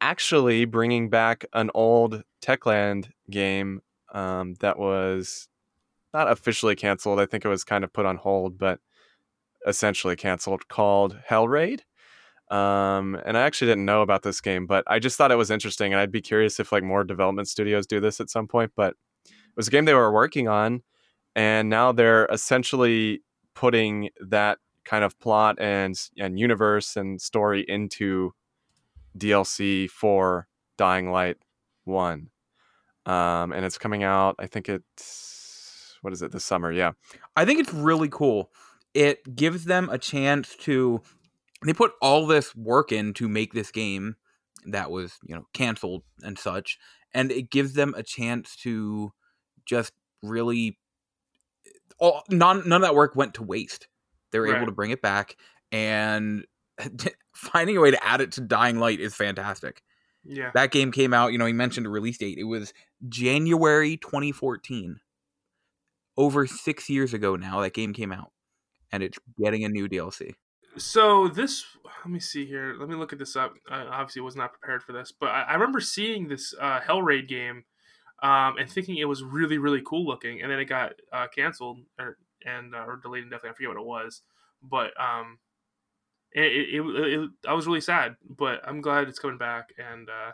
actually 0.00 0.64
bringing 0.64 1.10
back 1.10 1.44
an 1.52 1.70
old 1.74 2.22
Techland 2.40 3.08
game 3.28 3.80
um, 4.14 4.54
that 4.60 4.78
was 4.78 5.48
not 6.14 6.30
officially 6.30 6.76
canceled. 6.76 7.18
I 7.18 7.26
think 7.26 7.44
it 7.44 7.48
was 7.48 7.64
kind 7.64 7.82
of 7.82 7.92
put 7.92 8.06
on 8.06 8.16
hold, 8.16 8.56
but 8.56 8.78
essentially 9.66 10.16
canceled 10.16 10.68
called 10.68 11.18
Hell 11.26 11.48
Raid. 11.48 11.84
Um, 12.50 13.20
and 13.26 13.36
I 13.36 13.42
actually 13.42 13.70
didn't 13.72 13.84
know 13.84 14.02
about 14.02 14.22
this 14.22 14.40
game, 14.40 14.66
but 14.66 14.84
I 14.86 15.00
just 15.00 15.18
thought 15.18 15.32
it 15.32 15.36
was 15.36 15.50
interesting, 15.50 15.92
and 15.92 16.00
I'd 16.00 16.12
be 16.12 16.22
curious 16.22 16.58
if 16.58 16.72
like 16.72 16.82
more 16.82 17.04
development 17.04 17.48
studios 17.48 17.86
do 17.86 18.00
this 18.00 18.20
at 18.20 18.30
some 18.30 18.46
point. 18.46 18.72
But 18.74 18.94
was 19.58 19.68
a 19.68 19.70
game 19.70 19.84
they 19.84 19.92
were 19.92 20.12
working 20.12 20.48
on, 20.48 20.82
and 21.36 21.68
now 21.68 21.92
they're 21.92 22.26
essentially 22.26 23.22
putting 23.54 24.08
that 24.20 24.58
kind 24.84 25.04
of 25.04 25.18
plot 25.18 25.56
and 25.60 25.94
and 26.16 26.38
universe 26.38 26.96
and 26.96 27.20
story 27.20 27.64
into 27.68 28.32
DLC 29.18 29.90
for 29.90 30.48
Dying 30.78 31.10
Light 31.10 31.36
One, 31.84 32.30
um, 33.04 33.52
and 33.52 33.66
it's 33.66 33.76
coming 33.76 34.04
out. 34.04 34.36
I 34.38 34.46
think 34.46 34.68
it's 34.68 35.98
what 36.00 36.12
is 36.12 36.22
it 36.22 36.32
this 36.32 36.44
summer? 36.44 36.72
Yeah, 36.72 36.92
I 37.36 37.44
think 37.44 37.60
it's 37.60 37.74
really 37.74 38.08
cool. 38.08 38.50
It 38.94 39.36
gives 39.36 39.64
them 39.64 39.90
a 39.90 39.98
chance 39.98 40.56
to 40.60 41.02
they 41.66 41.72
put 41.72 41.92
all 42.00 42.26
this 42.26 42.54
work 42.54 42.92
in 42.92 43.12
to 43.14 43.28
make 43.28 43.52
this 43.52 43.72
game 43.72 44.14
that 44.66 44.90
was, 44.90 45.18
you 45.24 45.34
know, 45.34 45.46
canceled 45.52 46.04
and 46.22 46.38
such, 46.38 46.78
and 47.12 47.32
it 47.32 47.50
gives 47.50 47.72
them 47.72 47.92
a 47.96 48.04
chance 48.04 48.54
to 48.56 49.12
just 49.68 49.92
really 50.22 50.78
all 51.98 52.22
none 52.30 52.68
none 52.68 52.82
of 52.82 52.88
that 52.88 52.94
work 52.94 53.14
went 53.14 53.34
to 53.34 53.42
waste. 53.42 53.88
They 54.32 54.38
were 54.38 54.46
Right. 54.46 54.56
able 54.56 54.66
to 54.66 54.72
bring 54.72 54.90
it 54.90 55.02
back 55.02 55.36
and 55.72 56.44
finding 57.34 57.76
a 57.76 57.80
way 57.80 57.90
to 57.90 58.04
add 58.06 58.20
it 58.20 58.32
to 58.32 58.40
Dying 58.40 58.78
Light 58.78 59.00
is 59.00 59.14
fantastic. 59.14 59.82
Yeah. 60.24 60.50
That 60.54 60.70
game 60.70 60.92
came 60.92 61.14
out, 61.14 61.32
you 61.32 61.38
know, 61.38 61.46
he 61.46 61.52
mentioned 61.52 61.86
a 61.86 61.90
release 61.90 62.18
date. 62.18 62.38
It 62.38 62.44
was 62.44 62.72
January 63.08 63.96
2014. 63.96 65.00
Over 66.16 66.46
six 66.46 66.90
years 66.90 67.14
ago 67.14 67.36
now, 67.36 67.60
that 67.60 67.74
game 67.74 67.92
came 67.92 68.10
out. 68.12 68.32
And 68.90 69.02
it's 69.02 69.18
getting 69.40 69.64
a 69.64 69.68
new 69.68 69.88
DLC. 69.88 70.34
So 70.76 71.28
this, 71.28 71.64
let 72.04 72.10
me 72.10 72.20
see 72.20 72.44
here. 72.46 72.74
Let 72.78 72.88
me 72.88 72.96
look 72.96 73.12
at 73.12 73.18
this 73.18 73.36
up. 73.36 73.54
I 73.70 73.80
obviously 73.82 74.22
was 74.22 74.34
not 74.36 74.52
prepared 74.52 74.82
for 74.82 74.92
this, 74.92 75.12
but 75.12 75.28
I, 75.28 75.42
I 75.42 75.52
remember 75.54 75.80
seeing 75.80 76.28
this 76.28 76.54
uh, 76.60 76.80
Hell 76.80 77.02
Raid 77.02 77.28
game 77.28 77.64
um, 78.22 78.56
and 78.58 78.70
thinking 78.70 78.96
it 78.96 79.08
was 79.08 79.22
really, 79.22 79.58
really 79.58 79.82
cool 79.84 80.06
looking, 80.06 80.42
and 80.42 80.50
then 80.50 80.58
it 80.58 80.66
got 80.66 80.94
uh, 81.12 81.26
canceled 81.28 81.78
or 81.98 82.18
and 82.44 82.74
uh, 82.74 82.84
or 82.86 82.96
delayed 82.96 83.24
indefinitely. 83.24 83.50
I 83.50 83.54
forget 83.54 83.68
what 83.70 83.80
it 83.80 83.86
was, 83.86 84.22
but 84.62 84.90
um, 85.00 85.38
it, 86.32 86.44
it, 86.44 86.80
it, 86.80 87.20
it 87.20 87.30
I 87.46 87.54
was 87.54 87.66
really 87.66 87.80
sad, 87.80 88.16
but 88.28 88.60
I'm 88.66 88.80
glad 88.80 89.08
it's 89.08 89.18
coming 89.18 89.38
back, 89.38 89.68
and 89.78 90.08
uh, 90.08 90.32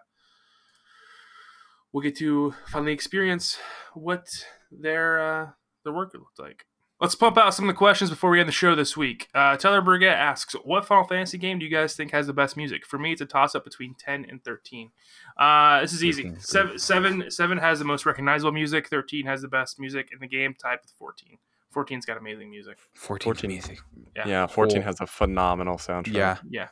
we'll 1.92 2.02
get 2.02 2.16
to 2.18 2.54
finally 2.68 2.92
experience 2.92 3.58
what 3.92 4.26
their 4.70 5.20
uh, 5.20 5.50
their 5.84 5.92
work 5.92 6.14
looked 6.14 6.38
like. 6.38 6.64
Let's 7.00 7.16
pump 7.16 7.36
out 7.36 7.52
some 7.52 7.68
of 7.68 7.74
the 7.74 7.76
questions 7.76 8.08
before 8.08 8.30
we 8.30 8.38
end 8.38 8.48
the 8.48 8.52
show 8.52 8.74
this 8.74 8.96
week. 8.96 9.28
Uh, 9.34 9.56
Tyler 9.56 9.82
Burgett 9.82 10.12
asks, 10.14 10.54
"What 10.64 10.86
Final 10.86 11.04
Fantasy 11.04 11.36
game 11.38 11.58
do 11.58 11.64
you 11.64 11.70
guys 11.70 11.94
think 11.96 12.12
has 12.12 12.26
the 12.28 12.32
best 12.32 12.56
music?" 12.56 12.86
For 12.86 12.98
me, 12.98 13.12
it's 13.12 13.20
a 13.20 13.26
toss-up 13.26 13.64
between 13.64 13.94
ten 13.94 14.24
and 14.28 14.42
thirteen. 14.44 14.90
Uh, 15.36 15.80
this 15.80 15.92
is 15.92 16.04
easy. 16.04 16.22
13 16.22 16.40
Seven, 16.40 16.78
seven, 16.78 17.30
seven 17.30 17.58
has 17.58 17.80
the 17.80 17.84
most 17.84 18.06
recognizable 18.06 18.52
music. 18.52 18.88
Thirteen 18.88 19.26
has 19.26 19.42
the 19.42 19.48
best 19.48 19.80
music 19.80 20.10
in 20.12 20.20
the 20.20 20.28
game, 20.28 20.54
tied 20.54 20.78
with 20.82 20.92
fourteen. 20.98 21.38
14's 21.74 22.06
got 22.06 22.16
amazing 22.16 22.48
music. 22.50 22.78
14 22.94 23.24
14. 23.34 23.50
amazing. 23.50 23.78
Yeah. 24.14 24.28
yeah. 24.28 24.46
14 24.46 24.76
Cool. 24.76 24.82
has 24.84 25.00
a 25.00 25.08
phenomenal 25.08 25.76
soundtrack. 25.76 26.12
Yeah. 26.14 26.36
Yeah. 26.48 26.68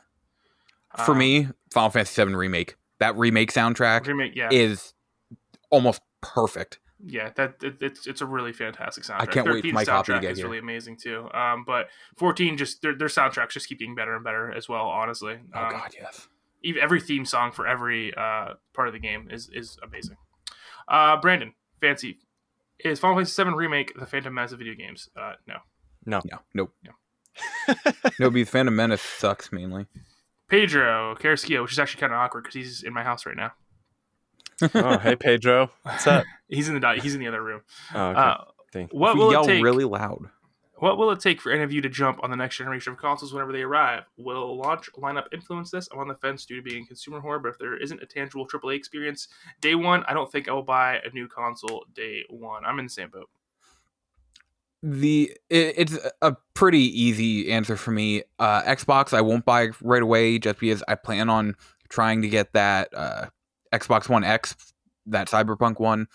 For 1.03 1.11
Um, 1.11 1.17
me, 1.17 1.47
Final 1.73 1.89
Fantasy 1.89 2.23
VII 2.23 2.33
Remake. 2.33 2.77
That 2.99 3.17
remake 3.17 3.51
soundtrack 3.51 4.07
remake, 4.07 4.33
yeah, 4.33 4.47
is 4.49 4.93
almost 5.69 6.01
perfect. 6.21 6.79
Yeah, 7.05 7.31
that 7.35 7.55
it, 7.61 7.75
it's 7.81 8.07
it's 8.07 8.21
a 8.21 8.25
really 8.25 8.53
fantastic 8.53 9.03
soundtrack. 9.03 9.21
I 9.21 9.25
can't 9.25 9.47
wait 9.47 9.61
for 9.61 9.67
13's 9.67 9.73
my 9.73 9.85
copy 9.85 10.11
to 10.13 10.17
soundtrack 10.17 10.21
get 10.21 10.31
is 10.31 10.37
here. 10.37 10.47
really 10.47 10.59
amazing 10.59 10.97
too. 10.97 11.29
Um, 11.33 11.63
but 11.65 11.87
14 12.17 12.57
just 12.57 12.81
their 12.81 12.95
their 12.95 13.07
soundtracks 13.07 13.49
just 13.51 13.67
keep 13.67 13.79
getting 13.79 13.95
better 13.95 14.15
and 14.15 14.23
better 14.23 14.51
as 14.53 14.67
well. 14.69 14.85
Honestly, 14.87 15.39
Oh, 15.53 15.63
um, 15.63 15.71
God, 15.71 15.91
yes. 15.99 16.27
even 16.63 16.81
every 16.81 17.01
theme 17.01 17.25
song 17.25 17.51
for 17.51 17.67
every 17.67 18.13
uh, 18.15 18.53
part 18.73 18.87
of 18.87 18.93
the 18.93 18.99
game 18.99 19.27
is 19.31 19.49
is 19.53 19.77
amazing. 19.83 20.17
Uh, 20.87 21.17
Brandon, 21.19 21.53
fancy 21.81 22.19
is 22.79 22.99
Final 22.99 23.17
Fantasy 23.17 23.43
VII 23.43 23.49
remake 23.51 23.93
the 23.97 24.05
Phantom 24.05 24.33
Menace 24.33 24.51
of 24.51 24.59
video 24.59 24.73
games? 24.73 25.09
Uh, 25.15 25.33
no. 25.47 25.55
No, 26.05 26.21
nope. 26.53 26.73
No. 26.83 26.91
no, 28.19 28.29
because 28.29 28.49
Phantom 28.49 28.75
Menace 28.75 29.01
sucks 29.01 29.51
mainly. 29.51 29.85
Pedro 30.49 31.15
Carrasquillo, 31.15 31.61
which 31.63 31.71
is 31.71 31.79
actually 31.79 32.01
kind 32.01 32.13
of 32.13 32.19
awkward 32.19 32.43
because 32.43 32.55
he's 32.55 32.83
in 32.83 32.93
my 32.93 33.03
house 33.03 33.25
right 33.25 33.35
now. 33.37 33.53
Oh, 34.75 34.97
hey 34.97 35.15
Pedro, 35.15 35.71
what's 35.83 36.07
up? 36.07 36.25
he's 36.47 36.67
in 36.67 36.75
the 36.75 36.79
di- 36.79 36.99
he's 36.99 37.13
in 37.13 37.19
the 37.19 37.27
other 37.27 37.43
room. 37.43 37.61
Oh, 37.93 38.07
okay. 38.07 38.19
Uh, 38.19 38.37
Thank- 38.71 38.91
what 38.93 39.15
we 39.15 39.19
will 39.21 39.31
yell 39.31 39.43
it 39.43 39.47
take? 39.47 39.63
really 39.63 39.85
loud. 39.85 40.29
What 40.77 40.97
will 40.97 41.11
it 41.11 41.21
take 41.21 41.39
for 41.39 41.49
any 41.51 41.63
of 41.63 41.71
you 41.71 41.79
to 41.81 41.87
jump 41.87 42.19
on 42.23 42.29
the 42.29 42.35
next 42.35 42.57
generation 42.57 42.91
of 42.91 42.99
consoles 42.99 43.31
whenever 43.31 43.53
they 43.53 43.61
arrive? 43.61 44.03
Will 44.17 44.57
launch 44.57 44.89
lineup 44.97 45.27
influence 45.31 45.71
this? 45.71 45.87
I'm 45.93 45.99
on 45.99 46.09
the 46.09 46.15
fence 46.15 46.45
due 46.45 46.57
to 46.57 46.61
being 46.61 46.85
consumer 46.85 47.21
whore, 47.21 47.41
but 47.41 47.49
if 47.49 47.57
there 47.57 47.77
isn't 47.77 48.01
a 48.01 48.05
tangible 48.05 48.45
AAA 48.45 48.75
experience 48.75 49.29
day 49.61 49.75
one, 49.75 50.03
I 50.07 50.13
don't 50.13 50.29
think 50.29 50.49
I 50.49 50.51
will 50.51 50.63
buy 50.63 50.95
a 50.97 51.09
new 51.13 51.29
console 51.29 51.85
day 51.95 52.23
one. 52.29 52.65
I'm 52.65 52.79
in 52.79 52.85
the 52.85 52.89
same 52.89 53.09
boat. 53.09 53.29
the 54.81 55.31
it, 55.49 55.73
it's 55.77 55.97
a 56.21 56.35
pretty 56.53 57.01
easy 57.01 57.49
answer 57.51 57.77
for 57.77 57.91
me. 57.91 58.23
Uh, 58.37 58.63
Xbox, 58.63 59.13
I 59.13 59.21
won't 59.21 59.45
buy 59.45 59.69
right 59.81 60.01
away 60.01 60.37
just 60.39 60.59
because 60.59 60.83
I 60.87 60.95
plan 60.95 61.29
on 61.29 61.55
trying 61.87 62.21
to 62.23 62.27
get 62.27 62.51
that 62.53 62.89
uh, 62.93 63.27
Xbox 63.73 64.07
One 64.07 64.23
X, 64.23 64.55
that 65.07 65.27
Cyberpunk 65.27 65.79
one, 65.79 66.07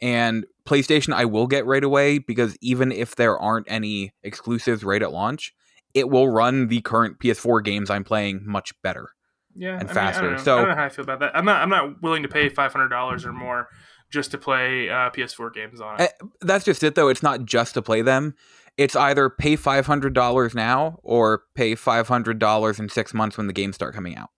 and 0.00 0.46
PlayStation. 0.64 1.12
I 1.12 1.24
will 1.24 1.46
get 1.46 1.66
right 1.66 1.84
away 1.84 2.18
because 2.18 2.56
even 2.60 2.92
if 2.92 3.16
there 3.16 3.38
aren't 3.38 3.66
any 3.70 4.12
exclusives 4.22 4.84
right 4.84 5.02
at 5.02 5.12
launch, 5.12 5.52
it 5.94 6.08
will 6.08 6.28
run 6.28 6.68
the 6.68 6.80
current 6.80 7.18
PS4 7.18 7.62
games 7.64 7.90
I'm 7.90 8.04
playing 8.04 8.42
much 8.46 8.72
better. 8.82 9.10
Yeah, 9.54 9.78
And 9.78 9.90
I 9.90 9.92
faster, 9.92 10.22
Mean, 10.22 10.34
I, 10.34 10.42
so- 10.42 10.54
I 10.56 10.60
don't 10.60 10.68
know 10.70 10.74
how 10.76 10.84
I 10.84 10.88
feel 10.88 11.02
about 11.04 11.20
that. 11.20 11.36
I'm 11.36 11.44
not. 11.44 11.60
I'm 11.60 11.68
not 11.68 12.02
willing 12.02 12.22
to 12.22 12.28
pay 12.28 12.48
five 12.48 12.72
hundred 12.72 12.88
dollars 12.88 13.26
or 13.26 13.32
more 13.32 13.68
just 14.10 14.30
to 14.30 14.38
play 14.38 14.88
uh, 14.88 15.10
PS4 15.10 15.52
games 15.54 15.80
on 15.80 16.00
it. 16.00 16.12
Eh, 16.20 16.26
That's 16.40 16.64
just 16.64 16.82
it, 16.82 16.94
though. 16.94 17.08
It's 17.08 17.22
not 17.22 17.44
just 17.44 17.74
to 17.74 17.82
play 17.82 18.00
them. 18.02 18.34
It's 18.78 18.96
either 18.96 19.28
pay 19.28 19.56
five 19.56 19.84
hundred 19.86 20.14
dollars 20.14 20.54
now 20.54 20.98
or 21.02 21.42
pay 21.54 21.74
five 21.74 22.08
hundred 22.08 22.38
dollars 22.38 22.80
in 22.80 22.88
six 22.88 23.12
months 23.12 23.36
when 23.36 23.46
the 23.46 23.52
games 23.52 23.74
start 23.74 23.94
coming 23.94 24.16
out. 24.16 24.30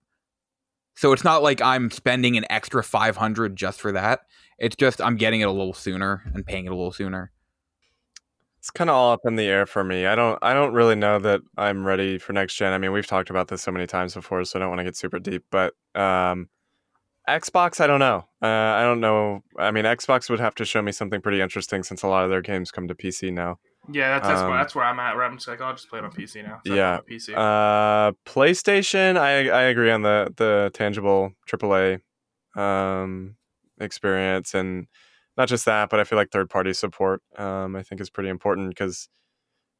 So 0.95 1.11
it's 1.11 1.23
not 1.23 1.43
like 1.43 1.61
I'm 1.61 1.91
spending 1.91 2.37
an 2.37 2.45
extra 2.49 2.83
five 2.83 3.17
hundred 3.17 3.55
just 3.55 3.81
for 3.81 3.91
that. 3.91 4.21
It's 4.57 4.75
just 4.75 5.01
I'm 5.01 5.17
getting 5.17 5.41
it 5.41 5.45
a 5.45 5.51
little 5.51 5.73
sooner 5.73 6.23
and 6.33 6.45
paying 6.45 6.65
it 6.65 6.71
a 6.71 6.75
little 6.75 6.91
sooner. 6.91 7.31
It's 8.59 8.71
kind 8.71 8.89
of 8.89 8.95
all 8.95 9.11
up 9.11 9.21
in 9.25 9.35
the 9.35 9.43
air 9.43 9.65
for 9.65 9.83
me. 9.83 10.05
I 10.05 10.15
don't 10.15 10.39
I 10.41 10.53
don't 10.53 10.73
really 10.73 10.95
know 10.95 11.19
that 11.19 11.41
I'm 11.57 11.85
ready 11.85 12.17
for 12.17 12.33
next 12.33 12.55
gen. 12.55 12.73
I 12.73 12.77
mean, 12.77 12.91
we've 12.91 13.05
talked 13.05 13.29
about 13.29 13.47
this 13.49 13.61
so 13.61 13.71
many 13.71 13.85
times 13.85 14.15
before, 14.15 14.43
so 14.45 14.57
I 14.57 14.61
don't 14.61 14.69
want 14.69 14.79
to 14.79 14.85
get 14.85 14.95
super 14.95 15.19
deep. 15.19 15.43
But 15.51 15.73
um, 15.93 16.49
Xbox, 17.27 17.81
I 17.81 17.87
don't 17.87 17.99
know. 17.99 18.25
Uh, 18.41 18.47
I 18.47 18.83
don't 18.83 19.01
know. 19.01 19.43
I 19.59 19.71
mean, 19.71 19.85
Xbox 19.85 20.29
would 20.29 20.39
have 20.39 20.55
to 20.55 20.65
show 20.65 20.81
me 20.81 20.91
something 20.91 21.21
pretty 21.21 21.41
interesting 21.41 21.83
since 21.83 22.03
a 22.03 22.07
lot 22.07 22.23
of 22.23 22.29
their 22.29 22.41
games 22.41 22.71
come 22.71 22.87
to 22.87 22.95
PC 22.95 23.33
now. 23.33 23.59
Yeah, 23.91 24.09
that's 24.09 24.27
that's, 24.27 24.41
um, 24.41 24.49
where, 24.49 24.57
that's 24.57 24.75
where 24.75 24.85
I'm 24.85 24.99
at. 24.99 25.15
Where 25.15 25.25
I'm 25.25 25.37
just 25.37 25.47
like, 25.47 25.61
I'll 25.61 25.73
just 25.73 25.89
play 25.89 25.99
it 25.99 26.05
on 26.05 26.11
PC 26.11 26.43
now. 26.43 26.59
So 26.65 26.73
Yeah. 26.73 26.99
PC. 27.09 27.33
Uh, 27.35 28.11
PlayStation, 28.25 29.17
I 29.17 29.49
I 29.49 29.61
agree 29.63 29.91
on 29.91 30.01
the 30.01 30.33
the 30.37 30.71
tangible 30.73 31.31
AAA 31.49 31.99
um, 32.55 33.35
experience, 33.79 34.53
and 34.53 34.87
not 35.37 35.47
just 35.47 35.65
that, 35.65 35.89
but 35.89 35.99
I 35.99 36.03
feel 36.03 36.17
like 36.17 36.31
third 36.31 36.49
party 36.49 36.73
support 36.73 37.21
um, 37.37 37.75
I 37.75 37.83
think 37.83 38.01
is 38.01 38.09
pretty 38.09 38.29
important 38.29 38.69
because 38.69 39.09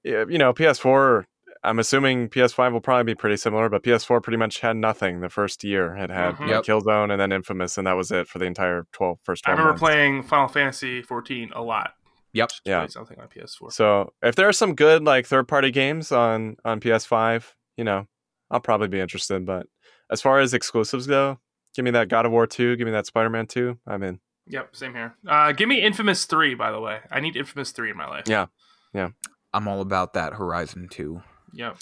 you 0.03 0.37
know 0.37 0.53
PS4. 0.53 1.25
I'm 1.63 1.79
assuming 1.79 2.29
PS5 2.29 2.73
will 2.73 2.81
probably 2.81 3.05
be 3.05 3.15
pretty 3.15 3.37
similar, 3.37 3.69
but 3.69 3.81
PS4 3.81 4.21
pretty 4.21 4.37
much 4.37 4.59
had 4.59 4.77
nothing 4.77 5.21
the 5.21 5.29
first 5.29 5.63
year. 5.63 5.95
It 5.95 6.11
had 6.11 6.35
Mhm. 6.35 6.47
Yep. 6.49 6.63
Killzone 6.63 7.11
and 7.11 7.19
then 7.19 7.31
Infamous, 7.31 7.75
and 7.79 7.87
that 7.87 7.93
was 7.93 8.11
it 8.11 8.27
for 8.27 8.37
the 8.37 8.45
entire 8.45 8.85
12 8.91 9.17
first 9.23 9.47
I 9.47 9.51
remember 9.51 9.71
months. 9.71 9.79
playing 9.81 10.23
Final 10.23 10.47
Fantasy 10.47 11.01
14 11.01 11.51
a 11.55 11.63
lot. 11.63 11.93
Yep. 12.35 12.49
Just 12.49 12.61
Yeah. 12.65 12.85
something 12.87 13.19
on 13.19 13.27
PS4. 13.27 13.71
So 13.71 14.13
if 14.21 14.35
there 14.35 14.47
are 14.47 14.53
some 14.53 14.75
good 14.75 15.03
like 15.03 15.25
third 15.25 15.47
party 15.47 15.71
games 15.71 16.11
on 16.11 16.57
on 16.63 16.79
PS5, 16.79 17.55
you 17.77 17.83
know, 17.83 18.07
I'll 18.51 18.59
probably 18.59 18.87
be 18.89 18.99
interested. 18.99 19.45
But 19.45 19.65
as 20.11 20.21
far 20.21 20.39
as 20.39 20.53
exclusives 20.53 21.07
go, 21.07 21.39
give 21.75 21.83
me 21.85 21.91
that 21.91 22.09
God 22.09 22.25
of 22.25 22.31
War 22.31 22.45
2, 22.45 22.75
give 22.75 22.85
me 22.85 22.91
that 22.91 23.05
Spider 23.07 23.29
Man 23.29 23.47
2. 23.47 23.79
I'm 23.87 24.03
in. 24.03 24.19
Yep, 24.47 24.75
same 24.75 24.93
here. 24.93 25.15
Uh, 25.27 25.51
give 25.53 25.67
me 25.67 25.81
Infamous 25.81 26.25
3, 26.25 26.53
by 26.53 26.71
the 26.71 26.79
way. 26.79 26.99
I 27.09 27.19
need 27.19 27.35
Infamous 27.35 27.71
3 27.71 27.89
in 27.89 27.97
my 27.97 28.07
life. 28.07 28.25
Yeah. 28.27 28.45
Yeah. 28.93 29.09
I'm 29.53 29.67
all 29.67 29.81
about 29.81 30.13
that 30.13 30.33
Horizon 30.33 30.87
2. 30.89 31.23
Yep. 31.53 31.77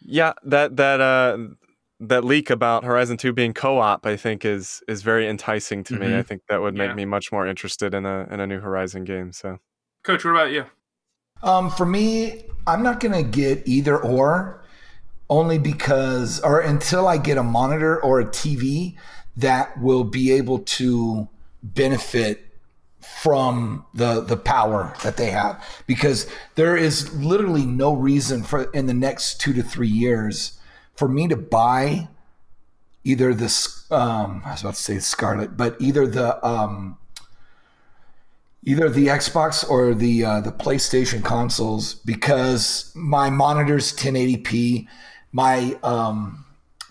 Yeah, 0.00 0.32
that 0.44 0.76
that 0.76 1.00
uh 1.00 1.38
that 2.00 2.24
leak 2.24 2.48
about 2.50 2.84
Horizon 2.84 3.16
2 3.16 3.32
being 3.32 3.52
co-op, 3.52 4.06
I 4.06 4.16
think 4.16 4.44
is 4.44 4.82
is 4.88 5.02
very 5.02 5.28
enticing 5.28 5.82
to 5.84 5.96
me. 5.96 6.08
Mhm. 6.08 6.18
I 6.18 6.22
think 6.22 6.42
that 6.48 6.60
would 6.62 6.74
make 6.74 6.90
Yeah. 6.90 6.94
me 6.94 7.04
much 7.04 7.32
more 7.32 7.46
interested 7.46 7.94
in 7.94 8.06
a 8.06 8.26
in 8.30 8.40
a 8.40 8.46
new 8.46 8.60
Horizon 8.60 9.04
game. 9.04 9.32
So 9.32 9.58
Coach, 10.04 10.24
what 10.24 10.30
about 10.32 10.52
you? 10.52 10.64
Um, 11.42 11.70
for 11.70 11.86
me, 11.86 12.44
I'm 12.66 12.82
not 12.82 13.00
gonna 13.00 13.22
get 13.22 13.62
either 13.66 13.96
or, 13.98 14.64
only 15.30 15.58
because 15.58 16.40
or 16.40 16.60
until 16.60 17.06
I 17.08 17.16
get 17.18 17.36
a 17.38 17.42
monitor 17.42 18.00
or 18.02 18.20
a 18.20 18.24
TV 18.26 18.96
that 19.36 19.80
will 19.80 20.04
be 20.04 20.32
able 20.32 20.60
to 20.60 21.28
benefit 21.62 22.44
from 23.00 23.84
the 23.94 24.20
the 24.20 24.36
power 24.36 24.92
that 25.02 25.16
they 25.16 25.30
have 25.30 25.62
because 25.86 26.26
there 26.54 26.76
is 26.76 27.12
literally 27.14 27.64
no 27.66 27.92
reason 27.92 28.42
for 28.42 28.64
in 28.72 28.86
the 28.86 28.94
next 28.94 29.40
2 29.40 29.52
to 29.52 29.62
3 29.62 29.88
years 29.88 30.57
for 30.98 31.08
me 31.08 31.28
to 31.28 31.36
buy 31.36 32.08
either 33.04 33.32
this 33.32 33.90
um 33.90 34.42
I 34.44 34.52
was 34.52 34.62
about 34.62 34.74
to 34.74 34.82
say 34.82 34.98
Scarlett 34.98 35.56
but 35.56 35.76
either 35.80 36.06
the 36.06 36.44
um 36.46 36.98
either 38.64 38.90
the 38.90 39.06
Xbox 39.06 39.68
or 39.68 39.94
the 39.94 40.24
uh, 40.24 40.40
the 40.40 40.52
PlayStation 40.52 41.24
consoles 41.24 41.94
because 41.94 42.92
my 42.94 43.30
monitor's 43.30 43.96
1080p. 43.96 44.86
My 45.32 45.76
um, 45.82 46.44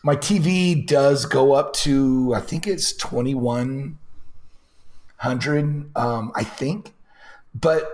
my 0.04 0.16
TV 0.16 0.86
does 0.86 1.26
go 1.26 1.54
up 1.54 1.74
to 1.74 2.34
I 2.36 2.40
think 2.40 2.68
it's 2.68 2.94
2100. 2.94 5.92
Um, 5.96 6.32
I 6.36 6.44
think, 6.44 6.94
but 7.54 7.92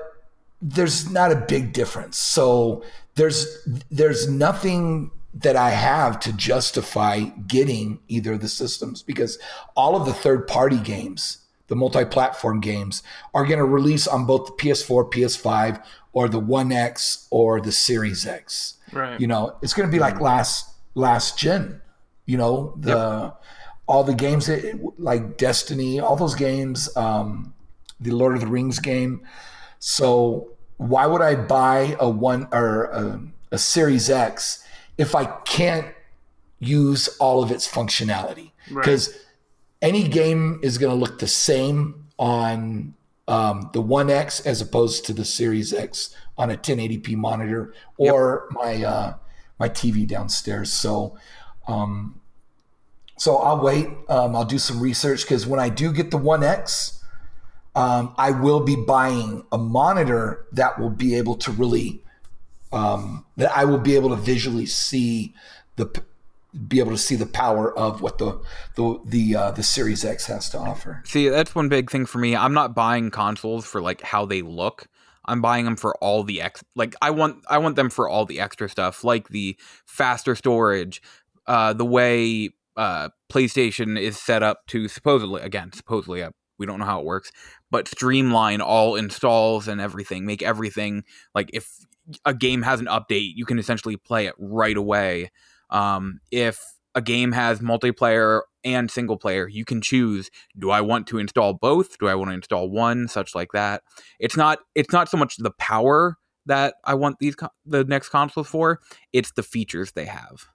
there's 0.61 1.09
not 1.09 1.31
a 1.31 1.35
big 1.35 1.73
difference. 1.73 2.17
So 2.17 2.83
there's 3.15 3.67
there's 3.91 4.29
nothing 4.29 5.11
that 5.33 5.55
I 5.55 5.71
have 5.71 6.19
to 6.21 6.33
justify 6.33 7.21
getting 7.47 7.99
either 8.07 8.33
of 8.33 8.41
the 8.41 8.47
systems 8.47 9.01
because 9.01 9.39
all 9.75 9.95
of 9.95 10.05
the 10.05 10.13
third 10.13 10.47
party 10.47 10.77
games, 10.77 11.39
the 11.67 11.75
multi 11.75 12.05
platform 12.05 12.59
games, 12.59 13.01
are 13.33 13.45
going 13.45 13.57
to 13.57 13.65
release 13.65 14.07
on 14.07 14.25
both 14.25 14.45
the 14.45 14.51
PS4, 14.53 15.11
PS5, 15.11 15.83
or 16.13 16.29
the 16.29 16.39
One 16.39 16.71
X 16.71 17.27
or 17.31 17.59
the 17.59 17.71
Series 17.71 18.27
X. 18.27 18.75
Right. 18.91 19.19
You 19.19 19.25
know, 19.25 19.57
it's 19.63 19.73
going 19.73 19.89
to 19.89 19.91
be 19.91 19.99
like 19.99 20.21
last 20.21 20.69
last 20.93 21.37
gen. 21.37 21.81
You 22.25 22.37
know, 22.37 22.75
the 22.77 23.33
all 23.87 24.03
the 24.03 24.13
games 24.13 24.45
that 24.45 24.79
like 24.97 25.37
Destiny, 25.37 25.99
all 25.99 26.15
those 26.15 26.35
games, 26.35 26.95
um, 26.95 27.53
the 27.99 28.11
Lord 28.11 28.35
of 28.35 28.41
the 28.41 28.47
Rings 28.47 28.79
game. 28.79 29.21
So 29.79 30.51
why 30.77 31.07
would 31.07 31.21
I 31.21 31.35
buy 31.35 31.97
a 31.99 32.09
one 32.09 32.47
or 32.51 32.85
a, 32.85 33.21
a 33.51 33.57
Series 33.57 34.09
X 34.09 34.62
if 34.97 35.15
I 35.15 35.25
can't 35.25 35.87
use 36.59 37.07
all 37.19 37.43
of 37.43 37.51
its 37.51 37.67
functionality? 37.67 38.51
Right. 38.69 38.83
Because 38.83 39.17
any 39.81 40.07
game 40.07 40.59
is 40.63 40.77
going 40.77 40.91
to 40.91 40.99
look 40.99 41.19
the 41.19 41.27
same 41.27 42.07
on 42.17 42.93
um, 43.27 43.69
the 43.73 43.81
One 43.81 44.09
X 44.09 44.39
as 44.41 44.61
opposed 44.61 45.05
to 45.05 45.13
the 45.13 45.25
Series 45.25 45.73
X 45.73 46.15
on 46.37 46.51
a 46.51 46.57
1080p 46.57 47.15
monitor 47.15 47.73
or 47.97 48.47
my 48.51 48.83
uh, 48.83 49.13
my 49.59 49.69
TV 49.69 50.07
downstairs. 50.07 50.71
So. 50.71 51.17
Um, 51.67 52.19
so 53.17 53.37
I'll 53.37 53.61
wait. 53.61 53.87
Um, 54.09 54.35
I'll 54.35 54.43
do 54.43 54.57
some 54.57 54.81
research 54.81 55.21
because 55.21 55.45
when 55.47 55.59
I 55.59 55.69
do 55.69 55.93
get 55.93 56.11
the 56.11 56.17
One 56.17 56.43
X, 56.43 57.03
um, 57.75 58.13
I 58.17 58.31
will 58.31 58.59
be 58.59 58.75
buying 58.75 59.45
a 59.51 59.57
monitor 59.57 60.45
that 60.51 60.79
will 60.79 60.89
be 60.89 61.15
able 61.15 61.35
to 61.35 61.51
really 61.51 62.02
um, 62.73 63.25
that 63.37 63.55
I 63.55 63.65
will 63.65 63.77
be 63.77 63.95
able 63.95 64.09
to 64.09 64.15
visually 64.15 64.65
see 64.65 65.33
the 65.75 66.03
be 66.67 66.79
able 66.79 66.91
to 66.91 66.97
see 66.97 67.15
the 67.15 67.25
power 67.25 67.75
of 67.77 68.01
what 68.01 68.17
the 68.17 68.39
the 68.75 68.99
the 69.05 69.35
uh, 69.35 69.51
the 69.51 69.63
Series 69.63 70.03
X 70.03 70.25
has 70.25 70.49
to 70.49 70.59
offer. 70.59 71.01
See, 71.05 71.29
that's 71.29 71.55
one 71.55 71.69
big 71.69 71.89
thing 71.89 72.05
for 72.05 72.19
me. 72.19 72.35
I'm 72.35 72.53
not 72.53 72.75
buying 72.75 73.11
consoles 73.11 73.65
for 73.65 73.81
like 73.81 74.01
how 74.01 74.25
they 74.25 74.41
look. 74.41 74.87
I'm 75.25 75.41
buying 75.41 75.65
them 75.65 75.77
for 75.77 75.95
all 75.97 76.23
the 76.23 76.41
ex 76.41 76.63
like 76.75 76.95
I 77.01 77.11
want 77.11 77.37
I 77.49 77.57
want 77.59 77.75
them 77.75 77.89
for 77.89 78.09
all 78.09 78.25
the 78.25 78.39
extra 78.39 78.67
stuff, 78.67 79.03
like 79.03 79.29
the 79.29 79.57
faster 79.85 80.35
storage, 80.35 81.01
uh 81.47 81.73
the 81.73 81.85
way 81.85 82.49
uh 82.75 83.09
PlayStation 83.31 83.99
is 83.99 84.19
set 84.19 84.43
up 84.43 84.67
to 84.67 84.87
supposedly 84.87 85.41
again, 85.41 85.71
supposedly 85.73 86.23
uh, 86.23 86.31
we 86.59 86.65
don't 86.65 86.79
know 86.79 86.85
how 86.85 86.99
it 86.99 87.05
works, 87.05 87.31
but 87.71 87.87
streamline 87.87 88.61
all 88.61 88.95
installs 88.95 89.67
and 89.67 89.79
everything, 89.79 90.25
make 90.25 90.43
everything 90.43 91.03
like 91.33 91.49
if 91.53 91.69
a 92.25 92.33
game 92.33 92.61
has 92.61 92.79
an 92.79 92.87
update, 92.87 93.33
you 93.35 93.45
can 93.45 93.59
essentially 93.59 93.97
play 93.97 94.25
it 94.25 94.35
right 94.37 94.77
away. 94.77 95.31
Um 95.69 96.19
if 96.31 96.59
a 96.95 97.01
game 97.01 97.31
has 97.31 97.59
multiplayer 97.59 98.41
and 98.63 98.89
single 98.89 99.17
player, 99.17 99.47
you 99.47 99.65
can 99.65 99.81
choose 99.81 100.29
do 100.57 100.69
I 100.69 100.81
want 100.81 101.07
to 101.07 101.17
install 101.17 101.53
both? 101.53 101.97
Do 101.97 102.07
I 102.07 102.15
want 102.15 102.29
to 102.29 102.35
install 102.35 102.69
one? 102.69 103.07
Such 103.07 103.35
like 103.35 103.51
that. 103.53 103.83
It's 104.19 104.37
not 104.37 104.59
it's 104.75 104.93
not 104.93 105.09
so 105.09 105.17
much 105.17 105.37
the 105.37 105.51
power 105.51 106.17
that 106.45 106.75
I 106.83 106.93
want 106.93 107.17
these 107.19 107.35
co- 107.35 107.49
the 107.65 107.83
next 107.83 108.09
consoles 108.09 108.47
for, 108.47 108.79
it's 109.11 109.31
the 109.31 109.43
features 109.43 109.93
they 109.93 110.05
have. 110.05 110.47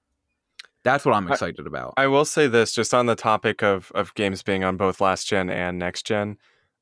That's 0.84 1.04
what 1.04 1.14
I'm 1.14 1.30
excited 1.30 1.66
I, 1.66 1.68
about. 1.68 1.94
I 1.96 2.06
will 2.06 2.24
say 2.24 2.46
this 2.46 2.72
just 2.72 2.94
on 2.94 3.06
the 3.06 3.16
topic 3.16 3.62
of 3.62 3.90
of 3.94 4.14
games 4.14 4.42
being 4.42 4.64
on 4.64 4.76
both 4.76 5.00
last 5.00 5.26
gen 5.26 5.50
and 5.50 5.78
next 5.78 6.06
gen. 6.06 6.36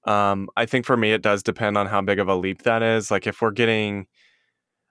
Um, 0.04 0.48
I 0.56 0.66
think 0.66 0.86
for 0.86 0.96
me 0.96 1.12
it 1.12 1.22
does 1.22 1.42
depend 1.42 1.76
on 1.76 1.86
how 1.86 2.00
big 2.00 2.18
of 2.18 2.28
a 2.28 2.34
leap 2.36 2.62
that 2.62 2.82
is. 2.82 3.10
Like 3.10 3.26
if 3.26 3.40
we're 3.40 3.50
getting 3.50 4.06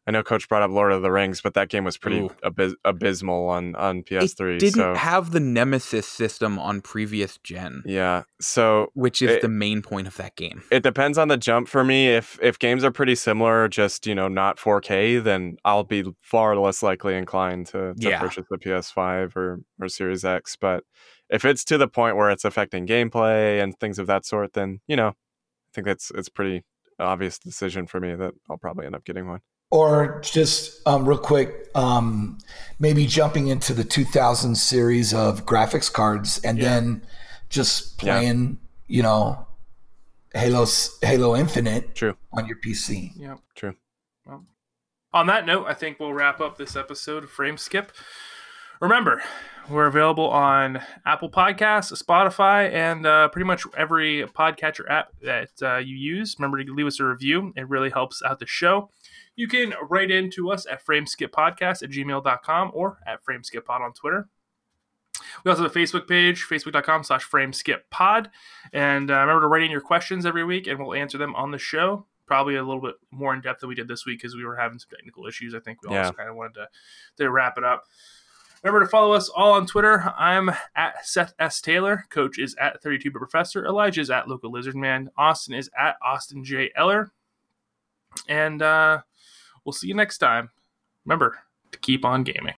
I 0.08 0.12
know 0.12 0.22
Coach 0.22 0.47
brought 0.47 0.62
up 0.62 0.70
Lord 0.70 0.91
of 0.91 1.01
the 1.01 1.12
Rings, 1.12 1.41
but 1.41 1.56
that 1.56 1.70
game 1.70 1.84
was 1.84 1.97
pretty 1.97 2.30
abys- 2.43 2.76
abysmal 2.86 3.49
on 3.49 3.76
on 3.76 4.03
PS3. 4.03 4.56
It 4.56 4.60
didn't 4.60 4.74
so. 4.76 4.93
have 4.93 5.32
the 5.32 5.39
Nemesis 5.39 6.08
system 6.08 6.60
on 6.60 6.82
previous 6.82 7.39
gen. 7.39 7.82
Yeah, 7.86 8.24
so 8.39 8.91
which 8.93 9.24
is 9.24 9.32
it, 9.32 9.41
the 9.41 9.49
main 9.49 9.82
point 9.82 10.06
of 10.06 10.16
that 10.18 10.36
game. 10.36 10.62
It 10.72 10.84
depends 10.84 11.18
on 11.18 11.28
the 11.28 11.38
jump 11.38 11.68
for 11.68 11.84
me. 11.84 12.10
If 12.10 12.38
if 12.39 12.60
games 12.60 12.84
are 12.84 12.91
pretty 12.91 13.16
similar, 13.16 13.68
just 13.68 14.06
you 14.06 14.14
know 14.14 14.28
not 14.28 14.58
4K, 14.58 15.24
then 15.24 15.58
I'll 15.66 15.84
be 15.84 16.03
far 16.22 16.56
less 16.56 16.84
likely 16.84 17.16
inclined 17.16 17.68
to, 17.68 17.95
to 17.95 18.10
yeah. 18.10 18.20
purchase 18.20 18.45
the 18.49 18.60
PS5 18.60 19.36
or 19.36 19.62
or 19.82 19.89
Series 19.89 20.24
X. 20.24 20.56
But 20.56 20.84
if 21.32 21.43
it's 21.45 21.66
to 21.66 21.80
the 21.80 21.88
point 21.88 22.16
where 22.16 22.30
it's 22.30 22.45
affecting 22.45 22.86
gameplay 22.86 23.62
and 23.62 23.78
things 23.80 23.97
of 23.97 24.06
that 24.06 24.24
sort, 24.24 24.53
then 24.53 24.82
you 24.88 24.95
know, 24.95 25.10
I 25.10 25.72
think 25.74 25.88
that's 25.88 26.12
it's 26.14 26.30
pretty 26.30 26.64
obvious 26.99 27.39
decision 27.39 27.88
for 27.88 27.99
me 27.99 28.14
that 28.14 28.36
I'll 28.51 28.58
probably 28.58 28.86
end 28.86 28.95
up 28.95 29.03
getting 29.03 29.28
one 29.28 29.41
or 29.72 30.22
just 30.22 30.86
um, 30.88 31.07
real 31.07 31.18
quick, 31.18 31.70
um, 31.76 32.38
maybe 32.80 33.05
jumping 33.05 33.47
into 33.47 33.74
the 33.74 33.84
2000 33.84 34.55
series 34.55 35.13
of 35.13 35.45
graphics 35.45 35.91
cards 35.91 36.39
and 36.43 36.57
yeah. 36.57 36.63
then 36.66 37.01
just 37.49 37.97
playing, 37.97 38.59
yeah. 38.88 38.95
you 38.95 39.03
know, 39.03 39.47
Halo 40.34 40.66
Halo 41.01 41.36
Infinite 41.36 41.95
True. 41.95 42.18
on 42.34 42.45
your 42.45 42.57
PC. 42.57 43.11
Yeah. 43.16 43.36
True. 43.55 43.76
Well, 44.26 44.45
on 45.13 45.28
that 45.28 45.45
note, 45.45 45.66
I 45.68 45.74
think 45.74 45.99
we'll 45.99 46.13
wrap 46.13 46.41
up 46.41 46.57
this 46.57 46.76
episode 46.76 47.24
of 47.24 47.30
Frame 47.30 47.57
Skip. 47.57 47.91
Remember, 48.82 49.24
we're 49.70 49.88
available 49.88 50.30
on 50.30 50.82
Apple 51.05 51.30
Podcasts, 51.30 52.03
Spotify, 52.03 52.70
and 52.72 53.05
uh, 53.05 53.30
pretty 53.30 53.45
much 53.45 53.63
every 53.78 54.24
podcatcher 54.24 54.89
app 54.89 55.13
that 55.22 55.49
uh, 55.61 55.78
you 55.78 55.95
use. 55.95 56.36
Remember 56.38 56.61
to 56.61 56.74
leave 56.74 56.86
us 56.86 56.99
a 56.99 57.05
review. 57.05 57.53
It 57.55 57.70
really 57.70 57.89
helps 57.89 58.22
out 58.22 58.39
the 58.39 58.45
show. 58.45 58.89
You 59.36 59.47
can 59.47 59.73
write 59.89 60.11
in 60.11 60.29
to 60.31 60.51
us 60.51 60.65
at 60.65 60.86
frameskippodcast 60.86 61.83
at 61.83 61.89
gmail.com 61.89 62.71
or 62.73 62.99
at 63.05 63.23
frameskippod 63.23 63.81
on 63.81 63.93
Twitter. 63.93 64.29
We 65.43 65.49
also 65.49 65.63
have 65.63 65.75
a 65.75 65.79
Facebook 65.79 66.07
page, 66.07 66.45
facebook.com 66.49 67.03
slash 67.03 67.29
frameskippod. 67.29 68.27
And 68.73 69.11
uh, 69.11 69.19
remember 69.19 69.41
to 69.41 69.47
write 69.47 69.63
in 69.63 69.71
your 69.71 69.81
questions 69.81 70.25
every 70.25 70.43
week, 70.43 70.67
and 70.67 70.79
we'll 70.79 70.93
answer 70.93 71.17
them 71.17 71.36
on 71.36 71.51
the 71.51 71.57
show. 71.57 72.05
Probably 72.25 72.55
a 72.55 72.63
little 72.63 72.81
bit 72.81 72.95
more 73.11 73.33
in 73.33 73.41
depth 73.41 73.61
than 73.61 73.69
we 73.69 73.75
did 73.75 73.88
this 73.88 74.05
week 74.05 74.19
because 74.19 74.36
we 74.36 74.45
were 74.45 74.55
having 74.55 74.79
some 74.79 74.89
technical 74.89 75.27
issues. 75.27 75.53
I 75.53 75.59
think 75.59 75.83
we 75.83 75.93
yeah. 75.93 76.03
also 76.03 76.13
kind 76.13 76.29
of 76.29 76.36
wanted 76.36 76.55
to, 76.55 76.67
to 77.17 77.29
wrap 77.29 77.57
it 77.57 77.63
up. 77.63 77.83
Remember 78.63 78.83
to 78.83 78.89
follow 78.89 79.13
us 79.13 79.29
all 79.29 79.51
on 79.51 79.67
Twitter. 79.67 80.11
I'm 80.17 80.49
at 80.75 81.05
Seth 81.05 81.36
S. 81.38 81.61
Taylor. 81.61 82.05
Coach 82.09 82.39
is 82.39 82.55
at 82.55 82.81
32 82.81 83.11
Professor. 83.11 83.63
Elijah 83.63 84.01
is 84.01 84.09
at 84.09 84.27
Local 84.27 84.51
Lizard 84.51 84.75
Man. 84.75 85.11
Austin 85.17 85.53
is 85.53 85.69
at 85.77 85.97
Austin 86.03 86.43
J. 86.43 86.71
Eller. 86.75 87.11
And 88.27 88.63
uh, 88.63 89.01
We'll 89.66 89.74
see 89.74 89.88
you 89.88 89.95
next 89.95 90.20
time. 90.20 90.51
Remember 91.05 91.39
to 91.72 91.80
keep 91.80 92.05
on 92.05 92.24
gaming. 92.24 92.53